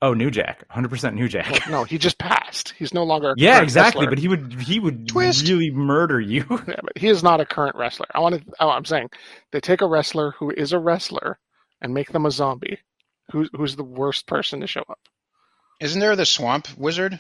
Oh, 0.03 0.13
New 0.13 0.31
Jack, 0.31 0.69
100% 0.69 1.15
New 1.15 1.27
Jack. 1.27 1.71
No, 1.71 1.85
he 1.85 1.97
just 1.97 2.19
passed. 2.19 2.75
He's 2.79 2.93
no 2.93 3.03
longer 3.05 3.31
a 3.31 3.35
Yeah, 3.39 3.63
exactly. 3.63 4.01
wrestler. 4.07 4.11
But 4.11 4.19
he 4.19 4.29
would 4.29 4.53
he 4.61 4.79
would 4.79 5.09
Twist. 5.09 5.49
really 5.49 5.71
murder 5.71 6.21
you. 6.21 6.45
Yeah, 6.69 6.75
but 6.83 6.97
he 6.99 7.09
is 7.09 7.23
not 7.23 7.41
a 7.41 7.47
current 7.47 7.77
wrestler. 7.77 8.07
I 8.15 8.21
want 8.21 8.35
to. 8.35 8.53
Oh, 8.61 8.69
I'm 8.69 8.85
saying 8.85 9.09
they 9.53 9.61
take 9.61 9.81
a 9.81 9.87
wrestler 9.87 10.33
who 10.33 10.51
is 10.51 10.73
a 10.73 10.79
wrestler 10.79 11.39
and 11.81 11.95
make 11.95 12.13
them 12.13 12.27
a 12.27 12.31
zombie. 12.31 12.79
Who's 13.33 13.49
who's 13.57 13.75
the 13.77 13.85
worst 13.85 14.27
person 14.27 14.61
to 14.61 14.67
show 14.67 14.85
up? 14.89 14.99
Isn't 15.81 16.01
there 16.01 16.15
the 16.17 16.27
swamp 16.27 16.69
wizard? 16.77 17.19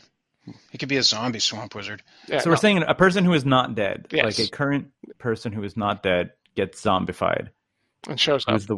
He 0.70 0.78
could 0.78 0.88
be 0.88 0.96
a 0.98 1.02
zombie 1.02 1.40
swamp 1.40 1.74
wizard. 1.74 2.02
Yeah, 2.28 2.38
so 2.38 2.50
we're 2.50 2.56
saying 2.56 2.82
a 2.86 2.94
person 2.94 3.24
who 3.24 3.32
is 3.32 3.44
not 3.44 3.74
dead, 3.74 4.06
Yes. 4.12 4.24
like 4.38 4.38
a 4.46 4.50
current 4.50 4.88
person 5.18 5.52
who 5.52 5.64
is 5.64 5.76
not 5.76 6.02
dead, 6.04 6.32
gets 6.54 6.80
zombified. 6.82 7.48
and 8.08 8.20
shows 8.20 8.44
up. 8.46 8.52
Who's 8.52 8.66
the? 8.66 8.76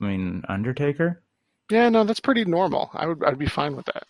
I 0.00 0.04
mean, 0.04 0.42
Undertaker. 0.48 1.22
Yeah, 1.70 1.88
no, 1.88 2.04
that's 2.04 2.20
pretty 2.20 2.44
normal. 2.44 2.90
I 2.94 3.06
would 3.06 3.24
I'd 3.24 3.38
be 3.38 3.46
fine 3.46 3.76
with 3.76 3.86
that. 3.86 4.04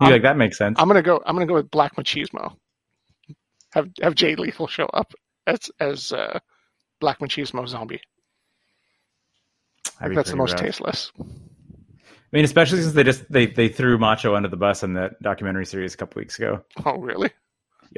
You 0.00 0.06
Um, 0.08 0.12
like 0.12 0.22
that 0.22 0.36
makes 0.36 0.58
sense. 0.58 0.76
I'm 0.78 0.88
gonna 0.88 1.02
go. 1.02 1.22
I'm 1.24 1.34
gonna 1.34 1.46
go 1.46 1.54
with 1.54 1.70
Black 1.70 1.96
Machismo. 1.96 2.56
Have 3.72 3.90
have 4.02 4.14
Jay 4.14 4.36
Lethal 4.36 4.66
show 4.66 4.86
up 4.86 5.12
as 5.46 5.70
as 5.80 6.12
uh, 6.12 6.38
Black 7.00 7.20
Machismo 7.20 7.66
zombie. 7.68 8.00
I 10.00 10.04
think 10.04 10.16
that's 10.16 10.30
the 10.30 10.36
most 10.36 10.52
rough. 10.52 10.60
tasteless. 10.62 11.12
I 11.18 11.24
mean, 12.32 12.44
especially 12.44 12.82
since 12.82 12.94
they 12.94 13.04
just 13.04 13.30
they 13.30 13.46
they 13.46 13.68
threw 13.68 13.98
Macho 13.98 14.34
under 14.34 14.48
the 14.48 14.56
bus 14.56 14.82
in 14.82 14.94
that 14.94 15.20
documentary 15.22 15.64
series 15.64 15.94
a 15.94 15.96
couple 15.96 16.20
weeks 16.20 16.38
ago. 16.38 16.64
Oh, 16.84 16.98
really? 16.98 17.30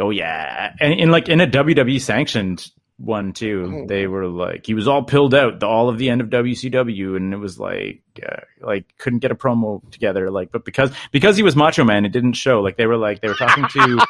Oh 0.00 0.10
yeah, 0.10 0.74
and 0.80 0.92
in 0.92 1.10
like 1.10 1.28
in 1.28 1.40
a 1.40 1.46
WWE 1.46 2.00
sanctioned 2.00 2.70
one 2.98 3.32
too, 3.32 3.82
Oh. 3.82 3.86
they 3.86 4.06
were 4.06 4.26
like 4.26 4.66
he 4.66 4.74
was 4.74 4.88
all 4.88 5.02
pilled 5.04 5.34
out 5.34 5.60
the 5.60 5.66
all 5.66 5.88
of 5.88 5.98
the 5.98 6.10
end 6.10 6.20
of 6.20 6.28
WCW, 6.28 7.16
and 7.16 7.32
it 7.32 7.38
was 7.38 7.58
like 7.58 8.02
uh, 8.24 8.40
like 8.60 8.84
couldn't 8.98 9.20
get 9.20 9.30
a 9.30 9.36
promo 9.36 9.88
together. 9.90 10.30
Like, 10.30 10.50
but 10.52 10.64
because 10.64 10.90
because 11.12 11.36
he 11.36 11.42
was 11.42 11.56
Macho 11.56 11.84
Man, 11.84 12.04
it 12.04 12.12
didn't 12.12 12.32
show. 12.34 12.60
Like 12.60 12.76
they 12.76 12.86
were 12.86 12.96
like 12.96 13.20
they 13.20 13.28
were 13.28 13.34
talking 13.34 13.66
to. 13.68 14.06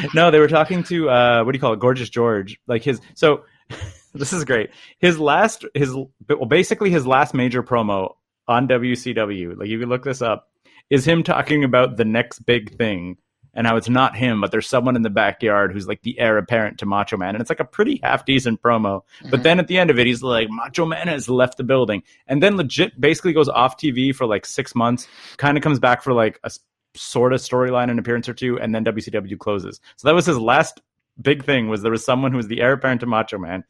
no, 0.14 0.32
they 0.32 0.40
were 0.40 0.48
talking 0.48 0.84
to 0.84 1.10
uh, 1.10 1.44
what 1.44 1.52
do 1.52 1.58
you 1.58 1.62
call 1.62 1.74
it, 1.74 1.80
Gorgeous 1.80 2.10
George? 2.10 2.60
Like 2.68 2.84
his 2.84 3.00
so. 3.14 3.44
this 4.14 4.32
is 4.32 4.46
great. 4.46 4.70
His 5.00 5.20
last 5.20 5.66
his 5.74 5.94
well 5.94 6.46
basically 6.48 6.90
his 6.92 7.06
last 7.08 7.34
major 7.34 7.64
promo 7.64 8.16
on 8.48 8.68
WCW. 8.68 9.58
Like 9.58 9.70
you 9.70 9.80
can 9.80 9.90
look 9.90 10.04
this 10.04 10.22
up. 10.22 10.50
Is 10.90 11.06
him 11.08 11.24
talking 11.24 11.64
about 11.64 11.98
the 11.98 12.06
next 12.06 12.40
big 12.40 12.78
thing 12.78 13.18
and 13.56 13.66
how 13.66 13.78
it's 13.78 13.90
not 13.90 14.16
him, 14.16 14.42
but 14.42 14.52
there's 14.52 14.68
someone 14.68 14.96
in 14.96 15.02
the 15.02 15.10
backyard 15.10 15.72
who's 15.72 15.88
like 15.88 16.02
the 16.02 16.20
heir 16.20 16.38
apparent 16.38 16.78
to 16.80 16.86
Macho 16.86 17.18
Man, 17.18 17.36
and 17.36 17.42
it's 17.42 17.50
like 17.50 17.60
a 17.60 17.66
pretty 17.66 18.00
half 18.04 18.26
decent 18.26 18.62
promo. 18.62 19.02
But 19.22 19.30
mm-hmm. 19.32 19.42
then 19.44 19.60
at 19.60 19.68
the 19.68 19.78
end 19.78 19.90
of 19.90 19.98
it, 19.98 20.06
he's 20.06 20.22
like, 20.22 20.50
Macho 20.50 20.86
Man 20.86 21.08
has 21.08 21.30
left 21.30 21.58
the 21.58 21.64
building, 21.64 22.04
and 22.28 22.44
then 22.44 22.58
legit 22.58 23.00
basically 23.00 23.34
goes 23.34 23.50
off 23.50 23.78
TV 23.78 24.14
for 24.14 24.26
like 24.26 24.46
six 24.46 24.76
months, 24.76 25.08
kind 25.38 25.58
of 25.58 25.64
comes 25.64 25.80
back 25.80 26.04
for 26.04 26.14
like 26.14 26.40
a 26.44 26.52
sort 26.96 27.34
of 27.34 27.40
storyline 27.40 27.90
and 27.90 28.00
appearance 28.00 28.28
or 28.28 28.34
two, 28.34 28.60
and 28.60 28.76
then 28.76 28.84
WCW 28.84 29.38
closes. 29.38 29.80
So 29.96 30.08
that 30.08 30.16
was 30.16 30.26
his 30.26 30.38
last 30.38 30.82
big 31.22 31.44
thing. 31.44 31.70
Was 31.70 31.82
there 31.82 31.92
was 31.92 32.06
someone 32.06 32.32
who 32.32 32.38
was 32.38 32.48
the 32.48 32.62
heir 32.62 32.74
apparent 32.74 33.02
to 33.02 33.08
Macho 33.08 33.38
Man, 33.38 33.64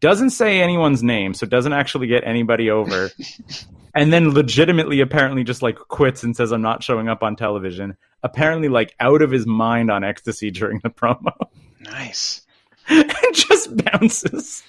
doesn't 0.00 0.30
say 0.30 0.60
anyone's 0.60 1.02
name, 1.02 1.34
so 1.34 1.46
doesn't 1.46 1.72
actually 1.72 2.06
get 2.06 2.24
anybody 2.26 2.70
over. 2.70 3.10
and 3.94 4.12
then 4.12 4.32
legitimately 4.32 5.00
apparently 5.00 5.44
just 5.44 5.62
like 5.62 5.76
quits 5.76 6.22
and 6.22 6.36
says 6.36 6.52
I'm 6.52 6.62
not 6.62 6.82
showing 6.82 7.08
up 7.08 7.22
on 7.22 7.36
television. 7.36 7.96
Apparently 8.22 8.68
like 8.68 8.94
out 9.00 9.22
of 9.22 9.30
his 9.30 9.46
mind 9.46 9.90
on 9.90 10.04
ecstasy 10.04 10.50
during 10.50 10.80
the 10.80 10.90
promo. 10.90 11.32
Nice. 11.80 12.42
and 12.88 13.12
just 13.32 13.76
bounces. 13.84 14.62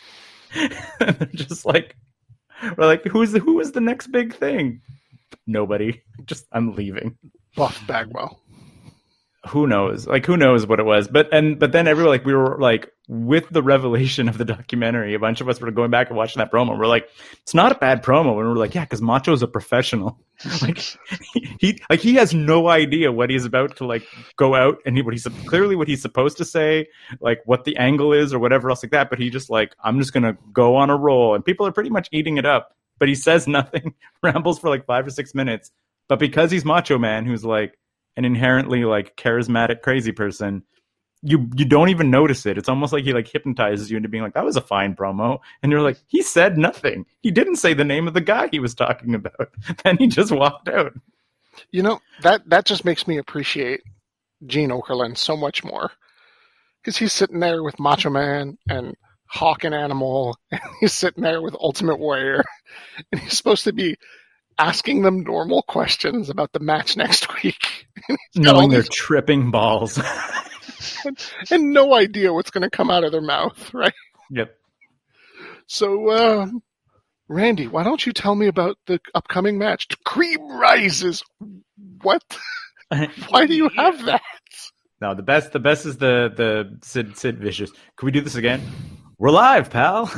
and 1.00 1.30
just 1.34 1.66
like 1.66 1.96
we're 2.78 2.86
like 2.86 3.04
who's 3.06 3.32
the, 3.34 3.40
who 3.40 3.60
is 3.60 3.74
the 3.74 3.82
next 3.82 4.08
big 4.08 4.34
thing? 4.34 4.82
Nobody. 5.46 6.02
Just 6.26 6.46
I'm 6.52 6.76
leaving. 6.76 7.18
Buff 7.56 7.82
Bagwell. 7.88 8.40
Who 9.46 9.68
knows? 9.68 10.08
Like 10.08 10.26
who 10.26 10.36
knows 10.36 10.66
what 10.66 10.80
it 10.80 10.86
was? 10.86 11.08
But 11.08 11.34
and 11.34 11.60
but 11.60 11.72
then 11.72 11.88
everyone 11.88 12.12
like 12.12 12.26
we 12.26 12.34
were 12.34 12.58
like 12.60 12.92
with 13.08 13.48
the 13.50 13.64
revelation 13.64 14.28
of 14.28 14.38
the 14.38 14.44
documentary 14.44 15.14
a 15.14 15.20
bunch 15.20 15.40
of 15.40 15.48
us 15.48 15.62
were 15.62 15.72
going 15.72 15.92
back 15.92 16.10
and 16.10 16.18
watching 16.18 16.40
that 16.40 16.52
promo. 16.52 16.78
We're 16.78 16.88
like 16.88 17.10
it's 17.42 17.54
not 17.54 17.72
a 17.72 17.76
bad 17.76 18.04
promo. 18.04 18.38
And 18.40 18.50
we're 18.50 18.56
like 18.56 18.74
yeah 18.76 18.84
because 18.84 19.02
macho's 19.02 19.42
a 19.44 19.48
professional. 19.48 20.20
Like 20.62 20.80
he, 21.60 21.80
like 21.90 22.00
he 22.00 22.14
has 22.16 22.32
no 22.32 22.68
idea 22.68 23.12
what 23.12 23.32
he's 23.32 23.46
about 23.46 23.78
to 23.78 23.86
like 23.86 24.04
go 24.36 24.54
out 24.54 24.78
and 24.86 24.96
he, 24.96 25.02
what 25.02 25.16
he's 25.16 25.28
clearly 25.48 25.76
what 25.76 25.88
he's 25.88 26.02
supposed 26.02 26.38
to 26.38 26.46
say 26.46 26.88
like 27.22 27.42
what 27.46 27.64
the 27.64 27.76
angle 27.78 28.14
is 28.14 28.36
or 28.36 28.40
whatever 28.40 28.70
else 28.70 28.84
like 28.84 28.92
that. 28.92 29.10
But 29.10 29.18
he 29.18 29.32
just 29.32 29.50
like 29.50 29.74
i'm 29.84 29.98
just 29.98 30.14
gonna 30.14 30.38
go 30.54 30.76
on 30.76 30.90
a 30.90 30.96
roll. 30.96 31.34
And 31.34 31.44
people 31.44 31.66
are 31.66 31.72
pretty 31.72 31.90
much 31.90 32.08
eating 32.12 32.38
it 32.38 32.46
up. 32.46 32.76
But 33.00 33.08
he 33.08 33.16
says 33.16 33.48
nothing 33.48 33.96
rambles 34.22 34.60
for 34.60 34.70
like 34.70 34.86
five 34.86 35.08
or 35.08 35.12
six 35.12 35.34
minutes. 35.34 35.72
But 36.08 36.20
because 36.20 36.52
he's 36.52 36.64
macho 36.66 36.98
man 36.98 37.26
who's 37.26 37.44
like 37.44 37.78
an 38.18 38.26
inherently 38.26 38.84
like 38.84 39.16
charismatic 39.16 39.82
crazy 39.82 40.12
person 40.12 40.64
you 41.24 41.50
you 41.56 41.66
don't 41.66 41.90
even 41.90 42.12
notice 42.12 42.46
it. 42.46 42.58
It's 42.58 42.70
almost 42.70 42.94
like 42.94 43.04
he 43.04 43.14
like 43.14 43.28
hypnotizes 43.28 43.90
you 43.90 43.98
into 43.98 44.10
being 44.10 44.24
like 44.24 44.34
that 44.34 44.46
was 44.46 44.56
a 44.56 44.62
fine 44.62 44.96
promo. 44.96 45.40
And 45.62 45.72
you're 45.72 45.82
like 45.82 45.98
he 46.08 46.22
said 46.22 46.58
nothing. 46.58 47.06
He 47.22 47.32
didn't 47.32 47.56
say 47.56 47.74
the 47.74 47.84
name 47.84 48.08
of 48.08 48.14
the 48.14 48.22
guy 48.22 48.50
he 48.52 48.60
was 48.60 48.76
talking 48.76 49.16
about. 49.16 49.50
Then 49.84 49.98
he 49.98 50.08
just 50.08 50.32
walked 50.32 50.70
out. 50.70 50.94
You 51.72 51.82
know 51.84 52.02
that 52.22 52.48
that 52.50 52.66
just 52.66 52.86
makes 52.86 53.08
me 53.08 53.18
appreciate 53.18 53.82
Gene 54.46 54.70
Okerlund 54.70 55.18
so 55.18 55.36
much 55.36 55.64
more 55.64 55.92
because 56.82 56.98
he's 56.98 57.14
sitting 57.14 57.40
there 57.40 57.64
with 57.64 57.80
Macho 57.80 58.10
Man 58.10 58.58
and 58.70 58.96
Hawk 59.26 59.64
and 59.64 59.74
Animal, 59.74 60.38
and 60.52 60.62
he's 60.80 60.94
sitting 60.94 61.24
there 61.24 61.42
with 61.42 61.56
Ultimate 61.60 62.00
Warrior, 62.00 62.44
and 63.12 63.20
he's 63.22 63.36
supposed 63.38 63.64
to 63.64 63.74
be 63.74 63.98
asking 64.60 65.02
them 65.04 65.22
normal 65.24 65.62
questions 65.64 66.30
about 66.30 66.52
the 66.54 66.60
match 66.60 66.98
next 66.98 67.28
week, 67.44 67.88
knowing 68.36 68.70
they're 68.70 68.82
these- 68.82 68.90
tripping 68.90 69.52
balls 69.52 70.00
and 71.52 71.74
no 71.74 71.94
idea 71.96 72.34
what's 72.34 72.52
going 72.52 72.64
to 72.64 72.70
come 72.70 72.90
out 72.90 73.04
of 73.04 73.12
their 73.12 73.22
mouth, 73.22 73.74
right? 73.74 73.94
yep 74.30 74.58
So, 75.68 76.10
uh, 76.10 76.48
Randy, 77.30 77.68
why 77.68 77.84
don't 77.84 78.06
you 78.06 78.14
tell 78.14 78.36
me 78.36 78.48
about 78.48 78.78
the 78.88 79.00
upcoming 79.14 79.58
match? 79.58 79.88
Cream 80.06 80.40
rises. 80.58 81.24
What? 82.02 82.24
Why 83.30 83.46
do 83.46 83.54
you 83.56 83.70
have 83.76 84.06
that? 84.06 84.22
no 85.02 85.14
the 85.14 85.22
best 85.22 85.52
the 85.52 85.60
best 85.60 85.86
is 85.86 85.98
the 85.98 86.32
the 86.36 86.80
sid 86.82 87.16
sid 87.18 87.38
vicious 87.38 87.70
can 87.98 88.06
we 88.08 88.12
do 88.12 88.20
this 88.22 88.34
again 88.34 88.60
we're 89.20 89.30
live 89.30 89.70
pal 89.70 90.10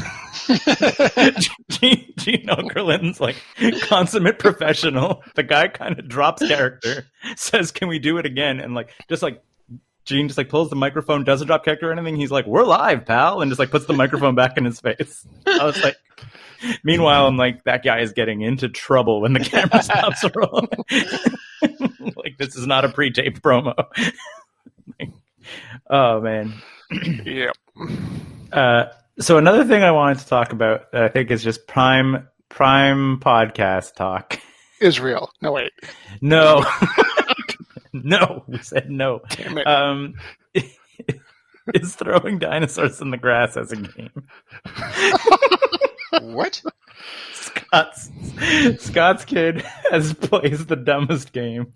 Gene, 1.69 2.13
Gene 2.17 2.47
Okerlund's 2.47 3.19
like 3.19 3.35
consummate 3.83 4.39
professional. 4.39 5.23
The 5.35 5.43
guy 5.43 5.67
kind 5.67 5.99
of 5.99 6.07
drops 6.07 6.45
character, 6.47 7.05
says, 7.35 7.71
"Can 7.71 7.87
we 7.87 7.99
do 7.99 8.17
it 8.17 8.25
again?" 8.25 8.59
And 8.59 8.73
like 8.73 8.93
just 9.07 9.21
like 9.23 9.43
Gene 10.05 10.27
just 10.27 10.37
like 10.37 10.49
pulls 10.49 10.69
the 10.69 10.75
microphone, 10.75 11.23
doesn't 11.23 11.47
drop 11.47 11.63
character 11.63 11.89
or 11.89 11.93
anything. 11.93 12.15
He's 12.15 12.31
like, 12.31 12.47
"We're 12.47 12.63
live, 12.63 13.05
pal," 13.05 13.41
and 13.41 13.51
just 13.51 13.59
like 13.59 13.71
puts 13.71 13.85
the 13.85 13.93
microphone 13.93 14.35
back 14.35 14.57
in 14.57 14.65
his 14.65 14.79
face. 14.79 15.25
I 15.45 15.63
was 15.65 15.81
like, 15.83 15.95
meanwhile, 16.83 17.27
I'm 17.27 17.37
like, 17.37 17.63
that 17.63 17.83
guy 17.83 17.99
is 17.99 18.13
getting 18.13 18.41
into 18.41 18.69
trouble 18.69 19.21
when 19.21 19.33
the 19.33 19.39
camera 19.39 19.83
stops 19.83 20.23
rolling. 20.35 20.67
like 22.15 22.37
this 22.37 22.55
is 22.55 22.65
not 22.65 22.85
a 22.85 22.89
pre-taped 22.89 23.41
promo. 23.41 23.73
Like, 24.99 25.11
oh 25.89 26.19
man. 26.19 26.55
Yep. 26.91 27.55
Uh, 28.51 28.85
so 29.19 29.37
another 29.37 29.65
thing 29.65 29.83
I 29.83 29.91
wanted 29.91 30.19
to 30.19 30.27
talk 30.27 30.51
about, 30.53 30.93
I 30.93 31.09
think, 31.09 31.31
is 31.31 31.43
just 31.43 31.67
prime 31.67 32.27
prime 32.49 33.19
podcast 33.19 33.95
talk. 33.95 34.39
Israel. 34.81 35.31
No 35.41 35.51
wait. 35.51 35.71
No, 36.21 36.65
no, 37.93 38.43
we 38.47 38.57
said 38.59 38.89
no. 38.89 39.21
Damn 39.29 39.57
it. 39.57 39.67
Um, 39.67 40.15
is 41.73 41.95
throwing 41.95 42.39
dinosaurs 42.39 43.01
in 43.01 43.11
the 43.11 43.17
grass 43.17 43.55
as 43.55 43.71
a 43.71 43.75
game. 43.75 44.27
What? 46.21 46.61
Scott's 47.33 48.09
Scott's 48.79 49.25
kid 49.25 49.61
has 49.91 50.13
plays 50.13 50.65
the 50.65 50.75
dumbest 50.75 51.31
game, 51.31 51.73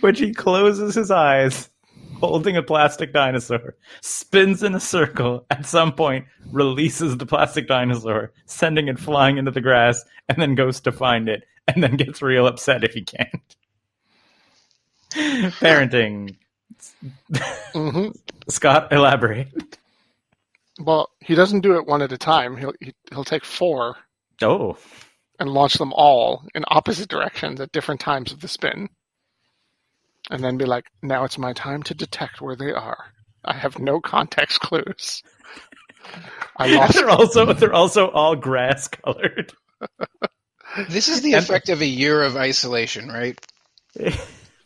which 0.00 0.18
he 0.18 0.34
closes 0.34 0.94
his 0.94 1.10
eyes, 1.10 1.68
holding 2.22 2.56
a 2.56 2.62
plastic 2.62 3.12
dinosaur, 3.12 3.76
spins 4.02 4.62
in 4.62 4.74
a 4.74 4.80
circle, 4.80 5.46
at 5.50 5.66
some 5.66 5.92
point 5.92 6.26
releases 6.50 7.16
the 7.18 7.26
plastic 7.26 7.68
dinosaur, 7.68 8.32
sending 8.46 8.88
it 8.88 8.98
flying 8.98 9.38
into 9.38 9.50
the 9.50 9.60
grass, 9.60 10.04
and 10.28 10.40
then 10.40 10.54
goes 10.54 10.80
to 10.82 10.92
find 10.92 11.28
it, 11.28 11.44
and 11.68 11.82
then 11.82 11.96
gets 11.96 12.22
real 12.22 12.46
upset 12.46 12.84
if 12.84 12.94
he 12.94 13.02
can't. 13.04 13.56
Parenting. 15.62 16.36
hmm 17.74 18.08
Scott, 18.48 18.92
elaborate. 18.92 19.48
Well, 20.80 21.10
he 21.20 21.34
doesn't 21.34 21.60
do 21.62 21.76
it 21.76 21.86
one 21.86 22.02
at 22.02 22.12
a 22.12 22.18
time. 22.18 22.56
He'll 22.56 22.74
he, 22.80 22.94
he'll 23.10 23.24
take 23.24 23.44
four 23.44 23.96
Oh, 24.42 24.78
and 25.38 25.50
launch 25.50 25.74
them 25.74 25.92
all 25.94 26.46
in 26.54 26.64
opposite 26.68 27.08
directions 27.08 27.60
at 27.60 27.72
different 27.72 28.00
times 28.00 28.32
of 28.32 28.40
the 28.40 28.48
spin, 28.48 28.88
and 30.32 30.42
then 30.42 30.56
be 30.56 30.64
like, 30.64 30.86
"Now 31.02 31.24
it's 31.24 31.38
my 31.38 31.52
time 31.52 31.82
to 31.84 31.94
detect 31.94 32.40
where 32.40 32.56
they 32.56 32.72
are. 32.72 33.12
I 33.44 33.54
have 33.54 33.78
no 33.78 34.00
context 34.00 34.60
clues. 34.60 35.22
I 36.56 36.66
lost." 36.74 36.94
they're 36.94 37.10
also 37.10 37.52
they're 37.52 37.74
also 37.74 38.08
all 38.08 38.34
grass 38.34 38.88
colored. 38.88 39.52
This 40.88 41.08
is 41.08 41.20
the 41.20 41.34
effect 41.34 41.68
of 41.68 41.82
a 41.82 41.86
year 41.86 42.22
of 42.22 42.36
isolation, 42.36 43.08
right? 43.08 43.38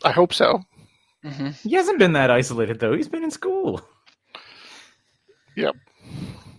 I 0.05 0.13
hope 0.13 0.33
so. 0.33 0.61
hmm 1.25 1.51
He 1.65 1.75
hasn't 1.75 1.99
been 1.99 2.13
that 2.13 2.31
isolated 2.31 2.79
though. 2.79 2.95
He's 2.95 3.09
been 3.09 3.25
in 3.25 3.31
school. 3.31 3.83
Yep. 5.57 5.75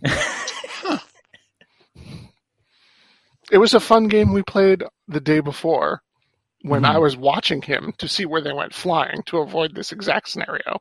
It 3.49 3.59
was 3.59 3.73
a 3.73 3.79
fun 3.79 4.09
game 4.09 4.33
we 4.33 4.43
played 4.43 4.83
the 5.07 5.21
day 5.21 5.39
before 5.39 6.01
when 6.61 6.85
I 6.85 6.95
Mhm. 6.95 7.01
was 7.01 7.15
watching 7.17 7.61
him 7.61 7.93
to 7.99 8.07
see 8.07 8.25
where 8.25 8.41
they 8.41 8.53
went 8.53 8.73
flying 8.73 9.21
to 9.27 9.37
avoid 9.39 9.75
this 9.75 9.91
exact 9.91 10.29
scenario, 10.29 10.79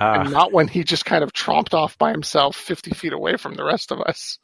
Ah, 0.00 0.20
and 0.20 0.32
not 0.32 0.52
when 0.52 0.68
he 0.68 0.82
just 0.84 1.04
kind 1.04 1.22
of 1.22 1.32
tromped 1.32 1.74
off 1.74 1.98
by 1.98 2.10
himself 2.10 2.56
50 2.56 2.92
feet 2.92 3.12
away 3.12 3.36
from 3.36 3.54
the 3.54 3.64
rest 3.64 3.90
of 3.92 4.00
us 4.00 4.38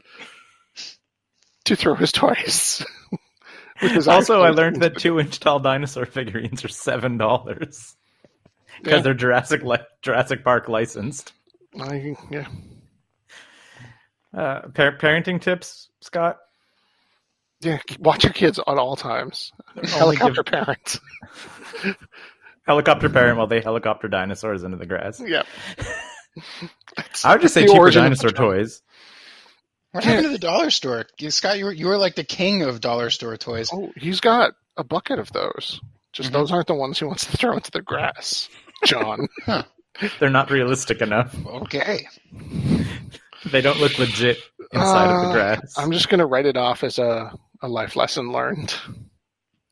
to 1.64 1.74
throw 1.76 1.95
his 1.95 2.12
toys. 2.12 2.85
With 3.82 3.93
his 3.93 4.07
eyes 4.09 4.28
also, 4.30 4.43
I 4.43 4.51
learned 4.51 4.82
that 4.82 4.99
two 4.99 5.18
inch 5.18 5.41
tall 5.41 5.59
dinosaur 5.59 6.07
figurines 6.07 6.64
are 6.64 6.68
seven 6.68 7.16
dollars 7.18 7.97
because 8.82 8.99
Yeah. 8.99 9.03
they're 9.03 9.14
Jurassic 9.14 9.62
li- 9.62 9.78
Jurassic 10.03 10.45
Park 10.45 10.68
licensed. 10.68 11.32
I, 11.80 12.14
yeah. 12.30 12.47
Uh, 14.32 14.68
par- 14.74 14.97
parenting 14.99 15.41
tips, 15.41 15.89
Scott. 16.01 16.39
Yeah, 17.65 17.79
watch 17.99 18.25
your 18.25 18.33
kids 18.33 18.59
at 18.59 18.67
all 18.67 18.95
times. 18.97 19.53
Helicopter 19.83 20.43
parents. 20.45 21.01
Helicopter 22.67 23.09
parent 23.11 23.37
while 23.37 23.47
they 23.47 23.61
helicopter 23.61 24.09
dinosaurs 24.09 24.62
into 24.65 24.77
the 24.79 24.87
grass. 24.87 25.21
Yep. 25.21 25.47
That's- 26.97 27.25
I 27.25 27.33
would 27.33 27.43
just 27.43 27.55
say 27.55 27.67
the 27.67 27.73
cheaper 27.73 27.91
dinosaur 27.91 28.31
toys. 28.31 28.83
What 29.93 30.03
happened 30.05 30.25
to 30.27 30.31
the 30.33 30.39
dollar 30.39 30.71
store? 30.71 31.05
Scott, 31.29 31.59
you 31.59 31.67
were 31.67 31.73
you 31.73 31.87
were 31.87 31.99
like 31.99 32.15
the 32.17 32.25
king 32.25 32.62
of 32.62 32.81
dollar 32.81 33.11
store 33.11 33.37
toys. 33.37 33.69
Oh, 33.73 33.93
he's 33.97 34.21
got 34.21 34.53
a 34.77 34.83
bucket 34.85 35.19
of 35.19 35.31
those. 35.33 35.81
Just 36.12 36.31
Mhm. 36.31 36.33
those 36.33 36.53
aren't 36.53 36.67
the 36.67 36.75
ones 36.75 36.99
he 36.99 37.05
wants 37.05 37.27
to 37.27 37.37
throw 37.37 37.53
into 37.55 37.71
the 37.71 37.83
grass, 37.83 38.49
John. 38.87 39.29
They're 40.19 40.31
not 40.31 40.51
realistic 40.51 41.01
enough. 41.03 41.35
Okay. 41.47 42.07
They 43.53 43.61
don't 43.61 43.79
look 43.79 43.99
legit 43.99 44.39
inside 44.73 45.11
of 45.15 45.23
the 45.23 45.29
Uh, 45.29 45.33
grass. 45.33 45.75
I'm 45.79 45.93
just 45.93 46.09
gonna 46.09 46.27
write 46.27 46.47
it 46.47 46.57
off 46.57 46.83
as 46.83 46.99
a, 46.99 47.31
a 47.65 47.69
life 47.69 47.97
lesson 47.97 48.31
learned. 48.33 48.75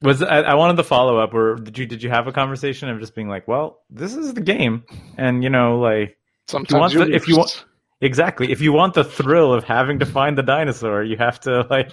Was 0.01 0.23
I, 0.23 0.41
I 0.41 0.55
wanted 0.55 0.77
the 0.77 0.85
follow 0.85 1.19
up? 1.19 1.33
Or 1.35 1.57
did 1.57 1.79
you 1.79 1.87
did 1.87 2.03
you 2.03 2.11
have 2.11 2.27
a 2.27 2.33
conversation 2.33 2.89
of 2.89 2.99
just 2.99 3.15
being 3.15 3.29
like, 3.29 3.47
well, 3.47 3.81
this 3.91 4.15
is 4.17 4.35
the 4.35 4.41
game, 4.41 4.85
and 5.17 5.45
you 5.45 5.51
know, 5.51 5.79
like 5.79 6.17
Sometimes 6.49 6.81
want 6.81 6.93
you 6.95 7.05
the- 7.05 7.15
if 7.15 7.29
you 7.29 7.37
want- 7.37 7.65
exactly, 8.01 8.51
if 8.51 8.61
you 8.61 8.73
want 8.73 8.95
the 8.95 9.05
thrill 9.05 9.53
of 9.53 9.63
having 9.65 10.01
to 10.01 10.07
find 10.07 10.37
the 10.37 10.43
dinosaur, 10.43 11.05
you 11.05 11.17
have 11.19 11.39
to 11.41 11.67
like 11.71 11.93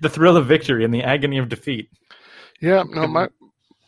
the 0.00 0.08
thrill 0.08 0.36
of 0.36 0.46
victory 0.46 0.84
and 0.84 0.94
the 0.94 1.02
agony 1.02 1.38
of 1.38 1.48
defeat. 1.50 1.90
Yeah, 2.60 2.84
no, 2.88 3.06
my 3.06 3.28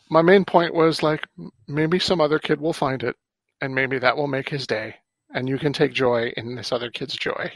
my 0.09 0.21
main 0.21 0.45
point 0.45 0.73
was 0.75 1.01
like 1.01 1.25
maybe 1.67 1.97
some 1.99 2.21
other 2.21 2.37
kid 2.37 2.61
will 2.61 2.73
find 2.73 3.01
it, 3.01 3.15
and 3.61 3.73
maybe 3.73 3.97
that 3.97 4.15
will 4.17 4.27
make 4.27 4.49
his 4.49 4.67
day, 4.67 4.95
and 5.33 5.49
you 5.49 5.57
can 5.57 5.73
take 5.73 5.93
joy 5.93 6.31
in 6.37 6.53
this 6.55 6.71
other 6.71 6.91
kid's 6.91 7.15
joy 7.15 7.51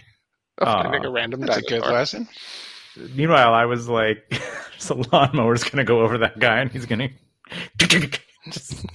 of 0.57 0.67
Aw, 0.67 0.83
finding 0.83 1.05
a 1.05 1.11
random 1.11 1.41
That's 1.41 1.57
a 1.57 1.61
dinosaur. 1.61 1.87
good 1.89 1.93
lesson. 1.93 2.27
Meanwhile, 3.15 3.53
I 3.53 3.65
was 3.65 3.87
like, 3.87 4.29
just 4.75 4.89
a 4.89 4.95
lawnmower's 4.95 5.63
gonna 5.63 5.83
go 5.83 6.01
over 6.01 6.19
that 6.19 6.39
guy, 6.39 6.59
and 6.59 6.71
he's 6.71 6.85
gonna. 6.85 7.09
Just, 8.49 8.85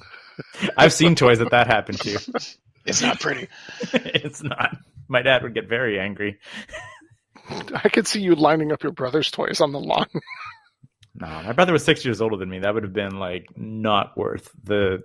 I've 0.78 0.94
seen 0.94 1.14
toys 1.14 1.38
that 1.40 1.50
that 1.50 1.66
happen 1.66 1.94
to. 1.96 2.40
It's 2.84 3.00
not 3.00 3.20
pretty. 3.20 3.46
it's 3.92 4.42
not. 4.42 4.76
My 5.06 5.22
dad 5.22 5.44
would 5.44 5.54
get 5.54 5.68
very 5.68 6.00
angry. 6.00 6.40
I 7.48 7.88
could 7.88 8.08
see 8.08 8.20
you 8.20 8.34
lining 8.34 8.72
up 8.72 8.82
your 8.82 8.90
brother's 8.90 9.30
toys 9.30 9.60
on 9.60 9.70
the 9.70 9.78
lawn. 9.78 10.08
No, 11.14 11.28
my 11.28 11.52
brother 11.52 11.72
was 11.72 11.84
six 11.84 12.04
years 12.04 12.20
older 12.20 12.36
than 12.36 12.48
me. 12.48 12.58
That 12.58 12.74
would 12.74 12.82
have 12.82 12.92
been 12.92 13.20
like 13.20 13.46
not 13.56 14.16
worth 14.18 14.50
the 14.64 15.04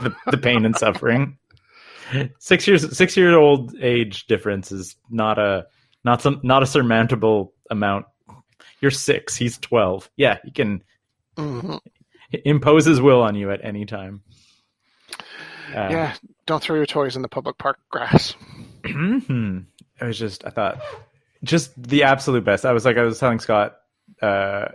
the, 0.00 0.16
the 0.30 0.38
pain 0.38 0.64
and 0.64 0.74
suffering. 0.76 1.36
Six 2.38 2.66
years, 2.66 2.96
six 2.96 3.16
year 3.16 3.36
old 3.36 3.74
age 3.80 4.26
difference 4.26 4.70
is 4.70 4.96
not 5.10 5.38
a 5.38 5.66
not 6.04 6.22
some 6.22 6.40
not 6.42 6.62
a 6.62 6.66
surmountable 6.66 7.52
amount. 7.70 8.06
You're 8.80 8.90
six. 8.90 9.36
He's 9.36 9.58
twelve. 9.58 10.10
Yeah, 10.16 10.38
he 10.44 10.50
can 10.50 10.82
Mhm. 11.36 11.80
impose 12.44 12.84
his 12.84 13.00
will 13.00 13.22
on 13.22 13.34
you 13.34 13.50
at 13.50 13.64
any 13.64 13.84
time. 13.86 14.22
Uh, 15.74 15.88
Yeah, 15.90 16.14
don't 16.46 16.62
throw 16.62 16.76
your 16.76 16.86
toys 16.86 17.16
in 17.16 17.22
the 17.22 17.28
public 17.28 17.58
park 17.58 17.78
grass. 17.90 18.34
hmm 18.84 19.58
It 20.00 20.04
was 20.04 20.18
just 20.18 20.44
I 20.46 20.50
thought 20.50 20.80
just 21.42 21.80
the 21.80 22.02
absolute 22.04 22.44
best. 22.44 22.64
I 22.64 22.72
was 22.72 22.84
like 22.84 22.96
I 22.96 23.02
was 23.02 23.18
telling 23.18 23.38
Scott 23.40 23.76
uh, 24.22 24.68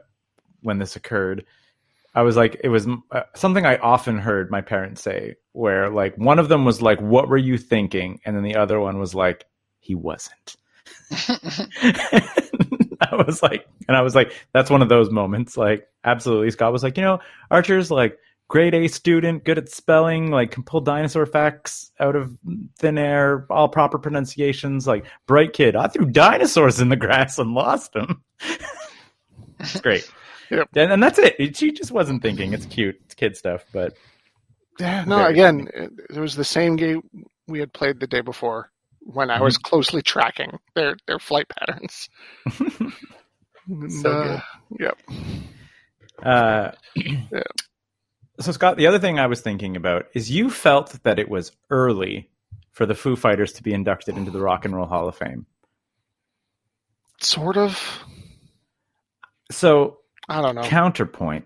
when 0.62 0.78
this 0.80 0.96
occurred. 0.96 1.46
I 2.14 2.24
was 2.24 2.36
like 2.36 2.60
it 2.64 2.70
was 2.70 2.88
uh, 3.12 3.22
something 3.36 3.66
I 3.66 3.78
often 3.78 4.18
heard 4.18 4.52
my 4.52 4.62
parents 4.62 5.02
say 5.02 5.36
where 5.54 5.90
like 5.90 6.18
one 6.18 6.40
of 6.40 6.50
them 6.50 6.66
was 6.66 6.82
like 6.82 7.00
what 7.02 7.30
were 7.30 7.38
you 7.38 7.58
thinking 7.58 8.20
and 8.26 8.36
then 8.36 8.44
the 8.44 8.56
other 8.56 8.80
one 8.80 9.00
was 9.00 9.16
like 9.16 9.46
he 9.80 9.96
wasn't. 9.96 10.56
I 13.12 13.16
was 13.16 13.42
like 13.44 13.68
and 13.88 13.98
I 13.98 14.02
was 14.02 14.16
like 14.16 14.32
that's 14.54 14.70
one 14.70 14.82
of 14.82 14.90
those 14.90 15.10
moments 15.10 15.58
like 15.58 15.88
absolutely 16.04 16.52
Scott 16.52 16.72
was 16.72 16.84
like 16.84 16.98
you 16.98 17.04
know 17.04 17.20
Archer's 17.50 17.90
like 17.92 18.18
grade 18.48 18.74
A 18.76 18.88
student, 18.90 19.46
good 19.46 19.58
at 19.58 19.70
spelling, 19.70 20.30
like 20.30 20.52
can 20.52 20.64
pull 20.64 20.82
dinosaur 20.82 21.26
facts 21.26 21.90
out 22.02 22.18
of 22.18 22.38
thin 22.80 22.98
air, 22.98 23.46
all 23.50 23.70
proper 23.70 23.98
pronunciations, 23.98 24.86
like 24.86 25.06
bright 25.26 25.54
kid. 25.54 25.74
I 25.76 25.88
threw 25.88 26.06
dinosaurs 26.06 26.82
in 26.82 26.90
the 26.90 26.98
grass 26.98 27.40
and 27.40 27.54
lost 27.54 27.94
them. 27.94 28.22
it's 29.60 29.80
great. 29.80 30.10
Yep. 30.50 30.68
And, 30.76 30.92
and 30.92 31.02
that's 31.04 31.18
it. 31.20 31.36
It- 31.40 31.56
She 31.58 31.72
just 31.72 31.92
wasn't 31.92 32.22
thinking. 32.22 32.54
It's 32.54 32.66
cute. 32.66 33.00
It's 33.06 33.14
kid 33.16 33.38
stuff, 33.38 33.64
but 33.72 33.94
Yeah, 34.80 35.06
no, 35.06 35.26
again, 35.26 35.70
it, 35.74 35.92
it 36.16 36.20
was 36.20 36.36
the 36.36 36.44
same 36.44 36.76
game 36.76 37.02
we 37.48 37.60
had 37.60 37.72
played 37.74 38.00
the 38.00 38.08
day 38.08 38.22
before 38.22 38.71
when 39.02 39.32
I 39.32 39.42
Mm-hmm. 39.42 39.44
was 39.44 39.58
closely 39.58 40.02
tracking 40.02 40.60
their, 40.76 40.96
their 41.08 41.20
flight 41.20 41.48
patterns. 41.50 42.10
So 43.88 44.12
uh, 44.12 44.42
Yep. 44.80 44.98
uh 46.28 46.72
So 48.40 48.52
Scott, 48.52 48.78
the 48.78 48.88
other 48.88 49.00
thing 49.00 49.20
I 49.20 49.28
was 49.28 49.42
thinking 49.42 49.76
about 49.78 50.08
is 50.14 50.32
you 50.32 50.50
felt 50.50 51.04
that 51.04 51.20
it 51.20 51.30
was 51.30 51.54
early 51.70 52.30
for 52.72 52.86
the 52.86 52.96
Foo 52.96 53.16
Fighters 53.16 53.54
to 53.54 53.64
be 53.64 53.74
inducted 53.74 54.18
into 54.18 54.32
the 54.32 54.42
Rock 54.42 54.66
and 54.66 54.76
Roll 54.76 54.88
Hall 54.88 55.08
of 55.08 55.16
Fame. 55.16 55.46
Sort 57.22 57.58
of. 57.58 58.04
So 59.52 60.00
I 60.30 60.42
don't 60.42 60.56
know. 60.56 60.70
counterpoint 60.70 61.46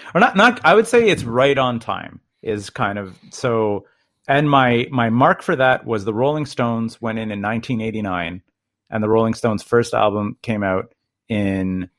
or 0.14 0.20
not 0.20 0.36
not 0.36 0.60
i 0.64 0.74
would 0.74 0.86
say 0.88 1.08
it's 1.08 1.24
right 1.24 1.58
on 1.58 1.80
time 1.80 2.20
is 2.42 2.70
kind 2.70 2.98
of 2.98 3.18
so. 3.30 3.86
And 4.28 4.48
my 4.48 4.86
my 4.90 5.10
mark 5.10 5.42
for 5.42 5.56
that 5.56 5.84
was 5.84 6.04
the 6.04 6.14
Rolling 6.14 6.46
Stones 6.46 7.00
went 7.00 7.18
in 7.18 7.32
in 7.32 7.42
1989, 7.42 8.42
and 8.90 9.02
the 9.02 9.08
Rolling 9.08 9.34
Stones' 9.34 9.64
first 9.64 9.94
album 9.94 10.36
came 10.42 10.62
out 10.62 10.94
in 11.28 11.90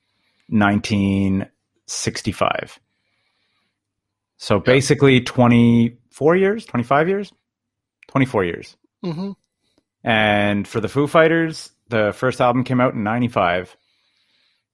1965. 0.48 2.80
So 4.38 4.60
basically, 4.60 5.20
24 5.22 6.36
years, 6.36 6.66
25 6.66 7.10
years, 7.10 7.32
24 8.08 8.46
years. 8.46 8.78
hmm 9.02 9.32
And 10.04 10.68
for 10.68 10.82
the 10.82 10.90
Foo 10.90 11.08
Fighters, 11.08 11.72
the 11.90 12.14
first 12.14 12.42
album 12.42 12.64
came 12.64 12.82
out 12.82 12.94
in 12.94 13.04
95. 13.04 13.76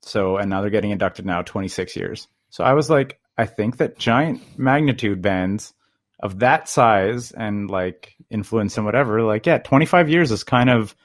So, 0.02 0.38
and 0.38 0.50
now 0.50 0.62
they're 0.62 0.70
getting 0.70 0.92
inducted 0.92 1.26
now 1.26 1.42
26 1.42 1.96
years. 1.96 2.28
So 2.50 2.64
I 2.64 2.74
was 2.74 2.90
like, 2.90 3.20
I 3.38 3.46
think 3.46 3.78
that 3.78 4.00
giant 4.00 4.42
magnitude 4.58 5.22
bands 5.22 5.74
of 6.20 6.40
that 6.40 6.68
size 6.68 7.32
and 7.32 7.70
like 7.70 8.16
influence 8.30 8.78
and 8.78 8.86
whatever, 8.86 9.22
like, 9.24 9.46
yeah, 9.46 9.58
25 9.60 10.10
years 10.10 10.32
is 10.32 10.44
kind 10.44 10.70
of 10.70 10.96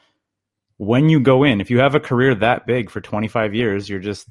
when 0.77 1.09
you 1.09 1.21
go 1.21 1.45
in. 1.45 1.61
If 1.61 1.71
you 1.71 1.79
have 1.79 1.95
a 1.95 2.01
career 2.01 2.35
that 2.35 2.67
big 2.67 2.91
for 2.91 3.01
25 3.01 3.55
years, 3.55 3.89
you're 3.89 4.01
just 4.01 4.29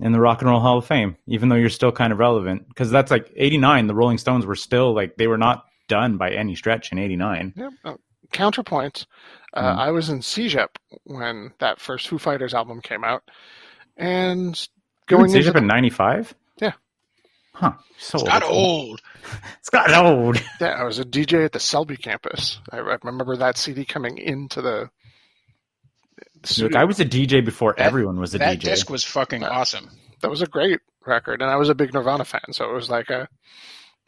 in 0.00 0.12
the 0.12 0.20
Rock 0.20 0.40
and 0.42 0.50
Roll 0.50 0.60
Hall 0.60 0.78
of 0.78 0.86
Fame, 0.86 1.16
even 1.26 1.48
though 1.48 1.54
you're 1.56 1.70
still 1.70 1.92
kind 1.92 2.12
of 2.12 2.18
relevant. 2.18 2.68
Because 2.68 2.90
that's 2.90 3.10
like 3.10 3.32
89, 3.36 3.86
the 3.86 3.94
Rolling 3.94 4.18
Stones 4.18 4.44
were 4.44 4.56
still 4.56 4.92
like, 4.94 5.16
they 5.16 5.26
were 5.28 5.38
not 5.38 5.64
done 5.88 6.16
by 6.18 6.30
any 6.30 6.54
stretch 6.54 6.92
in 6.92 6.98
89. 6.98 7.54
Yep. 7.56 7.72
Uh, 7.84 7.94
counterpoint. 8.32 9.06
Uh, 9.54 9.62
Mhm. 9.74 9.78
I 9.78 9.90
was 9.92 10.10
in 10.10 10.18
CEGEP 10.18 10.68
when 11.04 11.52
that 11.60 11.80
first 11.80 12.08
Foo 12.08 12.18
Fighters 12.18 12.54
album 12.54 12.80
came 12.80 13.04
out, 13.04 13.22
and 13.96 14.68
Going 15.06 15.32
into 15.34 15.48
up 15.48 15.56
in 15.56 15.66
95? 15.66 16.34
Yeah. 16.60 16.72
Huh. 17.54 17.72
So 17.98 18.18
It's 18.18 18.28
got 18.28 18.42
old. 18.42 19.00
It's 19.60 19.70
got 19.70 19.90
old. 19.92 20.42
Yeah, 20.60 20.68
I 20.80 20.84
was 20.84 20.98
a 20.98 21.04
DJ 21.04 21.44
at 21.44 21.52
the 21.52 21.60
Selby 21.60 21.96
campus. 21.96 22.58
I, 22.70 22.78
I 22.78 22.96
remember 23.04 23.36
that 23.36 23.56
CD 23.56 23.84
coming 23.84 24.18
into 24.18 24.60
the. 24.60 24.90
the 26.42 26.62
Look. 26.64 26.74
I 26.76 26.84
was 26.84 26.98
a 27.00 27.04
DJ 27.04 27.44
before 27.44 27.74
That- 27.78 27.86
everyone 27.86 28.18
was 28.18 28.34
a 28.34 28.38
That 28.38 28.58
DJ. 28.58 28.62
disc 28.62 28.90
was 28.90 29.04
fucking 29.04 29.42
Yeah. 29.42 29.48
awesome. 29.50 29.88
that 30.20 30.30
was 30.30 30.42
a 30.42 30.46
great 30.46 30.80
record, 31.06 31.42
and 31.42 31.50
I 31.50 31.56
was 31.56 31.68
a 31.68 31.74
big 31.74 31.92
Nirvana 31.94 32.24
fan, 32.24 32.52
so 32.52 32.68
it 32.68 32.72
was 32.74 32.88
like 32.90 33.10
a 33.10 33.28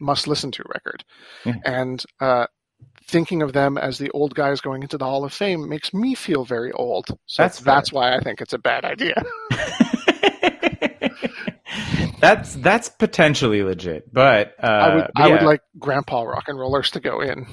must 0.01 0.27
listen 0.27 0.51
to 0.53 0.65
record. 0.75 1.05
Yeah. 1.45 1.55
And 1.65 2.03
uh, 2.21 2.47
thinking 3.07 3.43
of 3.43 3.53
them 3.53 3.79
as 3.79 3.99
the 3.99 4.11
old 4.11 4.35
guys 4.35 4.61
going 4.61 4.83
into 4.83 4.99
the 4.99 5.05
Hall 5.05 5.25
of 5.25 5.33
Fame 5.33 5.69
makes 5.69 5.95
me 5.95 6.15
feel 6.15 6.45
very 6.45 6.73
old. 6.73 7.07
So 7.27 7.43
That's 7.43 7.61
that's, 7.61 7.91
fair. 7.91 7.97
why 8.01 8.17
I 8.17 8.21
think 8.21 8.41
it's 8.41 8.53
a 8.55 8.59
bad 8.59 8.85
idea. 8.85 9.15
that's 12.21 12.55
that's 12.55 12.89
potentially 12.89 13.63
legit, 13.63 14.13
but 14.13 14.55
uh, 14.63 14.67
I 14.67 14.95
would 14.95 15.07
but 15.15 15.23
I 15.23 15.29
would 15.29 15.41
yeah. 15.43 15.47
like 15.47 15.61
Grandpa 15.79 16.23
Rock 16.23 16.45
and 16.49 16.59
Rollers 16.59 16.91
to 16.93 17.01
go 17.01 17.21
in, 17.21 17.47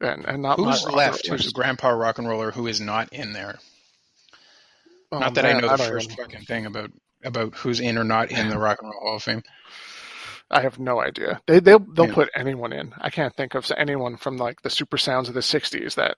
and 0.00 0.24
and 0.24 0.42
not 0.42 0.58
Who's 0.58 0.84
rock 0.84 0.94
left? 0.94 1.28
rollers. 1.28 1.44
Who's 1.44 1.52
Grandpa 1.52 1.90
Rock 1.90 2.18
and 2.18 2.28
Roller 2.28 2.50
who 2.50 2.66
is 2.66 2.80
not 2.80 3.12
in 3.12 3.32
there? 3.32 3.58
Oh, 5.12 5.18
not 5.18 5.34
that 5.34 5.44
man, 5.44 5.56
I 5.56 5.60
know 5.60 5.68
the 5.68 5.76
don't 5.76 5.88
first 5.88 6.12
even- 6.12 6.24
fucking 6.24 6.44
thing 6.46 6.66
about 6.66 6.90
about 7.24 7.54
who's 7.54 7.80
in 7.80 7.96
or 7.98 8.04
not 8.04 8.30
in 8.30 8.48
the 8.48 8.58
Rock 8.58 8.78
and 8.82 8.90
Roll 8.90 9.00
Hall 9.00 9.16
of 9.16 9.22
Fame. 9.22 9.42
I 10.50 10.60
have 10.60 10.78
no 10.78 11.00
idea. 11.00 11.40
They 11.46 11.60
they'll 11.60 11.78
they'll 11.78 12.08
Yeah. 12.08 12.14
put 12.14 12.30
anyone 12.36 12.72
in. 12.72 12.92
I 12.98 13.10
can't 13.10 13.34
think 13.34 13.54
of 13.54 13.70
anyone 13.76 14.16
from 14.16 14.36
like 14.36 14.60
the 14.62 14.70
super 14.70 14.98
sounds 14.98 15.28
of 15.28 15.34
the 15.34 15.40
'60s 15.40 15.94
that 15.94 16.16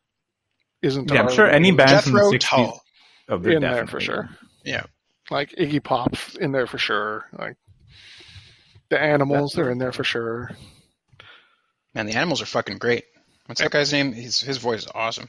isn't. 0.83 1.11
Yeah, 1.11 1.23
I'm 1.23 1.33
sure 1.33 1.47
any 1.49 1.71
band 1.73 2.05
from 2.05 2.13
the 2.15 2.21
60s 2.21 2.41
Tull. 2.41 2.81
oh, 3.29 3.39
they're 3.39 3.53
in 3.53 3.63
there 3.63 3.87
for 3.87 4.01
sure. 4.01 4.29
Yeah. 4.65 4.85
Like 5.31 5.51
Iggy 5.53 5.83
Pop 5.83 6.15
in 6.41 6.53
there 6.53 6.67
for 6.67 6.79
sure. 6.79 7.27
Like 7.37 7.57
the 8.89 9.01
Animals, 9.01 9.53
they're 9.53 9.71
in 9.71 9.79
there 9.79 9.93
for 9.93 10.05
sure. 10.05 10.51
Man, 11.95 12.07
the 12.07 12.15
animals 12.15 12.43
are 12.43 12.47
fucking 12.47 12.79
great. 12.79 13.05
What's 13.47 13.61
that 13.61 13.71
guy's 13.71 13.93
name? 13.93 14.13
His 14.13 14.41
his 14.41 14.59
voice 14.59 14.83
is 14.83 14.89
awesome. 14.95 15.29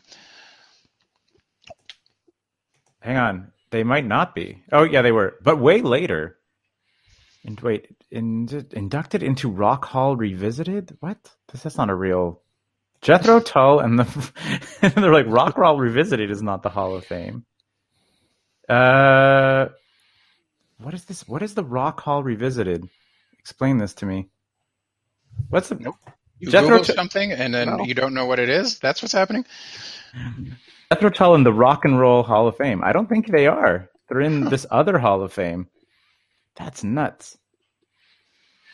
Hang 3.00 3.18
on, 3.18 3.52
they 3.72 3.84
might 3.84 4.06
not 4.06 4.36
be. 4.36 4.62
Oh 4.72 4.84
yeah, 4.84 5.02
they 5.02 5.12
were, 5.12 5.36
but 5.42 5.60
way 5.60 5.82
later. 5.82 6.38
And 7.46 7.60
wait, 7.62 7.96
in, 8.12 8.50
inducted 8.74 9.24
into 9.24 9.50
Rock 9.50 9.86
Hall 9.86 10.18
Revisited? 10.18 10.98
What? 11.00 11.18
This 11.52 11.64
that's 11.64 11.78
not 11.78 11.90
a 11.90 11.96
real. 11.96 12.42
Jethro 13.02 13.40
Tull 13.40 13.80
and 13.80 14.00
the 14.00 14.32
and 14.82 14.94
they're 14.94 15.14
like 15.14 15.28
Rock 15.28 15.56
Hall 15.56 15.78
Revisited 15.80 16.30
is 16.30 16.42
not 16.42 16.64
the 16.64 16.70
Hall 16.70 16.96
of 16.96 17.06
Fame. 17.06 17.46
Uh, 18.68 19.68
what 20.80 20.94
is 20.94 21.06
this? 21.06 21.28
What 21.28 21.42
is 21.44 21.54
the 21.54 21.64
Rock 21.64 22.02
Hall 22.02 22.24
Revisited? 22.24 22.88
Explain 23.40 23.78
this 23.78 23.94
to 23.96 24.06
me. 24.06 24.30
What's 25.50 25.70
the 25.70 25.76
Nope. 25.76 25.96
You 26.40 26.52
Jethro 26.52 26.80
Google 26.80 26.94
something 26.96 27.32
and 27.32 27.54
then 27.54 27.78
No. 27.78 27.84
you 27.84 27.94
don't 27.94 28.14
know 28.14 28.26
what 28.26 28.40
it 28.40 28.50
is. 28.50 28.78
That's 28.80 29.02
what's 29.02 29.14
happening. 29.14 29.46
Jethro 30.94 31.10
Tull 31.10 31.36
in 31.36 31.44
the 31.44 31.54
Rock 31.54 31.84
and 31.86 32.00
Roll 32.00 32.24
Hall 32.24 32.48
of 32.48 32.58
Fame? 32.58 32.84
I 32.84 32.92
don't 32.94 33.08
think 33.10 33.28
they 33.28 33.48
are. 33.48 33.90
They're 34.08 34.22
in 34.22 34.46
this 34.46 34.66
other 34.72 34.98
Hall 35.00 35.22
of 35.24 35.34
Fame. 35.34 35.68
That's 36.56 36.84
nuts. 36.84 37.38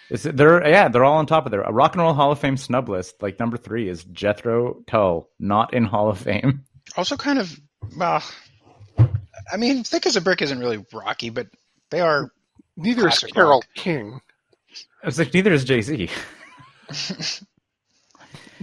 Is 0.10 0.26
it, 0.26 0.36
they're 0.38 0.68
yeah, 0.68 0.90
they're 0.90 1.06
all 1.06 1.18
on 1.18 1.26
top 1.26 1.46
of 1.46 1.52
there. 1.52 1.62
A 1.62 1.72
Rock 1.72 1.94
and 1.94 2.02
Roll 2.02 2.14
Hall 2.14 2.32
of 2.32 2.40
Fame 2.40 2.58
snub 2.58 2.90
list, 2.90 3.22
like 3.22 3.40
number 3.40 3.58
three, 3.58 3.88
is 3.90 4.04
Jethro 4.04 4.84
Tull, 4.86 5.30
not 5.40 5.74
in 5.74 5.86
Hall 5.86 6.10
of 6.10 6.20
Fame. 6.20 6.66
Also, 6.98 7.16
kind 7.18 7.40
of. 7.40 7.58
Well, 7.98 8.22
I 9.52 9.58
mean, 9.58 9.84
Thick 9.84 10.06
as 10.06 10.16
a 10.16 10.22
Brick 10.22 10.42
isn't 10.42 10.60
really 10.60 10.86
rocky, 10.94 11.30
but 11.30 11.48
they 11.94 12.02
are. 12.02 12.32
Neither 12.76 13.08
is 13.08 13.20
Carole 13.20 13.60
rock. 13.60 13.66
King. 13.76 14.20
It's 15.04 15.20
like 15.20 15.32
neither 15.34 15.54
is 15.54 15.64
Jay 15.64 15.82
Z. 15.82 16.10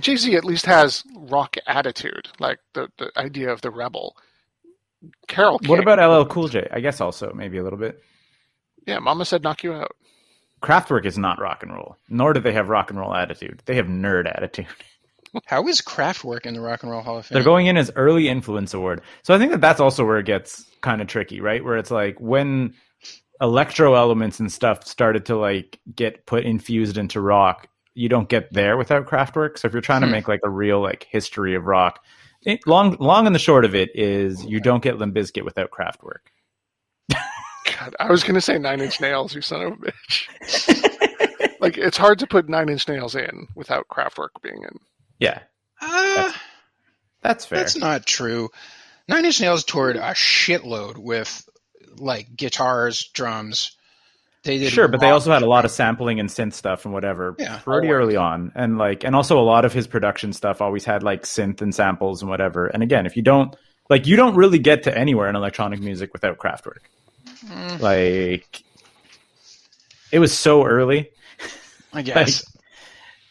Jay 0.01 0.17
Z 0.17 0.35
at 0.35 0.45
least 0.45 0.67
has 0.67 1.05
rock 1.15 1.57
attitude, 1.67 2.29
like 2.41 2.59
the, 2.75 2.89
the 2.99 3.13
idea 3.17 3.51
of 3.53 3.61
the 3.61 3.71
rebel. 3.71 4.17
Carole 5.29 5.61
King. 5.61 5.71
What 5.71 5.79
about 5.79 5.99
LL 6.01 6.27
Cool 6.27 6.49
J? 6.49 6.67
I 6.73 6.81
guess 6.81 7.01
also 7.01 7.33
maybe 7.33 7.59
a 7.59 7.63
little 7.63 7.79
bit. 7.79 8.01
Yeah, 8.87 8.99
Mama 8.99 9.25
said 9.25 9.45
knock 9.45 9.63
you 9.63 9.75
out. 9.75 9.93
Kraftwerk 10.61 11.07
is 11.07 11.17
not 11.17 11.41
rock 11.41 11.63
and 11.63 11.73
roll, 11.73 11.97
nor 12.09 12.33
do 12.33 12.41
they 12.41 12.53
have 12.53 12.69
rock 12.69 12.91
and 12.91 12.99
roll 12.99 13.15
attitude. 13.15 13.63
They 13.65 13.77
have 13.77 13.87
nerd 13.87 14.27
attitude. 14.27 14.67
How 15.47 15.69
is 15.69 15.81
Kraftwerk 15.81 16.45
in 16.45 16.55
the 16.55 16.61
Rock 16.61 16.83
and 16.83 16.91
Roll 16.91 17.03
Hall 17.03 17.19
of 17.19 17.27
Fame? 17.27 17.37
They're 17.37 17.45
going 17.45 17.67
in 17.67 17.77
as 17.77 17.93
early 17.95 18.29
influence 18.29 18.75
award. 18.75 19.01
So 19.23 19.33
I 19.33 19.39
think 19.39 19.53
that 19.53 19.61
that's 19.61 19.79
also 19.79 20.05
where 20.05 20.19
it 20.19 20.27
gets 20.27 20.65
kind 20.81 21.01
of 21.01 21.07
tricky, 21.07 21.41
right? 21.41 21.65
Where 21.65 21.77
it's 21.77 21.93
like 21.93 22.21
when 22.21 22.75
electro 23.41 23.95
elements 23.95 24.41
and 24.41 24.53
stuff 24.53 24.87
started 24.87 25.27
to 25.27 25.37
like 25.37 25.81
get 25.95 26.27
put 26.27 26.45
infused 26.45 26.99
into 26.99 27.21
rock, 27.21 27.69
you 27.95 28.09
don't 28.09 28.29
get 28.29 28.53
there 28.53 28.77
without 28.77 29.07
Kraftwerk. 29.07 29.59
So 29.59 29.67
if 29.69 29.73
you're 29.73 29.83
trying 29.83 30.03
to 30.03 30.07
Hmm. 30.07 30.13
make 30.13 30.29
like 30.29 30.41
a 30.45 30.51
real 30.51 30.81
like 30.81 31.05
history 31.11 31.55
of 31.55 31.67
rock, 31.67 32.01
it, 32.43 32.61
long 32.67 32.97
long 33.01 33.27
and 33.27 33.35
the 33.35 33.39
short 33.41 33.65
of 33.65 33.75
it 33.75 33.91
is 33.95 34.45
you 34.45 34.61
don't 34.61 34.83
get 34.83 34.99
Limp 34.99 35.15
Bizkit 35.15 35.45
without 35.45 35.71
Kraftwerk. 35.71 36.29
God, 37.79 37.97
I 38.01 38.11
was 38.11 38.23
gonna 38.25 38.41
say 38.41 38.59
Nine 38.59 38.81
Inch 38.81 39.01
Nails, 39.01 39.35
you 39.35 39.43
son 39.43 39.63
of 39.63 39.73
a 39.73 39.77
bitch. 39.77 40.29
like 41.61 41.79
it's 41.79 41.97
hard 41.97 42.19
to 42.21 42.27
put 42.27 42.49
Nine 42.49 42.69
Inch 42.69 42.89
Nails 42.89 43.15
in 43.15 43.49
without 43.55 43.89
Kraftwerk 43.89 44.31
being 44.43 44.63
in. 44.63 44.79
Yeah, 45.19 45.41
Uh, 45.83 46.33
that's 47.23 47.45
fair. 47.45 47.61
that's 47.61 47.77
not 47.77 48.07
true. 48.07 48.49
Nine 49.09 49.25
Inch 49.25 49.41
Nails 49.41 49.65
toured 49.65 49.97
a 49.97 50.13
shitload 50.13 50.99
with 50.99 51.49
like 51.99 52.37
guitars, 52.37 53.09
drums. 53.13 53.77
They 54.43 54.59
did 54.59 54.73
Sure, 54.73 54.89
but 54.89 55.01
they 55.01 55.11
also 55.11 55.31
had 55.33 55.43
a 55.43 55.49
lot 55.49 55.65
of 55.67 55.71
sampling 55.71 56.19
and 56.19 56.29
synth 56.29 56.55
stuff 56.55 56.87
and 56.87 56.95
whatever 56.95 57.35
Yeah, 57.39 57.59
pretty 57.59 57.89
early 57.89 58.17
on, 58.17 58.53
and 58.55 58.79
like, 58.79 59.05
and 59.05 59.15
also 59.15 59.39
a 59.39 59.45
lot 59.45 59.65
of 59.67 59.73
his 59.73 59.87
production 59.87 60.33
stuff 60.33 60.63
always 60.63 60.85
had 60.85 61.03
like 61.03 61.25
synth 61.25 61.61
and 61.61 61.75
samples 61.75 62.23
and 62.23 62.31
whatever. 62.31 62.67
And 62.67 62.83
again, 62.83 63.05
if 63.05 63.17
you 63.17 63.23
don't 63.23 63.55
like, 63.91 64.07
you 64.07 64.17
don't 64.17 64.37
really 64.37 64.59
get 64.59 64.85
to 64.85 64.97
anywhere 64.97 65.29
in 65.29 65.37
electronic 65.37 65.81
music 65.81 66.13
without 66.15 66.39
Kraftwerk. 66.39 66.79
Mm, 67.47 67.81
Like, 67.81 68.63
it 70.11 70.19
was 70.21 70.33
so 70.33 70.65
early. 70.65 71.11
I 71.93 72.03
guess. 72.03 72.45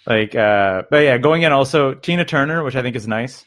Like, 0.05 0.35
uh, 0.35 0.83
but 0.89 0.97
yeah, 0.97 1.17
going 1.17 1.41
in 1.43 1.51
also 1.51 1.93
Tina 1.93 2.25
Turner, 2.25 2.63
which 2.63 2.75
I 2.75 2.81
think 2.81 2.95
is 2.95 3.07
nice 3.07 3.45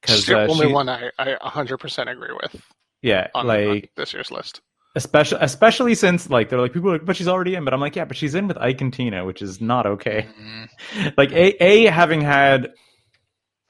because 0.00 0.26
the 0.26 0.38
uh, 0.38 0.46
only 0.48 0.66
she, 0.66 0.72
one 0.72 0.88
I, 0.88 1.10
I 1.18 1.34
100% 1.34 2.10
agree 2.10 2.36
with 2.42 2.62
yeah, 3.04 3.28
on, 3.34 3.46
like 3.46 3.68
on 3.68 3.82
this 3.96 4.12
year's 4.14 4.30
list. 4.30 4.60
especially 4.96 5.38
especially 5.40 5.94
since 5.94 6.28
like 6.30 6.48
they're 6.48 6.60
like 6.60 6.72
people 6.72 6.90
are 6.90 6.94
like, 6.94 7.04
but 7.04 7.16
she's 7.16 7.28
already 7.28 7.54
in. 7.54 7.64
But 7.64 7.74
I'm 7.74 7.80
like, 7.80 7.96
yeah, 7.96 8.04
but 8.06 8.16
she's 8.16 8.34
in 8.34 8.48
with 8.48 8.58
Ike 8.58 8.80
and 8.80 8.92
Tina, 8.92 9.24
which 9.24 9.42
is 9.42 9.60
not 9.60 9.86
okay. 9.86 10.26
Mm, 10.96 11.12
like 11.16 11.30
a 11.32 11.62
a 11.62 11.84
having 11.86 12.20
had 12.20 12.72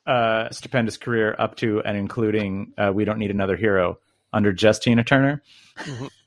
a 0.06 0.48
stupendous 0.52 0.96
career 0.96 1.34
up 1.38 1.56
to 1.56 1.80
and 1.82 1.96
including 1.96 2.72
uh, 2.78 2.92
we 2.94 3.04
don't 3.04 3.18
need 3.18 3.30
another 3.30 3.56
hero 3.56 3.98
under 4.32 4.52
just 4.52 4.82
Tina 4.82 5.04
Turner. 5.04 5.42
Mhm. 5.78 6.08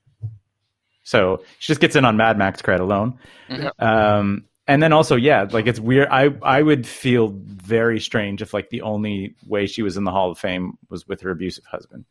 So 1.03 1.41
she 1.60 1.68
just 1.72 1.80
gets 1.80 1.95
in 1.95 2.03
on 2.03 2.18
Mad 2.18 2.38
Max 2.38 2.62
credit 2.62 2.84
alone. 2.84 3.18
Mhm. 3.49 3.72
Um, 3.82 4.43
and 4.68 4.84
then 4.84 4.91
also, 4.91 5.16
yeah, 5.16 5.47
like 5.49 5.66
it's 5.66 5.80
weird. 5.80 6.10
I 6.12 6.36
I 6.41 6.62
would 6.62 6.86
feel 6.86 7.30
very 7.30 8.01
strange 8.01 8.41
if 8.41 8.53
like 8.53 8.70
the 8.72 8.82
only 8.82 9.34
way 9.47 9.68
she 9.68 9.82
was 9.84 9.95
in 9.95 10.03
the 10.03 10.12
Hall 10.12 10.32
of 10.32 10.38
Fame 10.38 10.78
was 10.89 11.08
with 11.08 11.22
her 11.22 11.30
abusive 11.32 11.64
husband. 11.64 12.03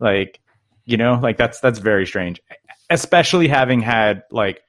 Like, 0.00 0.40
you 0.84 0.96
know, 0.96 1.14
like 1.22 1.36
that's 1.36 1.60
that's 1.60 1.78
very 1.78 2.06
strange, 2.06 2.40
especially 2.90 3.48
having 3.48 3.80
had 3.80 4.22
like 4.30 4.62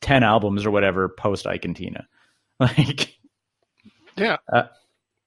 ten 0.00 0.22
albums 0.22 0.64
or 0.66 0.70
whatever 0.70 1.08
post 1.08 1.46
Ike 1.46 1.64
and 1.64 1.76
Tina. 1.76 2.06
Like, 2.60 3.16
Yeah. 4.16 4.36
Uh, 4.52 4.64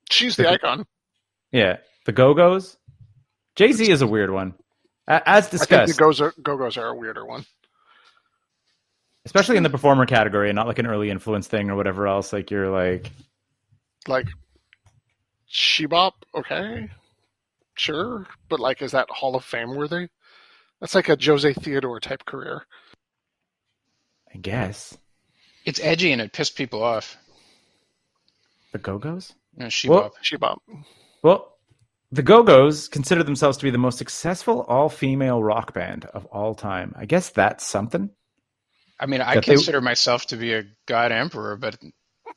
She's 0.09 0.35
the 0.37 0.43
the- 0.43 0.49
icon. 0.51 0.85
yeah, 1.51 1.77
the 2.05 2.11
Go 2.11 2.33
Go's. 2.33 2.77
Jay 3.55 3.71
Z 3.71 3.89
is 3.89 4.01
a 4.01 4.07
weird 4.07 4.31
one, 4.31 4.53
as 5.07 5.21
I 5.25 5.41
think 5.41 5.51
discussed, 5.51 5.93
the 5.95 5.99
Go-Go's 5.99 6.19
are, 6.21 6.33
Go-Go's 6.41 6.77
are 6.77 6.87
a 6.87 6.95
weirder 6.95 7.25
one. 7.25 7.45
especially 9.25 9.57
in 9.57 9.63
the 9.63 9.69
performer 9.69 10.05
category, 10.05 10.49
and 10.49 10.55
not 10.55 10.67
like 10.67 10.77
an 10.79 10.85
early 10.87 11.09
influence 11.09 11.47
thing 11.47 11.69
or 11.69 11.75
whatever 11.75 12.07
else. 12.07 12.31
Like 12.33 12.51
you're 12.51 12.69
like, 12.69 13.11
Like, 14.07 14.27
Shebop, 15.51 16.11
okay, 16.35 16.89
sure, 17.75 18.27
but 18.49 18.59
like, 18.59 18.81
is 18.81 18.91
that 18.91 19.09
Hall 19.09 19.35
of 19.35 19.43
Fame 19.43 19.75
worthy? 19.75 20.07
That's 20.79 20.95
like 20.95 21.09
a 21.09 21.17
Jose 21.21 21.53
Theodore 21.53 21.99
type 21.99 22.25
career. 22.25 22.65
I 24.33 24.37
guess 24.37 24.97
It's 25.65 25.79
edgy 25.79 26.11
and 26.11 26.21
it 26.21 26.33
pissed 26.33 26.55
people 26.57 26.83
off. 26.83 27.17
the 28.71 28.77
Go 28.79 28.97
Go's. 28.97 29.33
You 29.57 29.63
know, 29.63 29.69
she 29.69 29.87
Well- 29.89 30.13
Shebop. 30.21 30.57
Well, 31.23 31.57
the 32.11 32.21
Go 32.21 32.43
Go's 32.43 32.87
consider 32.89 33.23
themselves 33.23 33.57
to 33.57 33.63
be 33.63 33.69
the 33.71 33.77
most 33.77 33.97
successful 33.97 34.61
all 34.63 34.89
female 34.89 35.41
rock 35.41 35.73
band 35.73 36.05
of 36.05 36.25
all 36.25 36.53
time. 36.55 36.93
I 36.97 37.05
guess 37.05 37.29
that's 37.29 37.65
something. 37.65 38.09
I 38.99 39.05
mean, 39.07 39.21
I 39.21 39.35
That 39.35 39.45
they- 39.45 39.53
consider 39.53 39.81
myself 39.81 40.25
to 40.27 40.37
be 40.37 40.53
a 40.53 40.63
god 40.85 41.11
emperor, 41.11 41.55
but 41.57 41.77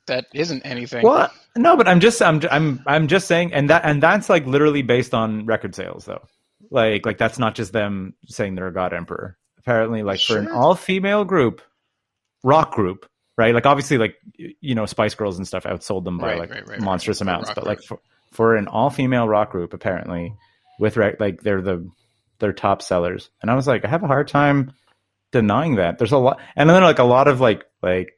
that 0.09 0.27
isn't 0.35 0.63
anything. 0.63 1.03
Well, 1.03 1.33
no, 1.57 1.77
but 1.77 1.89
I'm 1.89 2.01
just 2.01 2.21
I'm 2.21 2.41
I'm 2.51 2.83
I'm 2.87 3.09
just 3.09 3.27
saying, 3.27 3.53
and 3.53 3.71
that 3.71 3.83
and 3.85 4.03
that's 4.03 4.29
like 4.29 4.47
literally 4.47 4.83
based 4.83 5.15
on 5.15 5.47
record 5.47 5.75
sales, 5.75 6.05
though. 6.05 6.27
Like 6.71 7.07
like 7.07 7.19
that's 7.19 7.39
not 7.39 7.55
just 7.55 7.73
them 7.73 8.15
saying 8.27 8.55
they're 8.55 8.69
a 8.69 8.73
god 8.73 8.93
emperor. 8.93 9.39
Apparently, 9.59 10.03
like 10.03 10.21
for 10.21 10.39
an 10.39 10.49
all 10.49 10.75
female 10.75 11.25
group, 11.25 11.63
rock 12.43 12.73
group, 12.73 13.07
right? 13.37 13.55
Like 13.55 13.67
obviously, 13.67 13.99
like 13.99 14.17
you 14.37 14.75
know, 14.75 14.87
Spice 14.87 15.15
Girls 15.15 15.39
and 15.39 15.47
stuff 15.47 15.65
outsold 15.65 16.05
them 16.05 16.19
by 16.19 16.33
Right, 16.33 16.39
like 16.41 16.51
right, 16.51 16.69
right, 16.69 16.81
monstrous. 16.81 17.21
Amounts. 17.21 17.53
But 17.55 17.67
like 17.67 17.83
for 17.83 17.99
for 18.33 18.57
an 18.57 18.69
all 18.69 18.91
female 18.91 19.29
rock 19.29 19.51
group, 19.51 19.73
apparently, 19.73 20.35
with 20.79 20.97
rec- 20.97 21.21
like 21.21 21.41
they're 21.41 21.63
the 21.63 21.89
they're 22.39 22.53
top 22.53 22.83
sellers, 22.83 23.31
and 23.43 23.51
I 23.51 23.55
was 23.55 23.67
like, 23.67 23.85
I 23.85 23.89
have 23.89 24.03
a 24.03 24.09
hard 24.09 24.29
time 24.29 24.73
denying 25.33 25.77
that. 25.77 25.99
There's 25.99 26.13
a 26.13 26.19
lot, 26.19 26.41
and 26.57 26.69
then 26.69 26.83
like 26.83 26.99
a 26.99 27.05
lot 27.05 27.29
of 27.29 27.41
like 27.41 27.65
like 27.83 28.18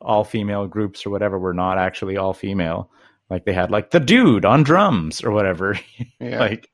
all 0.00 0.24
female 0.24 0.66
groups 0.66 1.04
or 1.04 1.10
whatever 1.10 1.38
were 1.38 1.54
not 1.54 1.78
actually 1.78 2.16
all 2.16 2.32
female. 2.32 2.90
Like 3.28 3.44
they 3.44 3.52
had 3.52 3.70
like 3.70 3.90
the 3.90 4.00
dude 4.00 4.44
on 4.44 4.62
drums 4.62 5.22
or 5.22 5.30
whatever. 5.30 5.78
yeah. 6.20 6.38
like 6.38 6.70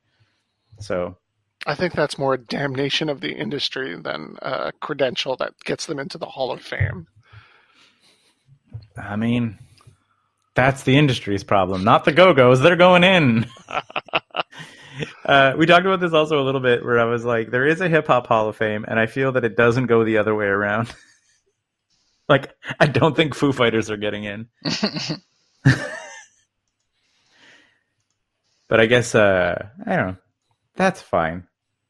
so 0.79 1.17
I 1.65 1.75
think 1.75 1.93
that's 1.93 2.17
more 2.17 2.35
a 2.35 2.37
damnation 2.37 3.09
of 3.09 3.21
the 3.21 3.33
industry 3.33 3.99
than 3.99 4.37
a 4.41 4.71
credential 4.79 5.35
that 5.37 5.53
gets 5.63 5.85
them 5.85 5.99
into 5.99 6.17
the 6.17 6.25
Hall 6.25 6.51
of 6.51 6.61
Fame. 6.61 7.07
I 8.97 9.15
mean 9.15 9.59
that's 10.57 10.83
the 10.83 10.97
industry's 10.97 11.43
problem, 11.43 11.83
not 11.83 12.03
the 12.03 12.11
go-go's. 12.11 12.61
They're 12.61 12.75
going 12.75 13.03
in. 13.03 13.45
uh, 15.25 15.53
we 15.55 15.67
talked 15.67 15.85
about 15.85 15.99
this 15.99 16.13
also 16.13 16.41
a 16.41 16.43
little 16.43 16.61
bit 16.61 16.83
where 16.83 16.99
I 16.99 17.05
was 17.05 17.23
like, 17.23 17.51
there 17.51 17.67
is 17.67 17.79
a 17.79 17.87
hip 17.87 18.07
hop 18.07 18.25
hall 18.25 18.49
of 18.49 18.55
fame, 18.55 18.83
and 18.87 18.99
I 18.99 19.05
feel 19.05 19.33
that 19.33 19.45
it 19.45 19.55
doesn't 19.55 19.85
go 19.85 20.03
the 20.03 20.17
other 20.17 20.33
way 20.33 20.47
around. 20.47 20.91
like, 22.29 22.53
I 22.79 22.85
don't 22.87 23.15
think 23.15 23.33
Foo 23.35 23.51
Fighters 23.53 23.89
are 23.89 23.97
getting 23.97 24.23
in. 24.23 24.47
But 28.69 28.79
I 28.81 28.85
guess 28.85 29.15
uh 29.15 29.69
I 29.85 29.95
don't 29.95 30.07
know. 30.07 30.17
That's 30.75 31.01
fine. 31.01 31.47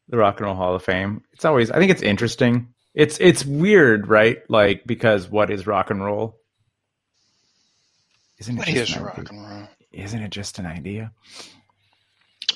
The 0.09 0.17
Rock 0.17 0.37
and 0.39 0.45
Roll 0.45 0.55
Hall 0.55 0.75
of 0.75 0.83
Fame. 0.83 1.23
It's 1.33 1.45
always 1.45 1.71
I 1.71 1.79
think 1.79 1.91
it's 1.91 2.01
interesting. 2.03 2.73
It's 2.93 3.17
it's 3.19 3.43
weird, 3.45 4.07
right? 4.07 4.37
Like 4.49 4.83
because 4.85 5.27
what 5.29 5.49
is 5.49 5.65
rock 5.67 5.89
and 5.89 6.03
roll? 6.03 6.37
Isn't 8.39 8.55
it 8.55 8.59
what 8.59 8.67
just 8.67 8.91
is 8.91 8.95
an 8.95 9.03
rock 9.03 9.17
idea? 9.19 9.29
and 9.31 9.49
roll? 9.59 9.67
Isn't 9.91 10.21
it 10.21 10.29
just 10.29 10.59
an 10.59 10.67
idea? 10.67 11.11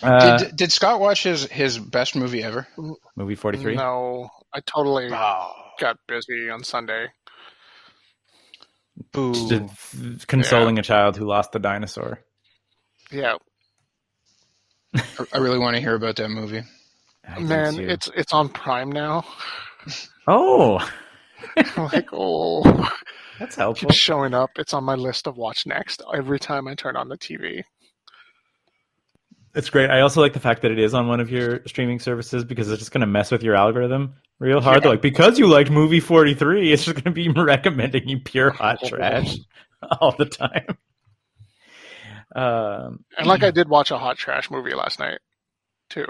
Uh, 0.03 0.37
did, 0.37 0.55
did 0.55 0.71
Scott 0.71 0.99
watch 0.99 1.23
his, 1.23 1.45
his 1.45 1.77
best 1.77 2.15
movie 2.15 2.43
ever? 2.43 2.67
movie 3.15 3.35
43? 3.35 3.75
No, 3.75 4.29
I 4.53 4.59
totally 4.61 5.09
Oh, 5.11 5.51
got 5.79 5.97
busy 6.07 6.49
on 6.49 6.63
Sunday. 6.63 7.07
Boo. 9.11 9.33
Just 9.49 10.27
consoling 10.27 10.79
a 10.79 10.81
child 10.83 11.17
who 11.17 11.25
lost 11.25 11.51
the 11.51 11.59
dinosaur. 11.59 12.19
Yeah, 13.11 13.35
I- 14.95 15.03
I 15.33 15.37
really 15.39 15.59
want 15.59 15.75
to 15.75 15.81
hear 15.81 15.95
about 15.95 16.15
that 16.17 16.29
movie. 16.29 16.63
I 17.27 17.39
man, 17.39 17.79
it's 17.79 18.09
it's 18.15 18.33
on 18.33 18.49
Prime 18.49 18.91
now. 18.91 19.23
Oh, 20.27 20.79
I'm 21.57 21.85
like, 21.85 22.09
oh, 22.13 22.89
that's 23.39 23.55
helpful. 23.55 23.89
keeps 23.89 23.99
showing 23.99 24.33
up. 24.33 24.51
It's 24.57 24.73
on 24.73 24.83
my 24.83 24.95
list 24.95 25.27
of 25.27 25.37
watch 25.37 25.65
next 25.65 26.01
every 26.13 26.39
time 26.39 26.67
I 26.67 26.75
turn 26.75 26.95
on 26.95 27.09
the 27.09 27.17
TV. 27.17 27.63
It's 29.53 29.69
great. 29.69 29.89
I 29.89 29.99
also 30.01 30.21
like 30.21 30.33
the 30.33 30.39
fact 30.39 30.61
that 30.61 30.71
it 30.71 30.79
is 30.79 30.93
on 30.93 31.07
one 31.07 31.19
of 31.19 31.29
your 31.29 31.59
streaming 31.67 31.99
services 31.99 32.45
because 32.45 32.69
it's 32.71 32.79
just 32.79 32.91
going 32.93 33.01
to 33.01 33.07
mess 33.07 33.31
with 33.31 33.43
your 33.43 33.55
algorithm 33.55 34.15
real 34.41 34.59
hard. 34.59 34.77
Yeah. 34.77 34.79
They're 34.81 34.91
like, 34.93 35.01
because 35.01 35.39
you 35.39 35.47
liked 35.47 35.69
movie 35.71 35.99
43, 35.99 36.73
it's 36.73 36.83
just 36.85 36.95
going 36.95 37.03
to 37.05 37.11
be 37.11 37.29
recommending 37.41 38.09
you 38.09 38.19
pure 38.19 38.51
hot 38.51 38.79
trash 38.85 39.35
all 39.99 40.15
the 40.17 40.25
time. 40.25 40.77
Um, 42.35 43.03
And 43.17 43.27
like 43.27 43.43
I 43.43 43.51
did 43.51 43.69
watch 43.69 43.91
a 43.91 43.97
hot 43.97 44.17
trash 44.17 44.49
movie 44.49 44.73
last 44.73 44.99
night 44.99 45.19
too. 45.89 46.05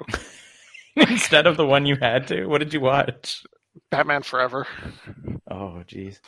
instead 0.96 1.48
of 1.48 1.58
the 1.58 1.66
one 1.66 1.86
you 1.86 1.96
had 1.96 2.28
to, 2.28 2.46
what 2.46 2.60
did 2.60 2.74
you 2.74 2.80
watch? 2.80 3.44
Batman 3.90 4.22
Forever. 4.24 4.68
Oh, 5.50 5.82
jeez. 5.88 6.20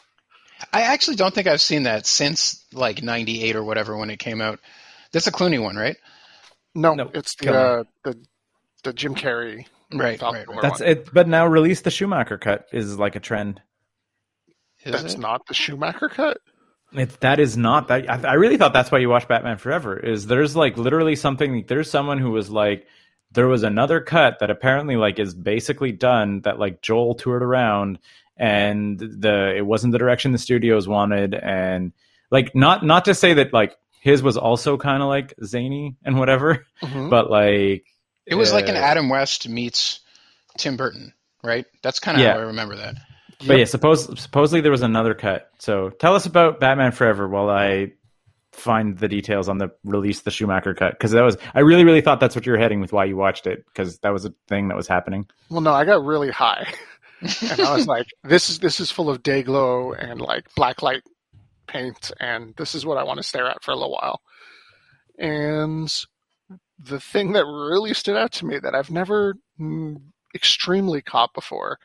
I 0.71 0.83
actually 0.83 1.17
don't 1.17 1.33
think 1.33 1.47
I've 1.47 1.61
seen 1.61 1.83
that 1.83 2.05
since 2.05 2.65
like 2.71 3.03
'98 3.03 3.55
or 3.57 3.63
whatever 3.63 3.97
when 3.97 4.09
it 4.09 4.17
came 4.17 4.39
out. 4.39 4.59
That's 5.11 5.27
a 5.27 5.31
Clooney 5.31 5.61
one, 5.61 5.75
right? 5.75 5.97
No, 6.73 6.93
No, 6.93 7.11
it's 7.13 7.35
the 7.35 7.53
uh, 7.53 7.83
the 8.05 8.17
the 8.83 8.93
Jim 8.93 9.13
Carrey. 9.13 9.65
Right, 9.93 10.19
Val 10.19 10.33
right, 10.33 10.47
right. 10.47 10.61
That's 10.61 10.79
one. 10.79 10.89
it. 10.89 11.09
But 11.13 11.27
now 11.27 11.45
release 11.47 11.81
the 11.81 11.91
Schumacher 11.91 12.37
cut 12.37 12.67
is 12.71 12.97
like 12.99 13.15
a 13.15 13.19
trend. 13.19 13.61
Is 14.83 14.91
That's 14.91 15.13
it? 15.13 15.19
not 15.19 15.45
the 15.47 15.53
Schumacher 15.53 16.09
cut. 16.09 16.37
It, 16.91 17.19
that 17.21 17.39
is 17.39 17.57
not 17.57 17.87
that. 17.87 18.09
I, 18.09 18.29
I 18.29 18.33
really 18.33 18.57
thought 18.57 18.73
that's 18.73 18.91
why 18.91 18.99
you 18.99 19.09
watch 19.09 19.27
Batman 19.27 19.57
Forever. 19.57 19.97
Is 19.97 20.27
there's 20.27 20.55
like 20.55 20.77
literally 20.77 21.15
something. 21.15 21.65
There's 21.67 21.89
someone 21.89 22.19
who 22.19 22.31
was 22.31 22.49
like, 22.49 22.85
there 23.31 23.47
was 23.47 23.63
another 23.63 23.99
cut 24.01 24.37
that 24.39 24.51
apparently 24.51 24.95
like 24.95 25.17
is 25.19 25.33
basically 25.33 25.91
done 25.91 26.41
that 26.41 26.59
like 26.59 26.81
Joel 26.81 27.15
toured 27.15 27.41
around, 27.41 27.97
and 28.37 28.99
the 28.99 29.55
it 29.57 29.65
wasn't 29.65 29.93
the 29.93 29.97
direction 29.99 30.33
the 30.33 30.37
studios 30.37 30.87
wanted, 30.87 31.33
and 31.33 31.93
like 32.29 32.53
not 32.53 32.85
not 32.85 33.05
to 33.05 33.15
say 33.15 33.33
that 33.35 33.53
like 33.53 33.75
his 34.01 34.21
was 34.21 34.37
also 34.37 34.77
kind 34.77 35.01
of 35.01 35.07
like 35.09 35.33
zany 35.43 35.95
and 36.03 36.19
whatever, 36.19 36.67
Mhm. 36.83 37.09
but 37.09 37.31
like 37.31 37.85
It 38.25 38.35
was 38.35 38.53
like 38.53 38.69
an 38.69 38.75
uh, 38.75 38.79
Adam 38.79 39.09
West 39.09 39.47
meets 39.49 39.99
Tim 40.57 40.77
Burton, 40.77 41.13
right? 41.43 41.65
That's 41.81 41.99
kind 41.99 42.17
of 42.17 42.23
Yeah. 42.23 42.33
how 42.33 42.39
I 42.39 42.43
remember 42.43 42.75
that. 42.77 42.95
But 43.45 43.57
yeah, 43.57 43.65
suppose 43.65 44.21
supposedly 44.21 44.61
there 44.61 44.71
was 44.71 44.81
another 44.83 45.13
cut. 45.13 45.49
So 45.59 45.89
tell 45.89 46.15
us 46.15 46.25
about 46.25 46.59
Batman 46.61 46.91
Forever 46.93 47.27
while 47.27 47.49
I 47.49 47.91
find 48.53 48.97
the 48.97 49.07
details 49.07 49.49
on 49.49 49.57
the 49.57 49.71
release 49.83 50.21
the 50.21 50.31
Schumacher 50.31 50.73
cut 50.75 50.91
because 50.93 51.11
that 51.11 51.23
was 51.23 51.37
I 51.55 51.61
really 51.61 51.83
really 51.83 52.01
thought 52.01 52.19
that's 52.19 52.35
what 52.35 52.45
you 52.45 52.51
were 52.51 52.57
heading 52.59 52.79
with 52.79 52.93
why 52.93 53.05
you 53.05 53.17
watched 53.17 53.47
it 53.47 53.65
because 53.65 53.97
that 53.99 54.11
was 54.13 54.25
a 54.25 54.33
thing 54.47 54.67
that 54.69 54.77
was 54.77 54.87
happening. 54.87 55.27
Well, 55.49 55.61
no, 55.61 55.73
I 55.73 55.83
got 55.85 56.05
really 56.05 56.29
high, 56.29 56.71
and 57.41 57.59
I 57.59 57.73
was 57.75 57.87
like, 57.87 58.07
"This 58.23 58.49
is 58.49 58.59
this 58.59 58.79
is 58.79 58.91
full 58.91 59.09
of 59.09 59.23
day 59.23 59.43
glow 59.43 59.91
and 59.93 60.21
like 60.21 60.45
black 60.55 60.81
light 60.81 61.01
paint, 61.67 62.11
and 62.19 62.53
this 62.55 62.75
is 62.75 62.85
what 62.85 62.97
I 62.97 63.03
want 63.03 63.17
to 63.17 63.23
stare 63.23 63.47
at 63.49 63.63
for 63.63 63.71
a 63.71 63.75
little 63.75 63.91
while." 63.91 64.21
And 65.17 65.91
the 66.83 66.99
thing 66.99 67.33
that 67.33 67.45
really 67.45 67.93
stood 67.93 68.17
out 68.17 68.31
to 68.33 68.45
me 68.45 68.59
that 68.59 68.75
I've 68.75 68.91
never 68.91 69.35
mm, 69.59 70.01
extremely 70.35 71.01
caught 71.01 71.33
before 71.33 71.79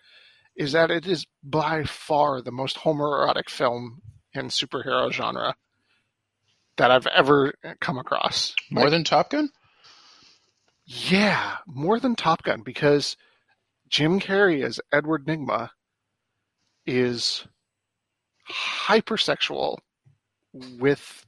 is 0.57 0.73
that 0.73 0.91
it 0.91 1.07
is 1.07 1.27
by 1.43 1.85
far 1.85 2.41
the 2.43 2.51
most 2.53 2.77
homoerotic 2.79 3.49
film 3.49 4.03
in 4.35 4.47
superhero 4.49 5.11
genre 5.13 5.55
that 6.77 6.91
I've 6.91 7.07
ever 7.09 7.55
come 7.81 7.99
across. 7.99 8.55
More 8.71 8.85
Like, 8.85 8.93
than 8.93 9.05
Top 9.05 9.31
Gun? 9.31 9.51
yeah, 10.87 11.57
more 11.67 12.01
than 12.01 12.15
Top 12.17 12.43
Gun 12.43 12.63
because 12.63 13.17
Jim 13.89 14.21
Carrey 14.21 14.65
as 14.65 14.81
Edward 14.93 15.27
Nygma 15.27 15.71
is 16.87 17.47
hypersexual 18.87 19.79
with 20.53 21.27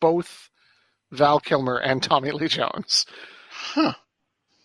both 0.00 0.50
Val 1.10 1.40
Kilmer 1.40 1.78
and 1.78 2.02
Tommy 2.02 2.30
Lee 2.30 2.48
Jones. 2.48 3.06
Huh. 3.50 3.94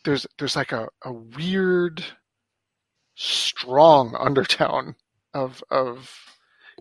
There's 0.04 0.28
there's 0.38 0.56
like 0.56 0.72
a, 0.72 0.90
a 1.04 1.14
weird 1.14 2.04
strong 3.16 4.16
undertone 4.20 4.96
of 5.34 5.64
of 5.70 6.12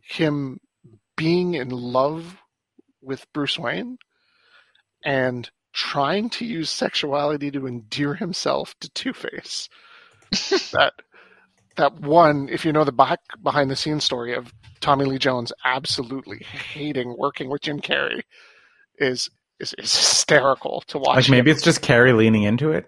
him 0.02 0.58
being 1.16 1.54
in 1.54 1.68
love 1.68 2.38
with 3.00 3.32
Bruce 3.32 3.58
Wayne 3.58 3.98
and 5.04 5.50
trying 5.72 6.30
to 6.30 6.44
use 6.44 6.70
sexuality 6.70 7.50
to 7.50 7.66
endear 7.66 8.14
himself 8.14 8.74
to 8.80 8.90
Two 8.90 9.12
Face. 9.12 9.68
that 10.72 10.94
that 11.76 12.00
one, 12.00 12.48
if 12.50 12.64
you 12.64 12.72
know 12.72 12.84
the 12.84 12.92
back 12.92 13.20
behind 13.42 13.70
the 13.70 13.76
scenes 13.76 14.04
story 14.04 14.34
of 14.34 14.52
Tommy 14.80 15.04
Lee 15.04 15.18
Jones 15.18 15.52
absolutely 15.64 16.44
hating 16.44 17.16
working 17.16 17.48
with 17.48 17.62
Jim 17.62 17.80
Carrey, 17.80 18.22
is 18.98 19.30
is, 19.62 19.74
is 19.78 19.94
hysterical 19.96 20.82
to 20.88 20.98
watch. 20.98 21.16
Like 21.16 21.30
maybe 21.30 21.50
it's 21.50 21.62
just 21.62 21.80
Carrey 21.80 22.14
leaning 22.14 22.42
into 22.42 22.72
it. 22.72 22.86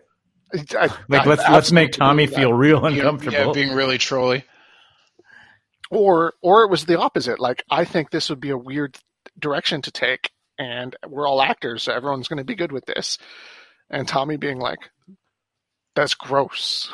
I, 0.78 0.86
Like 1.08 1.22
I 1.22 1.24
let's 1.28 1.42
let's 1.48 1.72
make 1.72 1.92
Tommy 1.92 2.26
feel 2.26 2.52
real 2.52 2.80
Being- 2.82 2.98
uncomfortable. 3.00 3.36
Yeah, 3.38 3.52
being 3.52 3.72
really 3.74 3.96
trolly. 3.98 4.44
or 5.90 6.34
or 6.42 6.64
it 6.64 6.70
was 6.70 6.84
the 6.84 6.98
opposite. 6.98 7.40
Like 7.40 7.64
I 7.70 7.84
think 7.84 8.10
this 8.10 8.28
would 8.30 8.40
be 8.40 8.50
a 8.50 8.58
weird 8.58 8.96
direction 9.38 9.82
to 9.82 9.90
take, 9.90 10.30
and 10.58 10.94
we're 11.08 11.26
all 11.26 11.40
actors, 11.42 11.82
so 11.84 11.92
everyone's 11.92 12.28
going 12.28 12.38
to 12.38 12.44
be 12.44 12.54
good 12.54 12.72
with 12.72 12.84
this. 12.86 13.18
And 13.90 14.06
Tommy 14.06 14.36
being 14.36 14.58
like, 14.58 14.78
"That's 15.94 16.14
gross," 16.14 16.90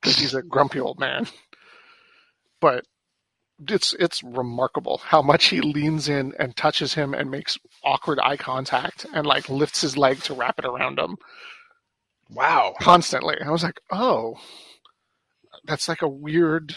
because 0.00 0.18
he's 0.18 0.34
a 0.34 0.42
grumpy 0.42 0.80
old 0.80 0.98
man. 0.98 1.26
But 2.60 2.84
it's 3.68 3.94
it's 3.94 4.22
remarkable 4.22 4.98
how 5.04 5.22
much 5.22 5.46
he 5.46 5.60
leans 5.60 6.08
in 6.08 6.32
and 6.38 6.56
touches 6.56 6.94
him 6.94 7.14
and 7.14 7.30
makes 7.30 7.58
awkward 7.84 8.18
eye 8.22 8.36
contact 8.36 9.06
and 9.14 9.26
like 9.26 9.48
lifts 9.48 9.82
his 9.82 9.96
leg 9.96 10.20
to 10.22 10.34
wrap 10.34 10.58
it 10.58 10.64
around 10.64 10.98
him 10.98 11.16
Wow. 12.30 12.74
constantly. 12.80 13.36
I 13.44 13.50
was 13.50 13.62
like, 13.62 13.80
oh, 13.90 14.36
that's 15.64 15.86
like 15.88 16.02
a 16.02 16.08
weird 16.08 16.74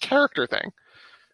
character 0.00 0.46
thing. 0.46 0.72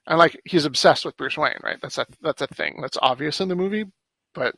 And 0.06 0.18
like 0.18 0.40
he's 0.44 0.64
obsessed 0.64 1.04
with 1.04 1.16
Bruce 1.16 1.36
Wayne, 1.36 1.58
right? 1.62 1.78
That's 1.82 1.98
a 1.98 2.06
that's 2.22 2.40
a 2.42 2.46
thing 2.46 2.78
that's 2.80 2.96
obvious 3.02 3.40
in 3.40 3.48
the 3.48 3.56
movie, 3.56 3.86
but 4.34 4.54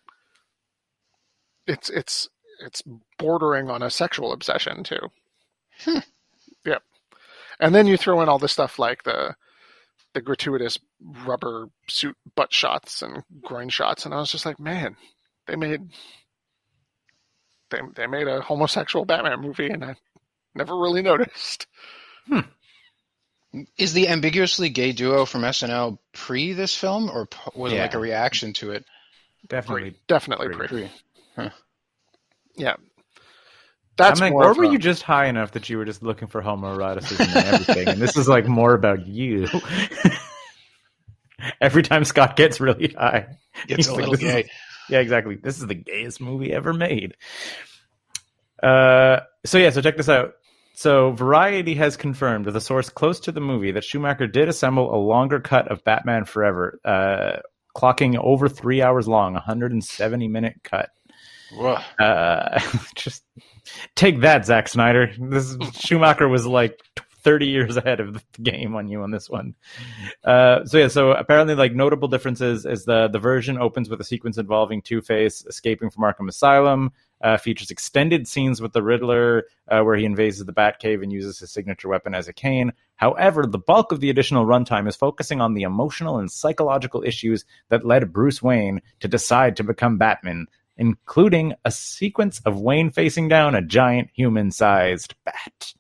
it's 1.66 1.90
it's 1.90 2.28
it's 2.64 2.82
bordering 3.18 3.70
on 3.70 3.82
a 3.82 3.90
sexual 3.90 4.32
obsession 4.32 4.84
too. 4.84 5.10
Yep. 6.64 6.82
And 7.58 7.74
then 7.74 7.86
you 7.86 7.96
throw 7.96 8.20
in 8.20 8.28
all 8.28 8.38
the 8.38 8.48
stuff 8.48 8.78
like 8.78 9.02
the 9.04 9.34
the 10.14 10.20
gratuitous 10.20 10.78
rubber 11.24 11.68
suit 11.88 12.16
butt 12.34 12.52
shots 12.52 13.02
and 13.02 13.22
groin 13.42 13.68
shots, 13.68 14.04
and 14.04 14.14
I 14.14 14.18
was 14.18 14.32
just 14.32 14.46
like, 14.46 14.58
man, 14.58 14.96
they 15.46 15.56
made 15.56 15.82
they 17.70 17.78
they 17.94 18.06
made 18.06 18.28
a 18.28 18.40
homosexual 18.40 19.04
Batman 19.04 19.40
movie, 19.40 19.68
and 19.68 19.84
I 19.84 19.96
never 20.54 20.76
really 20.76 21.02
noticed. 21.02 21.66
Hmm. 22.26 22.40
Is 23.76 23.92
the 23.94 24.08
ambiguously 24.08 24.68
gay 24.68 24.92
duo 24.92 25.24
from 25.24 25.42
SNL 25.42 25.98
pre 26.12 26.52
this 26.52 26.76
film, 26.76 27.10
or 27.10 27.26
po- 27.26 27.52
was 27.56 27.72
it 27.72 27.78
like 27.78 27.94
a 27.94 27.98
reaction 27.98 28.52
to 28.54 28.70
it? 28.72 28.84
Definitely. 29.48 29.96
Definitely 30.06 30.48
Pre. 30.48 30.68
pre. 30.68 30.90
Pre. 31.34 31.50
Yeah, 32.56 32.76
that's 34.00 34.20
I'm 34.20 34.26
like, 34.26 34.32
more 34.32 34.50
or 34.50 34.54
were 34.54 34.64
a- 34.64 34.70
you 34.70 34.78
just 34.78 35.02
high 35.02 35.26
enough 35.26 35.52
that 35.52 35.68
you 35.70 35.78
were 35.78 35.84
just 35.84 36.02
looking 36.02 36.28
for 36.28 36.42
homoeroticism 36.42 37.20
and 37.36 37.46
everything? 37.46 37.88
and 37.88 38.00
this 38.00 38.16
is 38.16 38.28
like 38.28 38.46
more 38.46 38.74
about 38.74 39.06
you. 39.06 39.48
Every 41.60 41.82
time 41.82 42.04
Scott 42.04 42.36
gets 42.36 42.60
really 42.60 42.88
high, 42.98 43.26
It's 43.66 43.76
he's 43.76 43.88
a 43.88 43.92
like, 43.92 43.98
little 44.00 44.12
"This 44.14 44.22
is- 44.22 44.32
gay. 44.32 44.50
yeah, 44.90 44.98
exactly. 44.98 45.36
This 45.36 45.58
is 45.58 45.66
the 45.66 45.74
gayest 45.74 46.20
movie 46.20 46.52
ever 46.52 46.74
made. 46.74 47.14
Uh, 48.62 49.20
so 49.46 49.56
yeah, 49.56 49.70
so 49.70 49.80
check 49.80 49.96
this 49.96 50.08
out. 50.10 50.32
So 50.74 51.12
Variety 51.12 51.74
has 51.74 51.96
confirmed 51.96 52.44
with 52.46 52.56
a 52.56 52.60
source 52.60 52.88
close 52.90 53.20
to 53.20 53.32
the 53.32 53.40
movie 53.40 53.72
that 53.72 53.84
Schumacher 53.84 54.26
did 54.26 54.48
assemble 54.48 54.94
a 54.94 54.98
longer 54.98 55.40
cut 55.40 55.70
of 55.70 55.82
Batman 55.84 56.24
Forever, 56.26 56.78
uh, 56.84 57.40
clocking 57.76 58.18
over 58.22 58.48
three 58.48 58.82
hours 58.82 59.08
long, 59.08 59.32
170 59.34 60.28
minute 60.28 60.56
cut. 60.62 60.90
Whoa. 61.54 61.78
Uh, 61.98 62.60
just 62.94 63.24
take 63.94 64.20
that, 64.20 64.46
Zack 64.46 64.68
Snyder. 64.68 65.12
This 65.18 65.56
Schumacher 65.74 66.28
was 66.28 66.46
like 66.46 66.80
30 67.22 67.46
years 67.46 67.76
ahead 67.76 68.00
of 68.00 68.14
the 68.14 68.22
game 68.42 68.74
on 68.74 68.88
you 68.88 69.02
on 69.02 69.10
this 69.10 69.28
one. 69.28 69.54
Uh, 70.24 70.64
so 70.64 70.78
yeah, 70.78 70.88
so 70.88 71.12
apparently, 71.12 71.54
like 71.54 71.74
notable 71.74 72.08
differences 72.08 72.64
is 72.64 72.84
the 72.84 73.08
the 73.08 73.18
version 73.18 73.58
opens 73.58 73.88
with 73.88 74.00
a 74.00 74.04
sequence 74.04 74.38
involving 74.38 74.82
Two 74.82 75.00
Face 75.00 75.44
escaping 75.46 75.90
from 75.90 76.04
Arkham 76.04 76.28
Asylum. 76.28 76.92
Uh, 77.22 77.36
features 77.36 77.70
extended 77.70 78.26
scenes 78.26 78.62
with 78.62 78.72
the 78.72 78.82
Riddler, 78.82 79.44
uh, 79.68 79.82
where 79.82 79.96
he 79.96 80.06
invades 80.06 80.42
the 80.42 80.52
Batcave 80.54 81.02
and 81.02 81.12
uses 81.12 81.38
his 81.38 81.50
signature 81.50 81.86
weapon 81.86 82.14
as 82.14 82.28
a 82.28 82.32
cane. 82.32 82.72
However, 82.96 83.46
the 83.46 83.58
bulk 83.58 83.92
of 83.92 84.00
the 84.00 84.08
additional 84.08 84.46
runtime 84.46 84.88
is 84.88 84.96
focusing 84.96 85.38
on 85.38 85.52
the 85.52 85.62
emotional 85.62 86.18
and 86.18 86.32
psychological 86.32 87.02
issues 87.04 87.44
that 87.68 87.84
led 87.84 88.10
Bruce 88.10 88.42
Wayne 88.42 88.80
to 89.00 89.08
decide 89.08 89.56
to 89.56 89.64
become 89.64 89.98
Batman, 89.98 90.46
including 90.80 91.54
a 91.64 91.70
sequence 91.70 92.40
of 92.44 92.60
Wayne 92.60 92.90
facing 92.90 93.28
down 93.28 93.54
a 93.54 93.62
giant 93.62 94.08
human-sized 94.14 95.14
bat. 95.24 95.74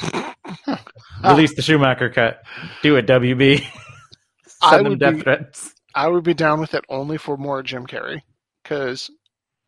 Release 1.24 1.54
the 1.54 1.62
Schumacher 1.62 2.08
cut. 2.08 2.42
Do 2.82 2.96
it, 2.96 3.06
WB. 3.06 3.66
Send 4.70 4.86
them 4.86 4.98
death 4.98 5.16
be- 5.16 5.20
threats. 5.22 5.74
I 5.94 6.08
would 6.08 6.24
be 6.24 6.34
down 6.34 6.60
with 6.60 6.74
it 6.74 6.84
only 6.88 7.18
for 7.18 7.36
more 7.36 7.62
Jim 7.62 7.86
Carrey, 7.86 8.22
because 8.62 9.10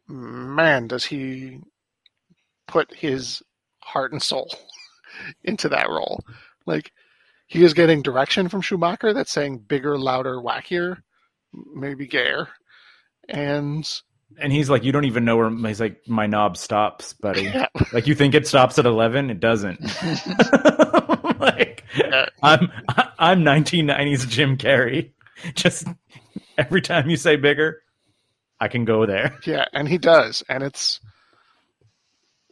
man, 0.08 0.86
does 0.86 1.04
he 1.04 1.58
put 2.70 2.94
his 2.94 3.42
heart 3.82 4.12
and 4.12 4.22
soul 4.22 4.48
into 5.44 5.68
that 5.68 5.88
role. 5.88 6.22
Like 6.66 6.92
he 7.46 7.64
is 7.64 7.74
getting 7.74 8.02
direction 8.02 8.48
from 8.48 8.60
Schumacher 8.60 9.12
that's 9.12 9.32
saying 9.32 9.64
bigger, 9.68 9.98
louder, 9.98 10.36
wackier, 10.36 10.98
maybe 11.74 12.06
gayer, 12.06 12.48
and 13.30 13.88
And 14.38 14.52
he's 14.52 14.68
like, 14.70 14.84
you 14.84 14.92
don't 14.92 15.04
even 15.06 15.24
know 15.24 15.36
where 15.36 15.50
he's 15.50 15.80
like, 15.80 16.00
my 16.08 16.26
knob 16.26 16.56
stops, 16.56 17.12
buddy. 17.14 17.42
yeah, 17.44 17.66
Like 17.92 18.06
you 18.06 18.14
think 18.14 18.34
it 18.34 18.46
stops 18.46 18.78
at 18.78 18.86
eleven, 18.86 19.30
it 19.30 19.40
doesn't. 19.40 19.80
like 21.40 21.84
Yeah. 21.96 22.26
I'm 22.42 22.70
I'm 23.18 23.40
1990s 23.42 24.28
Jim 24.28 24.56
Carrey. 24.56 25.10
Just 25.54 25.86
every 26.58 26.80
time 26.82 27.08
you 27.10 27.16
say 27.16 27.36
bigger, 27.36 27.82
I 28.60 28.68
can 28.68 28.84
go 28.84 29.06
there. 29.06 29.38
yeah, 29.46 29.64
and 29.72 29.88
he 29.88 29.98
does, 29.98 30.42
and 30.48 30.62
it's 30.62 31.00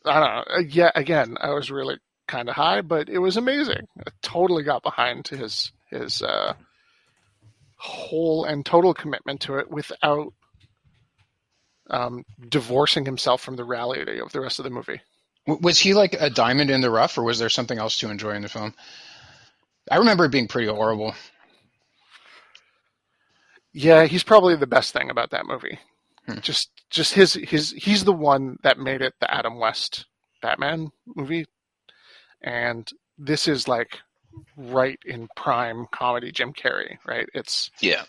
I 0.04 0.20
don't 0.20 0.34
know. 0.48 0.56
uh, 0.56 0.60
Yeah, 0.60 0.90
again, 0.94 1.36
I 1.40 1.50
was 1.50 1.70
really 1.70 1.96
kind 2.26 2.48
of 2.48 2.54
high, 2.54 2.80
but 2.82 3.08
it 3.08 3.18
was 3.18 3.36
amazing. 3.36 3.86
I 3.98 4.10
totally 4.22 4.62
got 4.62 4.82
behind 4.82 5.28
his 5.28 5.72
his 5.90 6.22
uh, 6.22 6.54
whole 7.76 8.44
and 8.44 8.64
total 8.64 8.94
commitment 8.94 9.40
to 9.42 9.58
it 9.58 9.70
without 9.70 10.32
um, 11.90 12.24
divorcing 12.48 13.04
himself 13.04 13.40
from 13.42 13.56
the 13.56 13.64
reality 13.64 14.20
of 14.20 14.32
the 14.32 14.40
rest 14.40 14.58
of 14.58 14.64
the 14.64 14.70
movie. 14.70 15.00
Was 15.46 15.78
he 15.78 15.94
like 15.94 16.14
a 16.20 16.28
diamond 16.30 16.70
in 16.70 16.80
the 16.82 16.90
rough, 16.90 17.16
or 17.16 17.22
was 17.22 17.38
there 17.38 17.48
something 17.48 17.78
else 17.78 17.98
to 18.00 18.10
enjoy 18.10 18.32
in 18.32 18.42
the 18.42 18.48
film? 18.48 18.74
I 19.90 19.96
remember 19.96 20.26
it 20.26 20.32
being 20.32 20.48
pretty 20.48 20.68
horrible. 20.68 21.14
Yeah, 23.72 24.04
he's 24.06 24.24
probably 24.24 24.56
the 24.56 24.66
best 24.66 24.92
thing 24.92 25.10
about 25.10 25.30
that 25.30 25.46
movie. 25.46 25.78
Hmm. 26.26 26.40
Just 26.40 26.70
just 26.90 27.14
his 27.14 27.34
his 27.34 27.72
he's 27.72 28.04
the 28.04 28.12
one 28.12 28.58
that 28.62 28.78
made 28.78 29.02
it 29.02 29.14
the 29.20 29.32
Adam 29.32 29.58
West 29.58 30.06
Batman 30.42 30.90
movie. 31.06 31.46
And 32.42 32.88
this 33.18 33.48
is 33.48 33.68
like 33.68 33.98
right 34.56 34.98
in 35.04 35.28
prime 35.36 35.86
comedy 35.92 36.30
Jim 36.32 36.52
Carrey, 36.52 36.98
right? 37.06 37.28
It's 37.34 37.70
Yeah. 37.80 38.04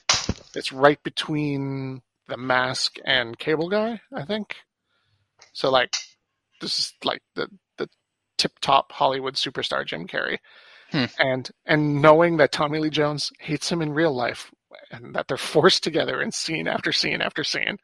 it's 0.56 0.72
right 0.72 1.02
between 1.04 2.02
The 2.30 2.38
Mask 2.38 2.98
and 3.06 3.38
Cable 3.38 3.70
Guy, 3.70 4.00
I 4.14 4.24
think. 4.24 4.56
So 5.52 5.70
like 5.70 5.94
this 6.62 6.80
is 6.80 6.94
like 7.04 7.22
the 7.36 7.48
the 7.78 7.90
tip 8.38 8.54
top 8.62 8.92
Hollywood 8.92 9.36
superstar 9.36 9.86
Jim 9.86 10.08
Carrey. 10.08 10.38
Hmm. 10.92 11.06
And 11.20 11.50
and 11.66 12.02
knowing 12.02 12.38
that 12.38 12.52
Tommy 12.52 12.80
Lee 12.80 12.90
Jones 12.90 13.32
hates 13.40 13.72
him 13.72 13.82
in 13.82 13.94
real 13.94 14.14
life 14.14 14.52
and 14.92 15.14
that 15.16 15.28
they're 15.28 15.38
forced 15.56 15.84
together 15.84 16.22
in 16.22 16.32
scene 16.32 16.68
after 16.68 16.92
scene 16.92 17.22
after 17.22 17.44
scene, 17.44 17.78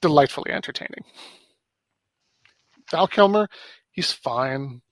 delightfully 0.00 0.52
entertaining. 0.52 1.04
Val 2.90 3.06
Kilmer, 3.06 3.48
he's 3.90 4.12
fine. 4.12 4.82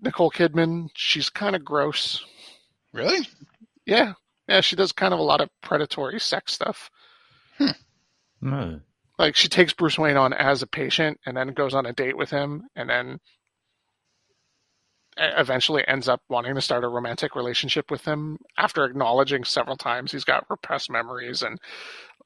Nicole 0.00 0.30
Kidman, 0.30 0.88
she's 0.94 1.30
kind 1.30 1.56
of 1.56 1.64
gross. 1.64 2.24
Really? 2.92 3.26
Yeah, 3.86 4.12
yeah, 4.48 4.60
she 4.60 4.76
does 4.76 4.92
kind 4.92 5.14
of 5.14 5.20
a 5.20 5.24
lot 5.24 5.40
of 5.40 5.48
predatory 5.62 6.20
sex 6.20 6.52
stuff. 6.52 6.90
Hmm. 8.42 8.74
Like 9.18 9.34
she 9.34 9.48
takes 9.48 9.72
Bruce 9.72 9.98
Wayne 9.98 10.16
on 10.16 10.32
as 10.32 10.62
a 10.62 10.66
patient 10.66 11.18
and 11.24 11.36
then 11.36 11.48
goes 11.48 11.74
on 11.74 11.86
a 11.86 11.92
date 11.92 12.16
with 12.16 12.30
him 12.30 12.64
and 12.76 12.90
then 12.90 13.18
eventually 15.16 15.82
ends 15.88 16.08
up 16.08 16.20
wanting 16.28 16.54
to 16.54 16.60
start 16.60 16.84
a 16.84 16.88
romantic 16.88 17.34
relationship 17.34 17.90
with 17.90 18.04
him 18.04 18.36
after 18.58 18.84
acknowledging 18.84 19.44
several 19.44 19.76
times 19.76 20.12
he's 20.12 20.24
got 20.24 20.44
repressed 20.50 20.90
memories 20.90 21.42
and 21.42 21.58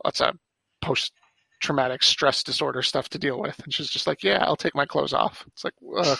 lots 0.04 0.20
of 0.20 0.34
post 0.82 1.12
traumatic 1.60 2.02
stress 2.02 2.42
disorder 2.42 2.82
stuff 2.82 3.08
to 3.08 3.18
deal 3.18 3.38
with. 3.38 3.58
And 3.62 3.72
she's 3.72 3.90
just 3.90 4.08
like 4.08 4.24
yeah 4.24 4.44
i'll 4.44 4.56
take 4.56 4.74
my 4.74 4.86
clothes 4.86 5.12
off. 5.12 5.44
It's 5.52 5.62
like 5.62 5.74
ugh, 5.96 6.18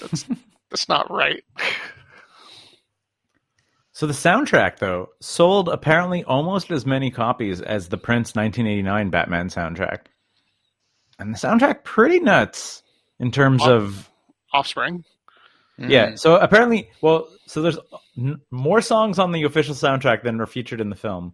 that's 0.00 0.24
that's 0.70 0.88
not 0.88 1.10
right 1.10 1.44
So 3.96 4.06
the 4.06 4.12
soundtrack, 4.12 4.76
though, 4.76 5.08
sold 5.22 5.70
apparently 5.70 6.22
almost 6.22 6.70
as 6.70 6.84
many 6.84 7.10
copies 7.10 7.62
as 7.62 7.88
the 7.88 7.96
Prince 7.96 8.34
1989 8.36 9.08
Batman 9.08 9.48
soundtrack, 9.48 10.00
and 11.18 11.32
the 11.32 11.38
soundtrack 11.38 11.82
pretty 11.82 12.20
nuts 12.20 12.82
in 13.18 13.30
terms 13.30 13.62
Oh. 13.64 13.72
of 13.74 14.10
offspring 14.52 15.02
mm-hmm. 15.80 15.90
Yeah. 15.90 16.14
So 16.16 16.36
apparently, 16.36 16.90
well, 17.00 17.26
so 17.46 17.62
there's 17.62 17.78
n- 18.18 18.38
more 18.50 18.82
songs 18.82 19.18
on 19.18 19.32
the 19.32 19.44
official 19.44 19.74
soundtrack 19.74 20.22
than 20.22 20.36
were 20.36 20.44
featured 20.44 20.82
in 20.82 20.90
the 20.90 20.94
film. 20.96 21.32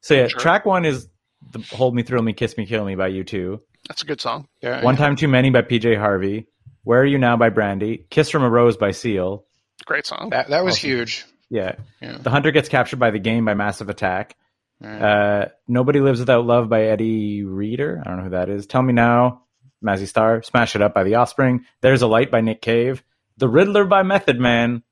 So 0.00 0.14
yeah, 0.14 0.28
Sure. 0.28 0.38
track 0.38 0.64
one 0.64 0.84
is 0.84 1.08
the 1.50 1.58
"Hold 1.74 1.96
Me, 1.96 2.04
Thrill 2.04 2.22
Me, 2.22 2.32
Kiss 2.32 2.56
Me, 2.56 2.66
Kill 2.66 2.84
Me" 2.84 2.94
by 2.94 3.10
U2. 3.10 3.58
That's 3.88 4.02
a 4.02 4.06
good 4.06 4.20
song. 4.20 4.46
Yeah, 4.62 4.84
One 4.84 4.94
Time 4.96 5.16
Too 5.16 5.26
Many 5.26 5.50
by 5.50 5.62
PJ 5.62 5.98
Harvey. 5.98 6.46
Where 6.84 7.00
Are 7.00 7.04
You 7.04 7.18
Now 7.18 7.36
by 7.36 7.48
Brandy. 7.48 8.06
Kiss 8.10 8.30
from 8.30 8.44
a 8.44 8.48
Rose 8.48 8.76
by 8.76 8.92
Seal. 8.92 9.44
Great 9.84 10.06
song. 10.06 10.30
That 10.30 10.48
that 10.48 10.64
was 10.64 10.74
Awesome. 10.76 10.90
huge. 10.90 11.24
Yeah. 11.50 11.76
Yeah. 12.00 12.18
The 12.18 12.30
Hunter 12.30 12.50
Gets 12.50 12.68
Captured 12.68 12.98
by 12.98 13.10
the 13.10 13.18
Game 13.18 13.44
by 13.44 13.54
Massive 13.54 13.88
Attack. 13.88 14.36
Right. 14.80 15.00
Uh, 15.00 15.48
Nobody 15.66 16.00
Lives 16.00 16.20
Without 16.20 16.44
Love 16.44 16.68
by 16.68 16.84
Eddie 16.84 17.42
Reader. 17.44 18.02
I 18.04 18.08
don't 18.08 18.18
know 18.18 18.24
who 18.24 18.30
that 18.30 18.48
is. 18.50 18.66
Tell 18.66 18.82
Me 18.82 18.92
Now, 18.92 19.42
Mazzy 19.82 20.06
Star. 20.06 20.42
Smash 20.42 20.76
It 20.76 20.82
Up 20.82 20.94
by 20.94 21.04
The 21.04 21.14
Offspring. 21.16 21.64
There's 21.80 22.02
a 22.02 22.06
Light 22.06 22.30
by 22.30 22.40
Nick 22.42 22.60
Cave. 22.60 23.02
The 23.38 23.48
Riddler 23.48 23.84
by 23.86 24.02
Method 24.02 24.38
Man. 24.38 24.82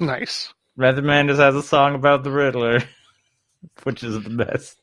Nice. 0.00 0.52
Method 0.76 1.04
Man 1.04 1.28
just 1.28 1.40
has 1.40 1.54
a 1.54 1.62
song 1.62 1.94
about 1.94 2.24
the 2.24 2.30
Riddler, 2.30 2.82
which 3.82 4.02
is 4.02 4.22
the 4.22 4.30
best. 4.30 4.78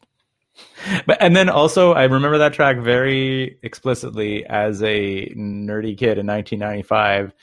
But 1.08 1.18
and 1.20 1.36
then 1.36 1.50
also 1.50 1.94
I 1.94 2.04
remember 2.04 2.38
that 2.40 2.54
track 2.54 2.78
very 2.78 3.58
explicitly 3.64 4.46
as 4.46 4.84
a 4.84 5.30
nerdy 5.36 5.98
kid 5.98 6.20
in 6.20 6.28
1995, 6.28 7.34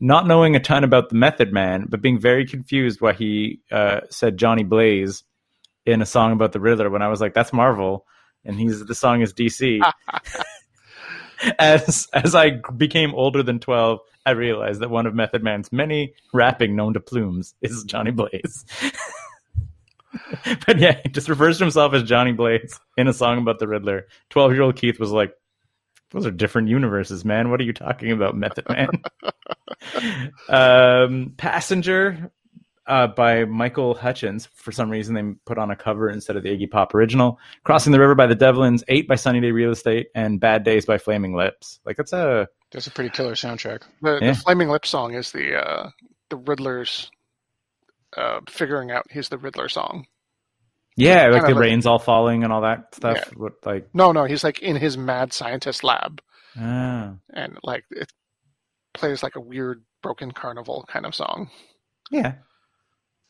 not 0.00 0.26
knowing 0.26 0.54
a 0.54 0.60
ton 0.60 0.84
about 0.84 1.08
the 1.08 1.16
Method 1.16 1.52
Man, 1.52 1.86
but 1.88 2.00
being 2.00 2.20
very 2.20 2.46
confused 2.46 3.00
why 3.00 3.12
he 3.12 3.60
uh, 3.70 4.00
said 4.10 4.36
Johnny 4.36 4.64
Blaze 4.64 5.24
in 5.86 6.02
a 6.02 6.06
song 6.06 6.32
about 6.32 6.52
the 6.52 6.60
Riddler 6.60 6.90
when 6.90 7.02
I 7.02 7.08
was 7.08 7.20
like, 7.20 7.34
"That's 7.34 7.52
Marvel," 7.52 8.06
and 8.44 8.58
he's 8.58 8.84
the 8.84 8.94
song 8.94 9.22
is 9.22 9.32
DC. 9.32 9.80
as 11.58 12.08
as 12.12 12.34
I 12.34 12.60
became 12.76 13.14
older 13.14 13.42
than 13.42 13.58
12, 13.58 14.00
I 14.26 14.30
realized 14.32 14.80
that 14.80 14.90
one 14.90 15.06
of 15.06 15.14
Method 15.14 15.42
Man's 15.42 15.72
many 15.72 16.14
rapping 16.32 16.76
known 16.76 16.94
to 16.94 17.00
plumes 17.00 17.54
is 17.62 17.84
Johnny 17.84 18.10
Blaze. 18.10 18.64
but 20.66 20.78
yeah, 20.78 21.00
he 21.02 21.08
just 21.08 21.28
refers 21.28 21.58
to 21.58 21.64
himself 21.64 21.94
as 21.94 22.02
Johnny 22.02 22.32
Blaze 22.32 22.78
in 22.96 23.08
a 23.08 23.12
song 23.12 23.38
about 23.38 23.58
the 23.58 23.68
Riddler. 23.68 24.06
12 24.30 24.52
year 24.52 24.62
old 24.62 24.76
Keith 24.76 24.98
was 24.98 25.10
like, 25.10 25.32
those 26.10 26.26
are 26.26 26.30
different 26.30 26.68
universes, 26.68 27.24
man. 27.24 27.50
What 27.50 27.60
are 27.60 27.64
you 27.64 27.72
talking 27.72 28.12
about, 28.12 28.36
Method 28.36 28.66
Man? 28.68 28.88
um, 30.48 31.34
Passenger 31.36 32.30
uh, 32.86 33.06
by 33.08 33.44
Michael 33.44 33.94
Hutchence. 33.94 34.46
For 34.54 34.72
some 34.72 34.90
reason, 34.90 35.14
they 35.14 35.22
put 35.44 35.58
on 35.58 35.70
a 35.70 35.76
cover 35.76 36.08
instead 36.08 36.36
of 36.36 36.42
the 36.42 36.48
Iggy 36.48 36.70
Pop 36.70 36.94
original. 36.94 37.38
Crossing 37.64 37.92
the 37.92 38.00
River 38.00 38.14
by 38.14 38.26
the 38.26 38.36
Devlins. 38.36 38.82
Eight 38.88 39.06
by 39.06 39.14
Sunny 39.16 39.40
Day 39.40 39.50
Real 39.50 39.70
Estate. 39.72 40.08
And 40.14 40.40
Bad 40.40 40.64
Days 40.64 40.86
by 40.86 40.98
Flaming 40.98 41.34
Lips. 41.34 41.80
Like, 41.84 41.96
that's 41.96 42.12
a. 42.12 42.48
That's 42.72 42.86
a 42.86 42.90
pretty 42.90 43.10
killer 43.10 43.32
soundtrack. 43.34 43.82
The, 44.02 44.18
Yeah. 44.20 44.32
the 44.32 44.38
Flaming 44.38 44.68
Lip 44.68 44.84
song 44.86 45.14
is 45.14 45.32
the 45.32 45.56
uh, 45.56 45.90
the 46.28 46.36
Riddler's 46.36 47.10
uh, 48.16 48.40
figuring 48.48 48.90
out 48.90 49.06
he's 49.10 49.28
the 49.30 49.38
Riddler 49.38 49.68
song. 49.68 50.06
Yeah, 50.98 51.28
like 51.28 51.42
the 51.42 51.48
like- 51.54 51.56
rain's 51.60 51.86
all 51.86 51.98
falling 51.98 52.44
and 52.44 52.52
all 52.52 52.62
that 52.62 52.94
stuff. 52.94 53.16
Yeah. 53.16 53.24
What, 53.36 53.52
like, 53.64 53.88
No, 53.94 54.12
no, 54.12 54.24
he's 54.24 54.44
like 54.44 54.60
in 54.60 54.76
his 54.76 54.98
mad 54.98 55.32
scientist 55.32 55.84
lab, 55.84 56.20
ah. 56.58 57.14
and 57.32 57.58
like 57.62 57.84
it 57.90 58.10
plays 58.94 59.22
like 59.22 59.36
a 59.36 59.40
weird 59.40 59.82
broken 60.02 60.32
carnival 60.32 60.84
kind 60.88 61.06
of 61.06 61.14
song. 61.14 61.50
yeah. 62.10 62.34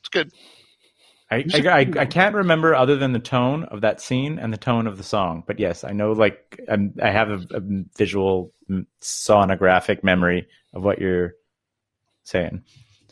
It's 0.00 0.08
good. 0.10 0.30
I, 1.30 1.44
I, 1.52 1.68
I, 1.68 1.78
I 1.98 2.06
can't 2.06 2.34
remember 2.36 2.74
other 2.74 2.96
than 2.96 3.12
the 3.12 3.18
tone 3.18 3.64
of 3.64 3.82
that 3.82 4.00
scene 4.00 4.38
and 4.38 4.50
the 4.52 4.56
tone 4.56 4.86
of 4.86 4.96
the 4.96 5.02
song. 5.02 5.42
But 5.46 5.58
yes, 5.58 5.84
I 5.84 5.90
know 5.92 6.12
like 6.12 6.58
I'm, 6.68 6.94
I 7.02 7.10
have 7.10 7.28
a, 7.30 7.40
a 7.56 7.60
visual 7.98 8.52
sonographic 9.02 10.02
memory 10.02 10.46
of 10.72 10.82
what 10.84 11.00
you're 11.00 11.34
saying. 12.24 12.62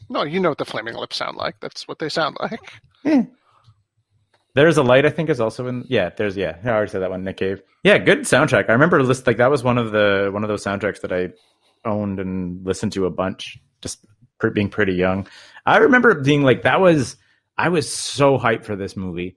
No, 0.09 0.23
you 0.23 0.41
know 0.41 0.49
what 0.51 0.59
the 0.59 0.65
Flaming 0.65 0.95
Lips 0.95 1.17
sound 1.17 1.37
like. 1.37 1.57
That's 1.61 1.87
what 1.89 1.99
they 1.99 2.09
sound 2.09 2.37
like. 3.05 3.31
There's 4.57 4.79
a 4.79 4.83
light, 4.83 5.05
I 5.05 5.11
think, 5.11 5.29
is 5.29 5.39
also 5.39 5.67
in. 5.67 5.85
Yeah, 5.87 6.09
there's 6.17 6.35
yeah. 6.35 6.57
I 6.65 6.69
already 6.71 6.91
said 6.91 7.03
that 7.03 7.11
one. 7.11 7.23
Nick 7.25 7.37
Cave. 7.37 7.61
Yeah, 7.85 7.99
good 7.99 8.21
soundtrack. 8.21 8.71
I 8.71 8.73
remember 8.73 9.03
list 9.03 9.27
like 9.27 9.37
that 9.37 9.51
was 9.51 9.63
one 9.63 9.77
of 9.77 9.93
the 9.93 10.31
one 10.33 10.45
of 10.45 10.49
those 10.49 10.65
soundtracks 10.65 11.03
that 11.03 11.13
I 11.13 11.29
owned 11.87 12.19
and 12.19 12.65
listened 12.65 12.93
to 12.93 13.05
a 13.05 13.11
bunch. 13.11 13.59
Just 13.83 14.07
pr- 14.39 14.49
being 14.49 14.71
pretty 14.71 14.95
young, 14.95 15.27
I 15.67 15.77
remember 15.77 16.15
being 16.15 16.43
like 16.43 16.63
that 16.63 16.81
was. 16.81 17.17
I 17.59 17.69
was 17.69 17.91
so 17.93 18.39
hyped 18.39 18.65
for 18.65 18.77
this 18.77 18.97
movie, 18.97 19.37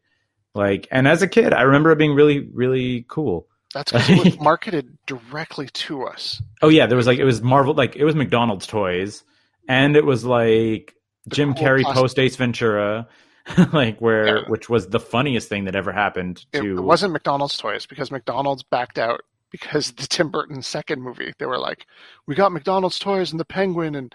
like, 0.53 0.87
and 0.89 1.05
as 1.05 1.21
a 1.21 1.27
kid, 1.27 1.53
I 1.53 1.63
remember 1.63 1.91
it 1.91 1.97
being 1.97 2.13
really 2.13 2.39
really 2.53 3.05
cool. 3.09 3.45
That's 3.73 3.91
because 3.91 4.09
it 4.09 4.23
was 4.23 4.39
marketed 4.41 4.97
directly 5.05 5.67
to 5.67 6.05
us. 6.05 6.41
Oh 6.61 6.69
yeah, 6.69 6.85
there 6.85 6.97
was 6.97 7.07
like 7.07 7.19
it 7.19 7.25
was 7.25 7.41
Marvel, 7.41 7.73
like 7.73 7.97
it 7.97 8.05
was 8.05 8.15
McDonald's 8.15 8.67
toys, 8.67 9.25
and 9.67 9.97
it 9.97 10.05
was 10.05 10.23
like 10.23 10.95
The 11.25 11.35
Jim 11.35 11.53
cool 11.53 11.63
Carrey 11.63 11.83
post 11.83 12.17
Ace 12.19 12.37
Ventura, 12.37 13.09
like 13.73 13.99
where 13.99 14.37
Yeah. 14.37 14.43
which 14.47 14.69
was 14.69 14.87
the 14.87 14.99
funniest 14.99 15.49
thing 15.49 15.65
that 15.65 15.75
ever 15.75 15.91
happened 15.91 16.45
to. 16.53 16.77
it 16.77 16.81
wasn't 16.81 17.13
McDonald's 17.13 17.57
toys 17.57 17.85
because 17.85 18.11
McDonald's 18.11 18.63
backed 18.63 18.97
out 18.99 19.21
because 19.51 19.91
the 19.93 20.07
Tim 20.07 20.29
Burton 20.29 20.61
second 20.61 21.01
movie. 21.01 21.33
They 21.39 21.45
were 21.45 21.57
like, 21.57 21.85
"We 22.27 22.35
got 22.35 22.51
McDonald's 22.51 22.99
toys 22.99 23.31
and 23.31 23.39
the 23.39 23.45
Penguin 23.45 23.95
and 23.95 24.13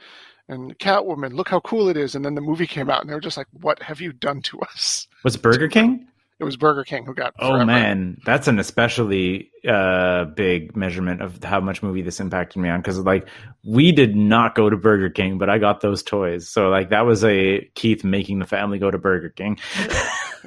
and 0.48 0.78
Catwoman. 0.78 1.32
Look 1.32 1.48
how 1.48 1.60
cool 1.60 1.88
it 1.88 1.96
is!" 1.96 2.14
And 2.14 2.24
then 2.24 2.34
the 2.34 2.40
movie 2.40 2.66
came 2.66 2.90
out, 2.90 3.00
and 3.00 3.08
they 3.10 3.14
were 3.14 3.20
just 3.20 3.36
like, 3.36 3.48
"What 3.52 3.82
have 3.82 4.00
you 4.00 4.12
done 4.12 4.42
to 4.42 4.60
us?" 4.60 5.08
was 5.24 5.34
it 5.36 5.42
Burger 5.42 5.68
King? 5.68 6.06
It 6.40 6.44
was 6.44 6.56
Burger 6.56 6.82
King 6.82 7.06
who 7.06 7.14
got. 7.14 7.34
Oh 7.38 7.52
forever. 7.52 7.66
man, 7.66 8.20
that's 8.24 8.48
an 8.48 8.58
especially 8.58 9.52
uh, 9.68 10.24
big 10.24 10.76
measurement 10.76 11.22
of 11.22 11.42
how 11.42 11.60
much 11.60 11.80
movie 11.82 12.02
this 12.02 12.18
impacted 12.18 12.60
me 12.60 12.68
on. 12.68 12.80
Because 12.80 12.98
like 12.98 13.28
we 13.64 13.92
did 13.92 14.16
not 14.16 14.56
go 14.56 14.68
to 14.68 14.76
Burger 14.76 15.10
King, 15.10 15.38
but 15.38 15.48
I 15.48 15.58
got 15.58 15.80
those 15.80 16.02
toys, 16.02 16.48
so 16.48 16.70
like 16.70 16.90
that 16.90 17.06
was 17.06 17.24
a 17.24 17.70
Keith 17.74 18.02
making 18.02 18.40
the 18.40 18.46
family 18.46 18.78
go 18.80 18.90
to 18.90 18.98
Burger 18.98 19.28
King. 19.30 19.58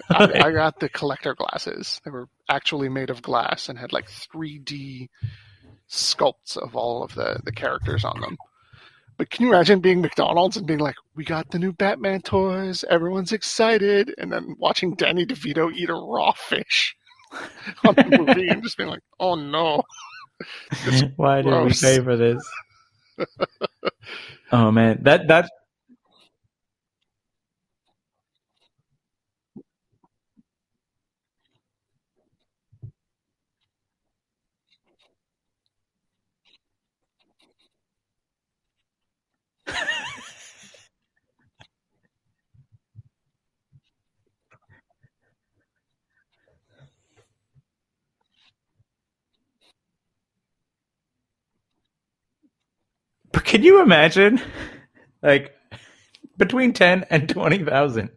I, 0.10 0.42
I 0.46 0.52
got 0.52 0.80
the 0.80 0.90
collector 0.90 1.34
glasses. 1.36 2.02
They 2.04 2.12
were 2.12 2.28
actually 2.50 2.90
made 2.90 3.10
of 3.10 3.22
glass 3.22 3.70
and 3.70 3.80
had 3.80 3.94
like 3.94 4.10
3D 4.10 5.08
sculpts 5.90 6.58
of 6.58 6.76
all 6.76 7.04
of 7.04 7.16
the, 7.16 7.40
the 7.44 7.52
characters 7.52 8.04
on 8.04 8.20
them. 8.20 8.38
But 9.18 9.32
can 9.32 9.46
you 9.46 9.52
imagine 9.52 9.80
being 9.80 10.02
McDonald's 10.02 10.58
and 10.58 10.68
being 10.68 10.80
like, 10.80 10.96
"We 11.16 11.26
got 11.26 11.50
the 11.50 11.58
new 11.58 11.74
Batman 11.74 12.22
toys. 12.22 12.86
Everyone's 12.90 13.34
excited," 13.34 14.14
and 14.18 14.32
then 14.32 14.56
watching 14.60 14.94
Danny 14.94 15.26
DeVito 15.26 15.74
eat 15.74 15.90
a 15.90 15.94
raw 15.94 16.34
fish 16.34 16.96
on 17.86 17.96
the 17.96 18.18
movie 18.18 18.48
and 18.48 18.62
just 18.62 18.78
being 18.78 18.90
like, 18.90 19.04
"Oh 19.20 19.36
no!" 19.36 19.82
Why 21.16 21.42
did 21.42 21.64
we 21.64 21.74
pay 21.74 22.00
for 22.00 22.16
this? 22.16 22.44
oh 24.52 24.72
man, 24.72 25.00
that 25.02 25.28
that 25.28 25.50
But 53.38 53.46
can 53.46 53.62
you 53.62 53.84
imagine, 53.84 54.42
like, 55.22 55.54
between 56.40 56.74
ten 56.74 57.06
and 57.12 57.30
twenty 57.30 57.64
thousand, 57.64 58.10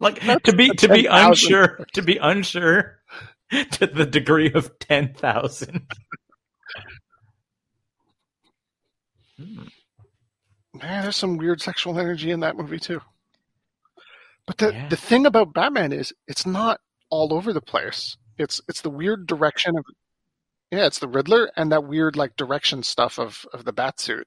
like 0.00 0.20
to 0.42 0.52
be 0.54 0.68
to 0.74 0.86
be 0.90 1.04
10,000. 1.04 1.08
unsure, 1.08 1.86
to 1.94 2.02
be 2.02 2.18
unsure 2.18 2.98
to 3.70 3.86
the 3.86 4.04
degree 4.04 4.52
of 4.52 4.78
ten 4.78 5.14
thousand. 5.14 5.86
Hmm. 9.38 9.62
Man, 10.74 11.02
there's 11.04 11.16
some 11.16 11.38
weird 11.38 11.62
sexual 11.62 11.98
energy 11.98 12.30
in 12.30 12.40
that 12.40 12.58
movie 12.58 12.78
too. 12.78 13.00
But 14.46 14.58
the 14.58 14.74
Yeah. 14.74 14.88
the 14.90 14.96
thing 14.96 15.24
about 15.24 15.54
Batman 15.54 15.94
is 15.94 16.12
it's 16.28 16.44
not 16.44 16.82
all 17.08 17.32
over 17.32 17.54
the 17.54 17.62
place. 17.62 18.18
It's 18.36 18.60
it's 18.68 18.82
the 18.82 18.90
weird 18.90 19.26
direction 19.26 19.78
of 19.78 19.86
yeah, 20.76 20.86
it's 20.86 20.98
the 20.98 21.08
Riddler 21.08 21.50
and 21.56 21.72
that 21.72 21.84
weird 21.84 22.16
like 22.16 22.36
direction 22.36 22.82
stuff 22.82 23.18
of 23.18 23.46
of 23.52 23.64
the 23.64 23.72
Batsuit. 23.72 24.24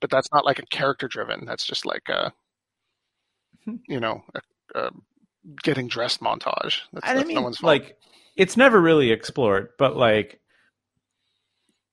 But 0.00 0.10
that's 0.10 0.28
not 0.32 0.44
like 0.44 0.58
a 0.58 0.66
character 0.66 1.08
driven. 1.08 1.44
That's 1.46 1.64
just 1.64 1.86
like 1.86 2.08
a 2.08 2.32
hmm. 3.64 3.76
you 3.88 4.00
know 4.00 4.22
a, 4.34 4.78
a 4.78 4.90
getting 5.62 5.88
dressed 5.88 6.20
montage. 6.20 6.80
That's, 6.92 7.06
I 7.06 7.14
that's 7.14 7.26
mean, 7.26 7.36
no 7.36 7.42
one's 7.42 7.58
fault. 7.58 7.68
like, 7.68 7.96
it's 8.36 8.56
never 8.56 8.80
really 8.80 9.12
explored, 9.12 9.68
but 9.78 9.96
like, 9.96 10.40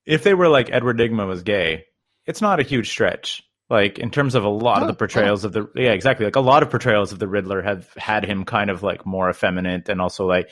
if 0.04 0.24
they 0.24 0.34
were 0.34 0.48
like 0.48 0.70
Edward 0.72 0.98
Nygma 0.98 1.26
was 1.26 1.42
gay, 1.42 1.84
it's 2.26 2.40
not 2.40 2.60
a 2.60 2.64
huge 2.64 2.90
stretch. 2.90 3.42
Like 3.70 3.98
in 3.98 4.10
terms 4.10 4.34
of 4.34 4.44
a 4.44 4.50
lot 4.50 4.82
of 4.82 4.88
the 4.88 4.94
oh, 4.94 4.96
portrayals 4.96 5.44
of 5.44 5.52
the 5.52 5.66
yeah 5.74 5.92
exactly 5.92 6.26
like 6.26 6.36
a 6.36 6.40
lot 6.40 6.62
of 6.62 6.68
portrayals 6.68 7.12
of 7.12 7.18
the 7.18 7.28
Riddler 7.28 7.62
have 7.62 7.88
had 7.96 8.22
him 8.24 8.44
kind 8.44 8.68
of 8.68 8.82
like 8.82 9.06
more 9.06 9.30
effeminate 9.30 9.88
and 9.88 9.98
also 9.98 10.26
like 10.26 10.50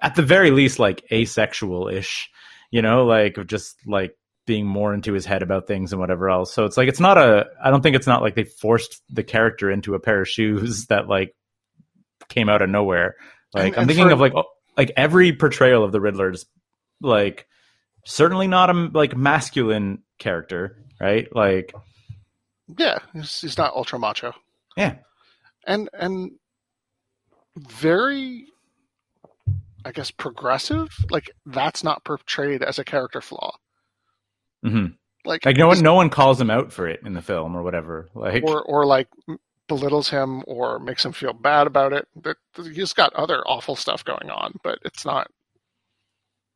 at 0.00 0.14
the 0.14 0.22
very 0.22 0.50
least 0.52 0.78
like 0.78 1.04
asexual 1.10 1.88
ish, 1.88 2.30
you 2.70 2.82
know, 2.82 3.04
like 3.04 3.36
of 3.38 3.46
just 3.46 3.76
like 3.86 4.16
being 4.46 4.66
more 4.66 4.94
into 4.94 5.12
his 5.12 5.26
head 5.26 5.42
about 5.42 5.66
things 5.66 5.92
and 5.92 6.00
whatever 6.00 6.28
else. 6.30 6.52
So 6.54 6.64
it's 6.64 6.76
like 6.76 6.88
it's 6.88 7.00
not 7.00 7.18
a 7.18 7.46
I 7.62 7.70
don't 7.70 7.82
think 7.82 7.96
it's 7.96 8.06
not 8.06 8.22
like 8.22 8.34
they 8.34 8.44
forced 8.44 9.02
the 9.10 9.22
character 9.24 9.70
into 9.70 9.94
a 9.94 10.00
pair 10.00 10.20
of 10.20 10.28
shoes 10.28 10.86
that 10.88 11.08
like 11.08 11.34
came 12.28 12.48
out 12.48 12.62
of 12.62 12.70
nowhere. 12.70 13.16
Like 13.54 13.64
And- 13.68 13.74
I'm 13.74 13.80
and 13.80 13.88
thinking 13.88 14.06
for- 14.08 14.12
of 14.14 14.20
like 14.20 14.34
oh, 14.34 14.44
like 14.76 14.92
every 14.96 15.32
portrayal 15.32 15.82
of 15.84 15.92
the 15.92 16.00
Riddler 16.00 16.30
is 16.30 16.46
like 17.00 17.46
certainly 18.04 18.46
not 18.46 18.70
a 18.70 18.72
like 18.94 19.16
masculine 19.16 20.02
character, 20.18 20.76
right? 21.00 21.26
Like 21.34 21.74
Yeah, 22.78 22.98
he's, 23.12 23.40
he's 23.40 23.58
not 23.58 23.74
ultra 23.74 23.98
macho, 23.98 24.32
yeah. 24.76 24.96
and 25.66 25.88
and 25.92 26.32
very, 27.56 28.46
I 29.86 29.92
guess, 29.92 30.12
progressive. 30.12 30.90
Like 31.10 31.30
that's 31.46 31.84
not 31.84 32.04
portrayed 32.04 32.62
as 32.64 32.80
a 32.80 32.84
character 32.84 33.22
flaw. 33.22 33.56
hmm 34.64 34.86
Like 35.24 35.46
Like 35.46 35.56
no 35.58 35.68
one 35.68 35.82
no 35.82 35.94
one 35.94 36.10
calls 36.10 36.40
him 36.40 36.50
out 36.50 36.72
for 36.72 36.88
it 36.88 37.00
in 37.04 37.14
the 37.14 37.22
film 37.22 37.56
or 37.56 37.62
whatever. 37.62 38.08
Like 38.14 38.44
or 38.44 38.62
or 38.64 38.86
like 38.86 39.08
belittles 39.68 40.10
him 40.10 40.44
or 40.46 40.78
makes 40.78 41.04
him 41.04 41.12
feel 41.12 41.32
bad 41.34 41.66
about 41.68 41.92
it. 41.92 42.08
That 42.22 42.38
he's 42.56 42.92
got 42.94 43.14
other 43.14 43.42
awful 43.46 43.76
stuff 43.76 44.04
going 44.04 44.30
on, 44.30 44.54
but 44.64 44.78
it's 44.84 45.04
not, 45.06 45.28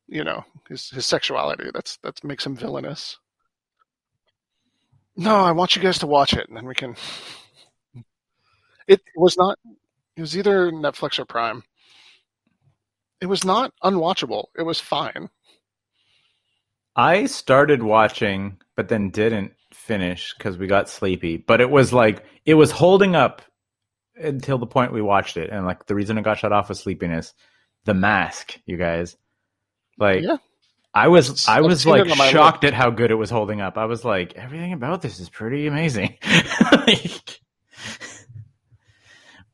you 0.09 0.25
know, 0.25 0.45
his 0.69 0.91
his 0.91 1.07
sexuality. 1.07 1.71
That's 1.75 1.99
that 2.03 2.23
makes 2.25 2.47
him 2.47 2.57
villainous. 2.57 3.19
No, 5.17 5.37
I 5.37 5.53
want 5.53 5.77
you 5.77 5.83
guys 5.83 5.99
to 6.01 6.07
watch 6.07 6.33
it, 6.35 6.49
and 6.49 6.57
then 6.57 6.67
we 6.67 6.75
can. 6.75 6.97
It 8.89 9.03
was 9.17 9.37
not. 9.39 9.59
It 10.17 10.21
was 10.21 10.37
either 10.37 10.71
Netflix 10.73 11.19
or 11.19 11.25
Prime. 11.25 11.63
It 13.21 13.27
was 13.27 13.45
not 13.45 13.73
unwatchable. 13.83 14.47
It 14.57 14.63
was 14.63 14.81
fine. 14.81 15.29
I 16.97 17.27
started 17.27 17.83
watching, 17.83 18.59
but 18.77 18.89
then 18.89 19.11
didn't 19.11 19.53
finish 19.73 20.35
because 20.37 20.59
we 20.59 20.67
got 20.67 20.89
sleepy. 20.89 21.37
But 21.37 21.61
it 21.61 21.71
was 21.71 21.93
like 21.93 22.25
it 22.45 22.55
was 22.55 22.71
holding 22.71 23.15
up 23.15 23.43
until 24.17 24.59
the 24.59 24.67
point 24.67 24.93
we 24.93 25.03
watched 25.03 25.37
it, 25.37 25.51
and 25.51 25.65
like 25.67 25.87
the 25.87 25.95
reason 25.95 26.19
it 26.19 26.23
got 26.23 26.39
shut 26.39 26.53
off 26.53 26.69
was 26.69 26.81
sleepiness. 26.81 27.35
The 27.85 27.95
Mask, 27.95 28.59
you 28.67 28.77
guys, 28.77 29.17
like 29.99 30.23
Yeah. 30.23 30.37
I 30.93 31.09
was 31.09 31.47
I 31.49 31.59
I've 31.59 31.65
was 31.65 31.87
like 31.87 32.09
shocked 32.09 32.65
at 32.65 32.75
how 32.75 32.91
good 32.91 33.11
it 33.11 33.15
was 33.15 33.31
holding 33.31 33.61
up. 33.61 33.79
I 33.79 33.85
was 33.85 34.05
like, 34.05 34.35
everything 34.35 34.73
about 34.73 35.03
this 35.03 35.21
is 35.21 35.29
pretty 35.31 35.67
amazing. 35.67 36.19
like, 36.73 37.41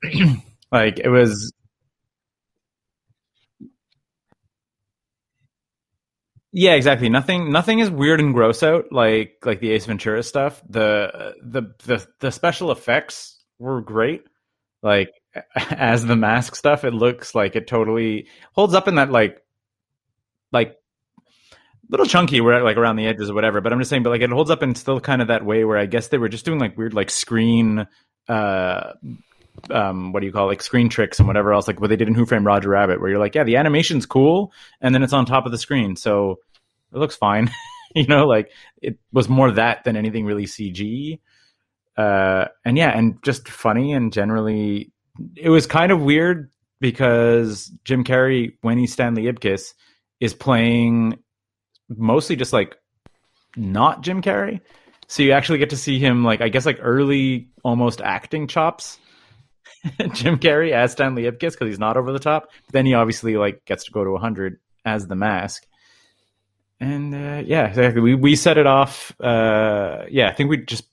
like 0.73 0.99
it 0.99 1.11
was 1.11 1.53
Yeah, 6.59 6.73
exactly. 6.73 7.11
Nothing 7.11 7.53
nothing 7.53 7.81
is 7.81 7.91
weird 7.91 8.19
and 8.19 8.33
gross 8.33 8.63
out 8.63 8.91
like 8.91 9.37
like 9.45 9.61
the 9.61 9.73
Ace 9.73 9.85
Ventura 9.85 10.23
stuff. 10.23 10.63
The 10.67 11.35
the 11.43 11.75
the 11.85 12.07
the 12.21 12.33
special 12.33 12.71
effects 12.71 13.45
were 13.59 13.83
great. 13.83 14.23
Like 14.83 15.11
as 15.55 16.07
the 16.07 16.17
mask 16.17 16.57
stuff, 16.57 16.85
it 16.85 16.95
looks 16.95 17.35
like 17.35 17.57
it 17.57 17.67
totally 17.67 18.29
holds 18.55 18.73
up 18.73 18.89
in 18.89 18.95
that 18.95 19.11
like 19.11 19.43
like 20.51 20.79
little 21.91 22.07
chunky 22.07 22.41
where 22.41 22.65
like 22.65 22.79
around 22.79 22.97
the 22.97 23.07
edges 23.07 23.29
or 23.29 23.35
whatever. 23.35 23.61
But 23.61 23.75
I'm 23.75 23.79
just 23.79 23.91
saying, 23.91 24.03
but 24.03 24.09
like 24.09 24.23
it 24.23 24.31
holds 24.31 24.51
up 24.51 24.63
in 24.63 24.75
still 24.75 24.99
kind 24.99 25.21
of 25.21 25.29
that 25.29 25.45
way 25.45 25.63
where 25.67 25.77
I 25.77 25.85
guess 25.85 26.09
they 26.09 26.17
were 26.17 26.31
just 26.31 26.47
doing 26.47 26.59
like 26.59 26.79
weird 26.79 26.95
like 26.95 27.11
screen 27.11 27.87
uh 28.31 28.95
um 29.71 30.13
what 30.13 30.21
do 30.21 30.27
you 30.27 30.33
call 30.33 30.47
it, 30.47 30.53
like 30.53 30.63
screen 30.63 30.89
tricks 30.89 31.19
and 31.19 31.27
whatever 31.29 31.53
else 31.53 31.67
like 31.69 31.81
what 31.81 31.91
they 31.91 31.97
did 31.97 32.09
in 32.09 32.15
Who 32.15 32.27
Framed 32.27 32.45
Roger 32.47 32.71
Rabbit 32.71 33.01
where 33.01 33.11
you're 33.11 33.19
like 33.19 33.35
yeah 33.35 33.45
the 33.45 33.57
animation's 33.57 34.07
cool 34.07 34.53
and 34.81 34.95
then 34.95 35.03
it's 35.03 35.13
on 35.13 35.27
top 35.27 35.47
of 35.47 35.53
the 35.53 35.59
screen 35.59 35.97
so 35.97 36.37
it 36.97 36.99
looks 36.99 37.17
fine 37.17 37.51
you 37.95 38.07
know 38.07 38.27
like 38.27 38.51
it 38.83 38.99
was 39.13 39.29
more 39.29 39.51
that 39.53 39.85
than 39.85 39.97
anything 39.97 40.25
really 40.25 40.45
CG 40.47 41.21
uh 41.97 42.47
and 42.65 42.77
yeah 42.77 42.97
and 42.97 43.23
just 43.23 43.49
funny 43.49 43.93
and 43.93 44.13
generally 44.13 44.93
it 45.37 45.51
was 45.51 45.67
kind 45.67 45.93
of 45.93 46.01
weird 46.01 46.51
because 46.81 47.73
Jim 47.85 48.05
Carrey 48.05 48.55
when 48.63 48.79
he's 48.79 48.93
Stanley 48.93 49.25
Ipkiss 49.25 49.73
is 50.21 50.35
playing 50.35 51.19
mostly 51.89 52.37
just 52.37 52.53
like 52.53 52.77
not 53.57 54.03
Jim 54.03 54.21
Carrey 54.21 54.61
so 55.07 55.23
you 55.23 55.33
actually 55.33 55.59
get 55.59 55.71
to 55.71 55.77
see 55.77 55.99
him 55.99 56.25
like 56.25 56.41
I 56.41 56.49
guess 56.49 56.67
like 56.67 56.79
early 56.83 57.51
almost 57.63 58.01
acting 58.01 58.49
chops 58.49 58.99
Jim 60.13 60.39
Carrey 60.39 60.73
as 60.73 60.93
Stanley 60.93 61.25
Ipkiss 61.25 61.53
because 61.53 61.69
he's 61.69 61.79
not 61.79 61.97
over 61.97 62.13
the 62.13 62.19
top. 62.19 62.49
But 62.67 62.73
Then 62.73 62.87
he 62.87 62.95
obviously 62.95 63.37
like 63.37 63.65
gets 63.65 63.85
to 63.85 63.93
go 63.93 64.05
to 64.05 64.11
100 64.11 64.59
as 64.85 65.07
the 65.07 65.17
mask. 65.17 65.67
And 66.81 67.15
uh, 67.15 67.43
yeah, 67.47 67.67
exactly. 67.67 68.03
We 68.03 68.15
we 68.15 68.37
set 68.37 68.59
it 68.59 68.67
off. 68.67 69.15
Uh, 69.21 70.05
yeah, 70.11 70.29
I 70.29 70.33
think 70.33 70.51
we 70.51 70.59
just 70.59 70.85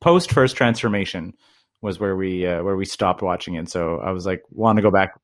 post 0.00 0.32
first 0.32 0.56
transformation 0.56 1.34
was 1.82 1.98
where 1.98 2.16
we 2.16 2.46
uh, 2.46 2.62
where 2.62 2.76
we 2.76 2.84
stopped 2.84 3.22
watching 3.22 3.54
it. 3.54 3.68
So 3.68 3.98
I 3.98 4.12
was 4.12 4.26
like, 4.26 4.42
want 4.50 4.76
to 4.76 4.82
go 4.82 4.90
back. 4.90 5.18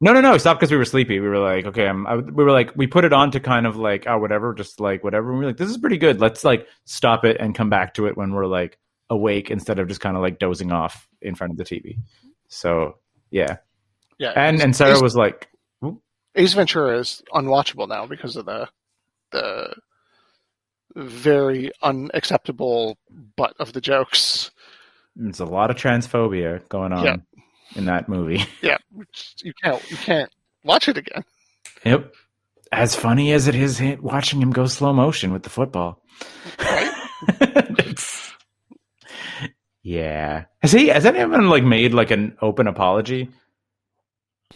No, 0.00 0.12
no, 0.12 0.20
no. 0.20 0.36
Stop 0.36 0.58
because 0.58 0.70
we 0.70 0.76
were 0.76 0.84
sleepy. 0.84 1.20
We 1.20 1.28
were 1.28 1.38
like, 1.38 1.64
okay, 1.66 1.86
I'm, 1.86 2.06
I, 2.06 2.16
we 2.16 2.44
were 2.44 2.50
like, 2.50 2.72
we 2.76 2.86
put 2.86 3.04
it 3.04 3.12
on 3.14 3.30
to 3.30 3.40
kind 3.40 3.66
of 3.66 3.76
like, 3.76 4.04
oh, 4.06 4.18
whatever, 4.18 4.52
just 4.52 4.80
like 4.80 5.02
whatever. 5.02 5.30
And 5.30 5.38
we 5.38 5.44
were 5.44 5.50
like, 5.50 5.56
this 5.56 5.70
is 5.70 5.78
pretty 5.78 5.96
good. 5.96 6.20
Let's 6.20 6.44
like 6.44 6.66
stop 6.84 7.24
it 7.24 7.38
and 7.40 7.54
come 7.54 7.70
back 7.70 7.94
to 7.94 8.06
it 8.06 8.16
when 8.16 8.32
we're 8.32 8.46
like 8.46 8.78
awake 9.08 9.50
instead 9.50 9.78
of 9.78 9.88
just 9.88 10.00
kind 10.00 10.16
of 10.16 10.22
like 10.22 10.38
dozing 10.38 10.72
off 10.72 11.08
in 11.22 11.34
front 11.34 11.52
of 11.52 11.56
the 11.56 11.64
TV. 11.64 11.98
So 12.48 12.98
yeah, 13.30 13.58
Yeah, 14.18 14.32
and 14.36 14.60
and 14.60 14.76
Sarah 14.76 15.00
was 15.00 15.16
like, 15.16 15.48
Ace 16.36 16.54
Ventura 16.54 16.98
is 16.98 17.22
unwatchable 17.32 17.88
now 17.88 18.06
because 18.06 18.36
of 18.36 18.46
the 18.46 18.68
the 19.32 19.74
very 20.96 21.70
unacceptable 21.82 22.98
butt 23.36 23.54
of 23.58 23.72
the 23.72 23.80
jokes. 23.80 24.50
"There's 25.16 25.40
a 25.40 25.44
lot 25.44 25.70
of 25.70 25.76
transphobia 25.76 26.68
going 26.68 26.92
on 26.92 27.04
Yeah. 27.04 27.16
in 27.76 27.84
that 27.86 28.08
movie." 28.08 28.44
Yeah, 28.62 28.78
you 29.42 29.52
can't 29.62 29.90
you 29.90 29.96
can't 29.96 30.30
watch 30.64 30.88
it 30.88 30.96
again. 30.98 31.24
yep, 31.84 32.12
as 32.72 32.94
funny 32.96 33.32
as 33.32 33.46
it 33.48 33.54
is 33.54 33.80
watching 34.00 34.40
him 34.42 34.50
go 34.50 34.66
slow 34.66 34.92
motion 34.92 35.32
with 35.32 35.42
the 35.42 35.50
football. 35.50 36.00
It's- 37.28 38.32
yeah, 39.82 40.44
has 40.62 40.72
he? 40.72 40.88
Has 40.88 41.04
anyone 41.06 41.48
like 41.48 41.62
made 41.64 41.92
like 41.94 42.10
an 42.10 42.36
open 42.40 42.66
apology 42.66 43.28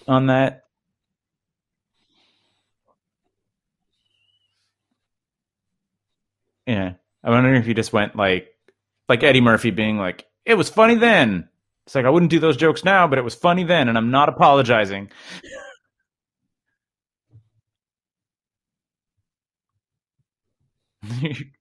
on 0.07 0.27
that? 0.27 0.65
Yeah, 6.69 6.95
I'm 7.25 7.33
wondering 7.33 7.57
if 7.61 7.67
you 7.67 7.75
just 7.75 7.93
went 7.93 8.17
like, 8.17 8.51
like 9.09 9.23
Eddie 9.25 9.41
Murphy 9.41 9.71
being 9.71 9.99
like, 9.99 10.27
"It 10.47 10.55
was 10.55 10.69
funny 10.71 10.97
then." 10.97 11.49
It's 11.87 11.95
like 11.95 12.07
I 12.07 12.11
wouldn't 12.11 12.31
do 12.31 12.41
those 12.41 12.59
jokes 12.59 12.85
now, 12.85 13.09
but 13.09 13.19
it 13.19 13.25
was 13.25 13.35
funny 13.37 13.65
then, 13.65 13.89
and 13.89 13.99
I'm 13.99 14.11
not 14.13 14.31
apologizing. 14.31 15.11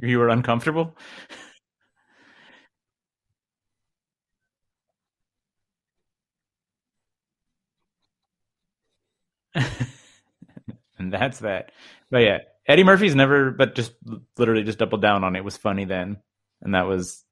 you 0.00 0.18
were 0.18 0.28
uncomfortable. 0.28 0.96
and 10.98 11.12
that's 11.12 11.40
that. 11.40 11.72
But 12.10 12.18
yeah, 12.18 12.38
Eddie 12.70 12.84
Murphy's 12.84 13.16
never, 13.16 13.50
but 13.50 13.74
just 13.74 13.92
literally 14.38 14.62
just 14.62 14.78
doubled 14.78 15.02
down 15.02 15.24
on 15.24 15.34
it. 15.34 15.44
was 15.44 15.56
funny 15.56 15.84
then, 15.84 16.18
and 16.62 16.74
that 16.74 16.86
was, 16.86 17.24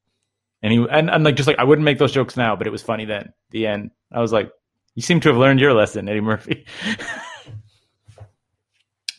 and 0.62 0.72
he 0.72 0.84
and, 0.90 1.08
and 1.08 1.24
like 1.24 1.36
just 1.36 1.46
like 1.46 1.58
I 1.58 1.64
wouldn't 1.64 1.84
make 1.84 1.98
those 1.98 2.12
jokes 2.12 2.36
now, 2.36 2.56
but 2.56 2.66
it 2.66 2.70
was 2.70 2.82
funny 2.82 3.04
then. 3.04 3.32
The 3.50 3.68
end. 3.68 3.92
I 4.12 4.20
was 4.20 4.32
like, 4.32 4.50
you 4.94 5.02
seem 5.02 5.20
to 5.20 5.28
have 5.28 5.38
learned 5.38 5.60
your 5.60 5.74
lesson, 5.74 6.08
Eddie 6.08 6.20
Murphy. 6.20 6.66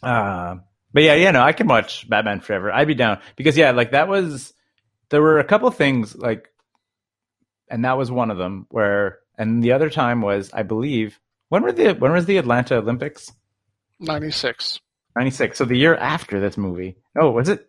uh, 0.03 0.57
but 0.91 1.03
yeah, 1.03 1.13
yeah, 1.13 1.31
no, 1.31 1.41
I 1.41 1.53
can 1.53 1.67
watch 1.67 2.09
Batman 2.09 2.41
Forever. 2.41 2.69
I'd 2.69 2.87
be 2.87 2.95
down 2.95 3.19
because 3.37 3.55
yeah, 3.55 3.71
like 3.71 3.91
that 3.91 4.09
was 4.09 4.53
there 5.09 5.21
were 5.21 5.39
a 5.39 5.45
couple 5.45 5.71
things 5.71 6.15
like, 6.15 6.49
and 7.69 7.85
that 7.85 7.97
was 7.97 8.11
one 8.11 8.29
of 8.29 8.37
them 8.37 8.67
where, 8.69 9.19
and 9.37 9.63
the 9.63 9.71
other 9.71 9.89
time 9.89 10.21
was 10.21 10.51
I 10.53 10.63
believe 10.63 11.17
when 11.47 11.63
were 11.63 11.71
the 11.71 11.93
when 11.93 12.11
was 12.11 12.25
the 12.25 12.37
Atlanta 12.37 12.75
Olympics? 12.75 13.31
Ninety 14.01 14.31
six. 14.31 14.81
96. 15.15 15.57
So 15.57 15.65
the 15.65 15.77
year 15.77 15.95
after 15.95 16.39
this 16.39 16.57
movie. 16.57 16.97
Oh, 17.19 17.31
was 17.31 17.49
it 17.49 17.67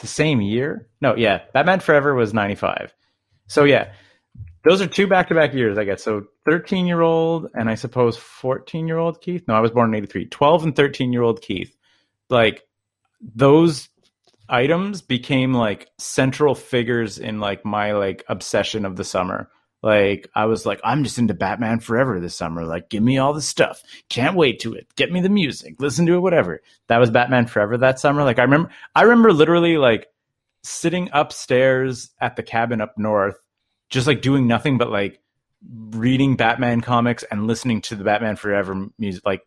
the 0.00 0.06
same 0.06 0.40
year? 0.40 0.88
No, 1.00 1.16
yeah. 1.16 1.42
Batman 1.52 1.80
Forever 1.80 2.14
was 2.14 2.32
95. 2.32 2.94
So 3.46 3.64
yeah, 3.64 3.92
those 4.64 4.80
are 4.80 4.86
two 4.86 5.06
back 5.06 5.28
to 5.28 5.34
back 5.34 5.54
years, 5.54 5.76
I 5.76 5.84
guess. 5.84 6.02
So 6.02 6.26
13 6.46 6.86
year 6.86 7.00
old 7.00 7.48
and 7.54 7.68
I 7.68 7.74
suppose 7.74 8.16
14 8.16 8.86
year 8.86 8.98
old 8.98 9.20
Keith. 9.20 9.44
No, 9.48 9.54
I 9.54 9.60
was 9.60 9.70
born 9.70 9.90
in 9.90 9.98
83. 9.98 10.26
12 10.26 10.64
and 10.64 10.76
13 10.76 11.12
year 11.12 11.22
old 11.22 11.42
Keith. 11.42 11.76
Like 12.30 12.62
those 13.20 13.88
items 14.48 15.02
became 15.02 15.54
like 15.54 15.88
central 15.98 16.54
figures 16.54 17.18
in 17.18 17.40
like 17.40 17.64
my 17.64 17.92
like 17.92 18.24
obsession 18.28 18.84
of 18.84 18.96
the 18.96 19.04
summer. 19.04 19.50
Like 19.82 20.30
I 20.34 20.44
was 20.44 20.64
like, 20.64 20.80
I'm 20.84 21.02
just 21.02 21.18
into 21.18 21.34
Batman 21.34 21.80
Forever 21.80 22.20
this 22.20 22.36
summer. 22.36 22.64
Like, 22.64 22.88
give 22.88 23.02
me 23.02 23.18
all 23.18 23.32
the 23.32 23.42
stuff. 23.42 23.82
Can't 24.08 24.36
wait 24.36 24.60
to 24.60 24.74
it. 24.74 24.86
Get 24.94 25.10
me 25.10 25.20
the 25.20 25.28
music. 25.28 25.76
Listen 25.80 26.06
to 26.06 26.14
it. 26.14 26.20
Whatever. 26.20 26.62
That 26.86 26.98
was 26.98 27.10
Batman 27.10 27.46
Forever 27.46 27.76
that 27.78 27.98
summer. 27.98 28.22
Like 28.22 28.38
I 28.38 28.42
remember, 28.42 28.70
I 28.94 29.02
remember 29.02 29.32
literally 29.32 29.78
like 29.78 30.06
sitting 30.62 31.10
upstairs 31.12 32.10
at 32.20 32.36
the 32.36 32.44
cabin 32.44 32.80
up 32.80 32.96
north, 32.96 33.36
just 33.90 34.06
like 34.06 34.22
doing 34.22 34.46
nothing 34.46 34.78
but 34.78 34.90
like 34.90 35.20
reading 35.90 36.36
Batman 36.36 36.80
comics 36.80 37.24
and 37.24 37.46
listening 37.46 37.80
to 37.82 37.96
the 37.96 38.04
Batman 38.04 38.36
Forever 38.36 38.88
music, 38.98 39.26
like 39.26 39.42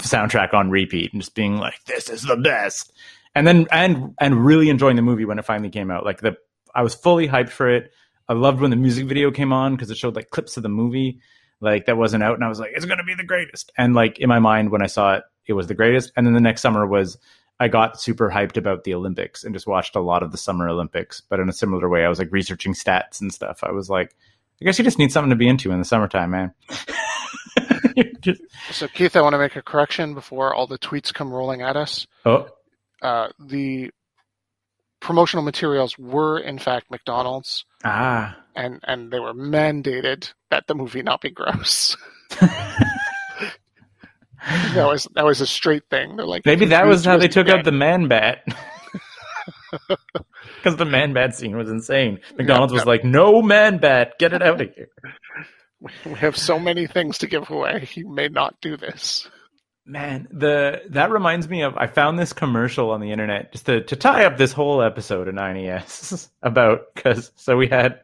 soundtrack 0.00 0.52
on 0.52 0.70
repeat, 0.70 1.12
and 1.12 1.22
just 1.22 1.36
being 1.36 1.58
like, 1.58 1.82
"This 1.84 2.10
is 2.10 2.22
the 2.22 2.36
best." 2.36 2.92
And 3.36 3.46
then 3.46 3.68
and 3.70 4.14
and 4.18 4.44
really 4.44 4.68
enjoying 4.68 4.96
the 4.96 5.02
movie 5.02 5.24
when 5.24 5.38
it 5.38 5.44
finally 5.44 5.70
came 5.70 5.92
out. 5.92 6.04
Like 6.04 6.20
the 6.20 6.36
I 6.74 6.82
was 6.82 6.94
fully 6.94 7.28
hyped 7.28 7.50
for 7.50 7.68
it. 7.70 7.92
I 8.28 8.32
loved 8.32 8.60
when 8.60 8.70
the 8.70 8.76
music 8.76 9.06
video 9.06 9.30
came 9.30 9.52
on 9.52 9.74
because 9.74 9.90
it 9.90 9.96
showed 9.98 10.16
like 10.16 10.30
clips 10.30 10.56
of 10.56 10.62
the 10.62 10.68
movie 10.68 11.20
like 11.60 11.86
that 11.86 11.96
wasn't 11.96 12.22
out, 12.22 12.34
and 12.34 12.44
I 12.44 12.48
was 12.48 12.58
like, 12.58 12.72
"It's 12.74 12.84
gonna 12.84 13.04
be 13.04 13.14
the 13.14 13.24
greatest." 13.24 13.72
And 13.76 13.94
like 13.94 14.18
in 14.18 14.28
my 14.28 14.38
mind, 14.38 14.70
when 14.70 14.82
I 14.82 14.86
saw 14.86 15.14
it, 15.14 15.24
it 15.46 15.52
was 15.52 15.66
the 15.66 15.74
greatest. 15.74 16.12
And 16.16 16.26
then 16.26 16.34
the 16.34 16.40
next 16.40 16.62
summer 16.62 16.86
was 16.86 17.18
I 17.60 17.68
got 17.68 18.00
super 18.00 18.30
hyped 18.30 18.56
about 18.56 18.84
the 18.84 18.94
Olympics 18.94 19.44
and 19.44 19.54
just 19.54 19.66
watched 19.66 19.94
a 19.94 20.00
lot 20.00 20.22
of 20.22 20.32
the 20.32 20.38
Summer 20.38 20.68
Olympics. 20.68 21.20
But 21.20 21.40
in 21.40 21.48
a 21.48 21.52
similar 21.52 21.88
way, 21.88 22.04
I 22.04 22.08
was 22.08 22.18
like 22.18 22.32
researching 22.32 22.74
stats 22.74 23.20
and 23.20 23.32
stuff. 23.32 23.60
I 23.62 23.70
was 23.70 23.88
like, 23.88 24.14
I 24.60 24.64
guess 24.64 24.78
you 24.78 24.84
just 24.84 24.98
need 24.98 25.12
something 25.12 25.30
to 25.30 25.36
be 25.36 25.48
into 25.48 25.70
in 25.70 25.78
the 25.78 25.84
summertime, 25.84 26.30
man. 26.30 26.52
just, 28.20 28.40
So, 28.70 28.88
Keith, 28.88 29.14
I 29.16 29.20
want 29.20 29.34
to 29.34 29.38
make 29.38 29.56
a 29.56 29.62
correction 29.62 30.14
before 30.14 30.54
all 30.54 30.66
the 30.66 30.78
tweets 30.78 31.14
come 31.14 31.32
rolling 31.32 31.62
at 31.62 31.76
us. 31.76 32.06
oh, 32.24 32.48
Uh, 33.02 33.28
the 33.38 33.90
promotional 35.04 35.44
materials 35.44 35.96
were, 35.98 36.38
in 36.38 36.58
fact, 36.58 36.90
McDonald's, 36.90 37.64
ah, 37.84 38.36
and, 38.56 38.80
and 38.84 39.12
they 39.12 39.20
were 39.20 39.34
mandated 39.34 40.32
that 40.50 40.66
the 40.66 40.74
movie 40.74 41.02
not 41.02 41.20
be 41.20 41.30
gross. 41.30 41.96
that 42.40 42.96
was 44.74 45.06
that 45.14 45.24
was 45.24 45.40
a 45.40 45.46
straight 45.46 45.84
thing. 45.90 46.16
They're 46.16 46.26
like 46.26 46.46
maybe 46.46 46.66
that 46.66 46.86
was 46.86 47.04
how 47.04 47.18
they 47.18 47.28
took 47.28 47.48
out 47.48 47.64
the 47.64 47.72
man 47.72 48.08
bat. 48.08 48.44
Because 50.56 50.78
the 50.78 50.86
man 50.86 51.12
bat 51.12 51.34
scene 51.36 51.56
was 51.58 51.68
insane. 51.68 52.20
McDonald's 52.38 52.72
was 52.72 52.86
like, 52.86 53.04
"No 53.04 53.42
man 53.42 53.76
bat, 53.76 54.14
get 54.18 54.32
it 54.32 54.40
out 54.40 54.62
of 54.62 54.70
here." 54.74 54.88
We 56.06 56.14
have 56.14 56.38
so 56.38 56.58
many 56.58 56.86
things 56.86 57.18
to 57.18 57.26
give 57.26 57.50
away. 57.50 57.88
You 57.92 58.08
may 58.08 58.28
not 58.28 58.58
do 58.62 58.78
this. 58.78 59.28
Man, 59.86 60.28
the 60.30 60.82
that 60.90 61.10
reminds 61.10 61.48
me 61.48 61.62
of 61.62 61.76
I 61.76 61.86
found 61.86 62.18
this 62.18 62.32
commercial 62.32 62.90
on 62.90 63.00
the 63.00 63.12
internet 63.12 63.52
just 63.52 63.66
to 63.66 63.82
to 63.82 63.96
tie 63.96 64.24
up 64.24 64.38
this 64.38 64.52
whole 64.52 64.80
episode 64.80 65.28
of 65.28 65.34
9ES 65.34 66.28
about 66.42 66.94
because 66.94 67.30
so 67.36 67.56
we 67.56 67.68
had 67.68 68.00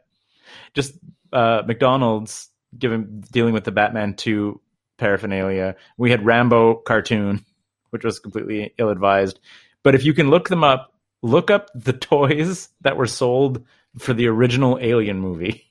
just 0.74 0.94
uh, 1.32 1.62
McDonald's 1.66 2.50
given 2.78 3.24
dealing 3.32 3.54
with 3.54 3.64
the 3.64 3.72
Batman 3.72 4.14
2 4.14 4.60
paraphernalia. 4.98 5.74
We 5.96 6.10
had 6.10 6.24
Rambo 6.24 6.76
cartoon, 6.76 7.44
which 7.90 8.04
was 8.04 8.18
completely 8.18 8.74
ill 8.78 8.90
advised. 8.90 9.40
But 9.82 9.94
if 9.94 10.04
you 10.04 10.12
can 10.12 10.28
look 10.30 10.48
them 10.48 10.62
up, 10.62 10.92
look 11.22 11.50
up 11.50 11.70
the 11.74 11.92
toys 11.94 12.68
that 12.82 12.96
were 12.96 13.06
sold 13.06 13.64
for 13.98 14.12
the 14.12 14.26
original 14.26 14.78
Alien 14.80 15.18
movie. 15.18 15.69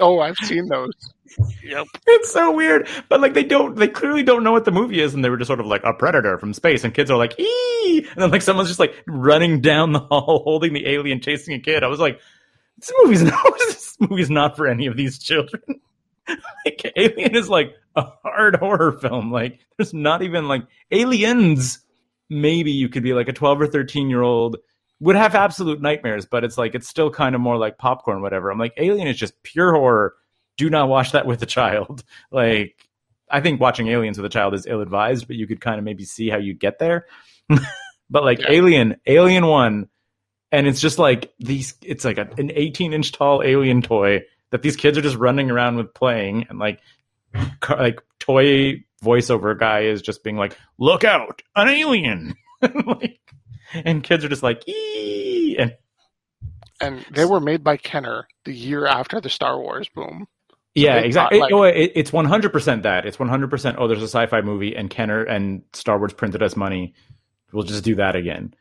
Oh, 0.00 0.20
I've 0.20 0.36
seen 0.36 0.68
those. 0.68 0.92
Yep. 1.62 1.86
It's 2.06 2.32
so 2.32 2.52
weird, 2.52 2.88
but 3.08 3.20
like 3.20 3.34
they 3.34 3.44
don't, 3.44 3.76
they 3.76 3.88
clearly 3.88 4.22
don't 4.22 4.42
know 4.42 4.52
what 4.52 4.64
the 4.64 4.72
movie 4.72 5.00
is, 5.00 5.14
and 5.14 5.24
they 5.24 5.30
were 5.30 5.36
just 5.36 5.46
sort 5.48 5.60
of 5.60 5.66
like 5.66 5.82
a 5.84 5.92
predator 5.92 6.38
from 6.38 6.52
space, 6.52 6.82
and 6.82 6.92
kids 6.92 7.10
are 7.10 7.16
like, 7.18 7.38
"ee," 7.38 8.06
and 8.10 8.22
then 8.22 8.30
like 8.30 8.42
someone's 8.42 8.68
just 8.68 8.80
like 8.80 8.94
running 9.06 9.60
down 9.60 9.92
the 9.92 10.00
hall 10.00 10.40
holding 10.44 10.72
the 10.72 10.88
alien 10.88 11.20
chasing 11.20 11.54
a 11.54 11.60
kid. 11.60 11.84
I 11.84 11.88
was 11.88 12.00
like, 12.00 12.20
this 12.78 12.92
movie's 13.02 13.22
not, 13.24 13.44
this 13.58 13.96
movie's 14.00 14.30
not 14.30 14.56
for 14.56 14.66
any 14.66 14.86
of 14.86 14.96
these 14.96 15.18
children. 15.18 15.62
like 16.64 16.92
Alien 16.96 17.36
is 17.36 17.48
like 17.48 17.74
a 17.96 18.04
hard 18.22 18.56
horror 18.56 18.92
film. 18.92 19.30
Like 19.30 19.60
there's 19.76 19.94
not 19.94 20.22
even 20.22 20.48
like 20.48 20.62
Aliens. 20.90 21.80
Maybe 22.28 22.70
you 22.72 22.88
could 22.88 23.02
be 23.02 23.12
like 23.12 23.28
a 23.28 23.32
12 23.32 23.62
or 23.62 23.66
13 23.66 24.08
year 24.08 24.22
old 24.22 24.56
would 25.00 25.16
have 25.16 25.34
absolute 25.34 25.80
nightmares, 25.80 26.26
but 26.26 26.44
it's 26.44 26.58
like 26.58 26.74
it's 26.74 26.88
still 26.88 27.10
kind 27.10 27.34
of 27.34 27.40
more 27.40 27.56
like 27.56 27.78
popcorn, 27.78 28.20
whatever. 28.22 28.50
I'm 28.50 28.58
like, 28.58 28.74
Alien 28.76 29.08
is 29.08 29.16
just 29.16 29.42
pure 29.42 29.72
horror. 29.72 30.14
Do 30.56 30.68
not 30.68 30.88
watch 30.88 31.12
that 31.12 31.26
with 31.26 31.42
a 31.42 31.46
child. 31.46 32.04
Like, 32.30 32.76
I 33.30 33.40
think 33.40 33.60
watching 33.60 33.88
Aliens 33.88 34.18
with 34.18 34.26
a 34.26 34.30
child 34.30 34.54
is 34.54 34.66
ill 34.66 34.80
advised, 34.80 35.26
but 35.26 35.36
you 35.36 35.46
could 35.46 35.60
kind 35.60 35.78
of 35.78 35.84
maybe 35.84 36.04
see 36.04 36.28
how 36.28 36.36
you 36.38 36.52
get 36.52 36.78
there. 36.78 37.06
but 38.10 38.24
like 38.24 38.40
Yeah. 38.40 38.50
Alien, 38.50 38.96
Alien 39.06 39.46
One, 39.46 39.88
and 40.52 40.66
it's 40.66 40.80
just 40.80 40.98
like 40.98 41.32
these. 41.38 41.74
It's 41.82 42.04
like 42.04 42.18
a, 42.18 42.28
an 42.38 42.50
18 42.54 42.92
inch 42.92 43.12
tall 43.12 43.42
alien 43.42 43.82
toy 43.82 44.22
that 44.50 44.62
these 44.62 44.76
kids 44.76 44.98
are 44.98 45.02
just 45.02 45.16
running 45.16 45.50
around 45.50 45.76
with 45.76 45.94
playing, 45.94 46.46
and 46.50 46.58
like, 46.58 46.80
car, 47.60 47.78
like 47.78 48.00
toy 48.18 48.84
voiceover 49.02 49.58
guy 49.58 49.82
is 49.82 50.02
just 50.02 50.22
being 50.24 50.36
like, 50.36 50.56
"Look 50.78 51.04
out, 51.04 51.42
an 51.56 51.68
alien!" 51.68 52.34
like, 52.62 53.20
and 53.84 54.02
kids 54.02 54.24
are 54.24 54.28
just 54.28 54.42
like, 54.42 54.66
"Ee!" 54.68 55.56
and 55.58 55.76
And 56.80 57.04
they 57.10 57.24
were 57.24 57.40
made 57.40 57.62
by 57.64 57.76
Kenner 57.76 58.26
the 58.44 58.52
year 58.54 58.86
after 58.86 59.20
the 59.20 59.28
Star 59.30 59.58
Wars 59.60 59.88
boom. 59.94 60.26
yeah, 60.74 60.96
exactly. 60.96 61.40
like- 61.40 61.52
oh, 61.52 61.64
it, 61.64 61.92
it's 61.94 62.12
one 62.12 62.24
hundred 62.26 62.52
percent 62.52 62.82
that. 62.84 63.06
It's 63.06 63.18
one 63.18 63.28
hundred 63.28 63.50
percent. 63.50 63.76
Oh, 63.78 63.88
there's 63.88 64.02
a 64.02 64.08
sci-fi 64.08 64.40
movie, 64.40 64.74
and 64.76 64.88
Kenner 64.90 65.22
and 65.22 65.62
Star 65.72 65.98
Wars 65.98 66.12
printed 66.12 66.42
us 66.42 66.56
money. 66.56 66.94
We'll 67.52 67.64
just 67.64 67.82
do 67.84 67.96
that 67.96 68.14
again, 68.16 68.54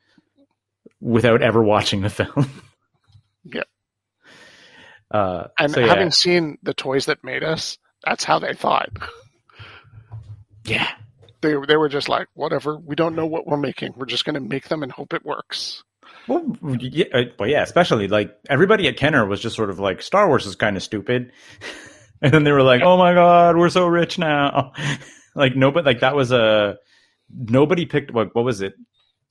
without 0.99 1.41
ever 1.41 1.61
watching 1.63 2.01
the 2.01 2.09
film. 2.19 2.49
Yeah. 3.43 3.63
Uh, 5.11 5.47
And 5.57 5.71
so, 5.71 5.79
yeah. 5.79 5.87
having 5.87 6.11
seen 6.11 6.57
the 6.63 6.73
toys 6.73 7.05
that 7.07 7.23
made 7.23 7.43
us, 7.43 7.77
that's 8.03 8.23
how 8.23 8.39
they 8.39 8.53
thought. 8.53 8.89
yeah, 10.65 10.87
They 11.41 11.55
they 11.67 11.77
were 11.77 11.89
just 11.89 12.09
like, 12.09 12.27
whatever. 12.33 12.77
We 12.77 12.95
don't 12.95 13.15
know 13.15 13.25
what 13.25 13.47
we're 13.47 13.57
making. 13.57 13.93
We're 13.95 14.05
just 14.05 14.25
going 14.25 14.35
to 14.35 14.41
make 14.41 14.67
them 14.67 14.83
and 14.83 14.91
hope 14.91 15.13
it 15.13 15.25
works. 15.25 15.83
Well, 16.27 16.55
yeah, 16.79 17.05
uh, 17.13 17.23
well, 17.37 17.49
yeah, 17.49 17.63
especially 17.63 18.07
like 18.07 18.35
everybody 18.49 18.87
at 18.87 18.97
Kenner 18.97 19.25
was 19.25 19.39
just 19.39 19.55
sort 19.55 19.69
of 19.69 19.79
like 19.79 20.01
Star 20.01 20.27
Wars 20.27 20.45
is 20.45 20.55
kind 20.55 20.77
of 20.77 20.83
stupid, 20.83 21.31
and 22.21 22.33
then 22.33 22.43
they 22.43 22.51
were 22.51 22.63
like, 22.63 22.81
"Oh 22.83 22.97
my 22.97 23.13
god, 23.13 23.57
we're 23.57 23.69
so 23.69 23.87
rich 23.87 24.19
now!" 24.19 24.73
like 25.35 25.55
nobody, 25.55 25.85
like 25.85 26.01
that 26.01 26.15
was 26.15 26.31
a 26.31 26.77
nobody 27.33 27.85
picked 27.85 28.11
what 28.11 28.35
what 28.35 28.45
was 28.45 28.61
it? 28.61 28.73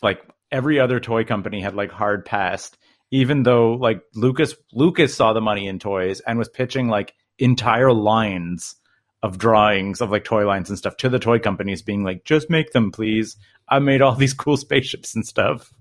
Like 0.03 0.21
every 0.51 0.81
other 0.81 1.01
toy 1.01 1.25
company 1.25 1.61
had 1.61 1.75
like 1.75 1.91
hard 1.91 2.25
passed, 2.25 2.77
even 3.11 3.43
though 3.43 3.73
like 3.73 4.01
Lucas 4.15 4.55
Lucas 4.73 5.15
saw 5.15 5.33
the 5.33 5.41
money 5.41 5.69
in 5.69 5.79
toys 5.79 6.21
and 6.21 6.39
was 6.39 6.49
pitching 6.49 6.89
like 6.89 7.15
entire 7.39 7.93
lines 7.93 8.75
of 9.23 9.39
drawings 9.39 10.01
of 10.01 10.11
like 10.11 10.25
toy 10.25 10.47
lines 10.47 10.69
and 10.69 10.79
stuff 10.79 10.97
to 10.99 11.09
the 11.09 11.19
toy 11.19 11.39
companies, 11.39 11.83
being 11.83 12.05
like, 12.05 12.25
"Just 12.25 12.49
make 12.51 12.73
them, 12.73 12.93
please. 12.93 13.37
I 13.69 13.79
made 13.79 14.01
all 14.03 14.14
these 14.14 14.35
cool 14.35 14.57
spaceships 14.66 15.14
and 15.14 15.27
stuff." 15.27 15.73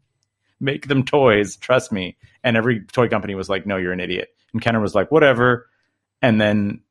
make 0.59 0.87
them 0.87 1.03
toys, 1.05 1.55
trust 1.55 1.91
me. 1.91 2.17
And 2.43 2.57
every 2.57 2.81
toy 2.85 3.07
company 3.09 3.35
was 3.35 3.47
like, 3.47 3.67
no, 3.67 3.77
you're 3.77 3.91
an 3.91 3.99
idiot. 3.99 4.29
And 4.53 4.59
Kenner 4.59 4.79
was 4.81 4.95
like, 4.95 5.11
whatever. 5.11 5.67
And 6.23 6.41
then 6.41 6.81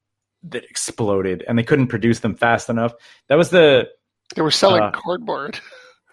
it 0.52 0.64
exploded 0.70 1.44
and 1.48 1.58
they 1.58 1.64
couldn't 1.64 1.88
produce 1.88 2.20
them 2.20 2.36
fast 2.36 2.68
enough. 2.70 2.92
That 3.26 3.34
was 3.34 3.50
the, 3.50 3.88
They 4.36 4.42
were 4.42 4.52
selling 4.52 4.84
Uh, 4.84 4.92
cardboard. 4.92 5.58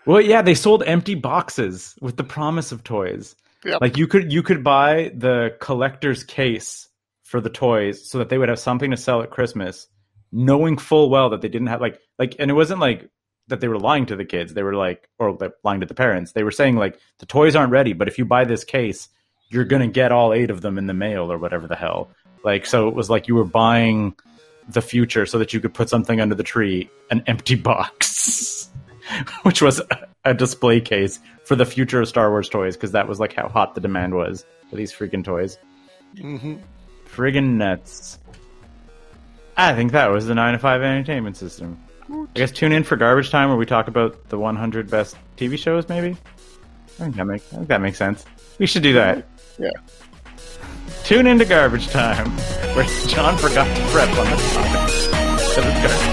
well, 0.08 0.20
yeah, 0.20 0.42
they 0.42 0.56
sold 0.56 0.82
empty 0.82 1.14
boxes 1.14 1.94
with 2.02 2.18
the 2.18 2.24
promise 2.24 2.72
of 2.72 2.84
toys. 2.84 3.36
Yep. 3.66 3.82
Like 3.82 3.98
you 3.98 4.08
could, 4.08 4.34
you 4.34 4.42
could 4.42 4.64
buy 4.64 5.12
the 5.16 5.56
collector's 5.60 6.24
case 6.24 6.90
for 7.22 7.40
the 7.40 7.52
toys 7.52 8.10
so 8.10 8.18
that 8.18 8.30
they 8.30 8.40
would 8.40 8.50
have 8.50 8.58
something 8.58 8.90
to 8.90 8.98
sell 8.98 9.22
at 9.22 9.30
Christmas, 9.30 9.88
knowing 10.34 10.78
full 10.78 11.10
well 11.10 11.30
that 11.30 11.42
they 11.42 11.48
didn't 11.48 11.68
have 11.68 11.80
like, 11.80 12.00
like, 12.20 12.36
and 12.40 12.52
it 12.52 12.56
wasn't 12.56 12.80
like, 12.82 13.10
that 13.50 13.60
they 13.60 13.68
were 13.68 13.80
lying 13.80 14.06
to 14.08 14.16
the 14.16 14.26
kids. 14.26 14.54
They 14.54 14.64
were 14.64 14.74
like, 14.74 15.10
or 15.20 15.34
like, 15.34 15.54
lying 15.64 15.82
to 15.82 15.86
the 15.86 15.94
parents. 15.94 16.32
They 16.32 16.44
were 16.44 16.52
saying 16.52 16.76
like, 16.78 16.98
the 17.20 17.26
toys 17.26 17.56
aren't 17.56 17.72
ready, 17.72 17.94
but 17.94 18.08
if 18.08 18.18
you 18.18 18.26
buy 18.26 18.46
this 18.46 18.64
case, 18.64 19.10
you're 19.50 19.66
gonna 19.66 19.88
get 19.88 20.12
all 20.12 20.34
eight 20.34 20.50
of 20.50 20.62
them 20.62 20.78
in 20.78 20.88
the 20.88 20.94
mail 20.94 21.32
or 21.32 21.38
whatever 21.38 21.68
the 21.68 21.76
hell. 21.76 22.10
Like, 22.44 22.66
so 22.66 22.88
it 22.88 22.96
was 22.96 23.10
like 23.10 23.28
you 23.28 23.36
were 23.36 23.44
buying 23.46 24.16
the 24.70 24.82
future 24.82 25.26
so 25.26 25.38
that 25.40 25.54
you 25.54 25.60
could 25.60 25.74
put 25.74 25.90
something 25.90 26.20
under 26.22 26.36
the 26.36 26.44
tree, 26.44 26.90
an 27.12 27.22
empty 27.28 27.56
box, 27.56 28.70
which 29.44 29.62
was 29.62 29.82
a- 30.26 30.34
display 30.34 30.80
case 30.80 31.20
for 31.44 31.58
the 31.58 31.66
future 31.66 32.00
of 32.02 32.08
Star 32.08 32.30
Wars 32.30 32.48
toys 32.48 32.78
because 32.78 32.94
that 32.94 33.08
was 33.10 33.20
like 33.20 33.34
how 33.34 33.50
hot 33.50 33.76
the 33.76 33.82
demand 33.82 34.16
was 34.16 34.46
for 34.70 34.78
these 34.78 34.94
freaking 34.94 35.24
toys. 35.24 35.58
hmm 36.18 36.56
Friggin' 37.14 37.56
nuts. 37.58 38.18
I 39.56 39.74
think 39.76 39.92
that 39.92 40.08
was 40.08 40.26
the 40.26 40.36
9 40.36 40.54
to 40.54 40.60
5 40.60 40.82
entertainment 40.82 41.38
system. 41.38 41.80
I 42.12 42.26
guess 42.34 42.52
tune 42.52 42.72
in 42.72 42.84
for 42.84 42.96
Garbage 42.96 43.30
Time 43.30 43.50
where 43.50 43.58
we 43.58 43.66
talk 43.66 43.88
about 43.88 44.30
the 44.30 44.38
100 44.38 44.90
best 44.90 45.16
TV 45.38 45.58
shows, 45.58 45.88
maybe? 45.90 46.18
I 47.00 47.04
think 47.04 47.16
that, 47.16 47.26
make, 47.26 47.42
I 47.52 47.56
think 47.56 47.68
that 47.70 47.82
makes 47.82 47.98
sense. 47.98 48.26
We 48.60 48.66
should 48.66 48.84
do 48.84 48.94
that. 48.94 49.28
Yeah. 49.58 49.70
Tune 51.04 51.28
into 51.28 51.46
Garbage 51.46 51.90
Time 51.90 52.30
where 52.76 52.86
Jon 53.08 53.38
forgot 53.38 53.66
to 53.76 53.84
prep 53.88 54.10
on 54.10 54.30
the 54.30 54.38
topic. 55.56 56.13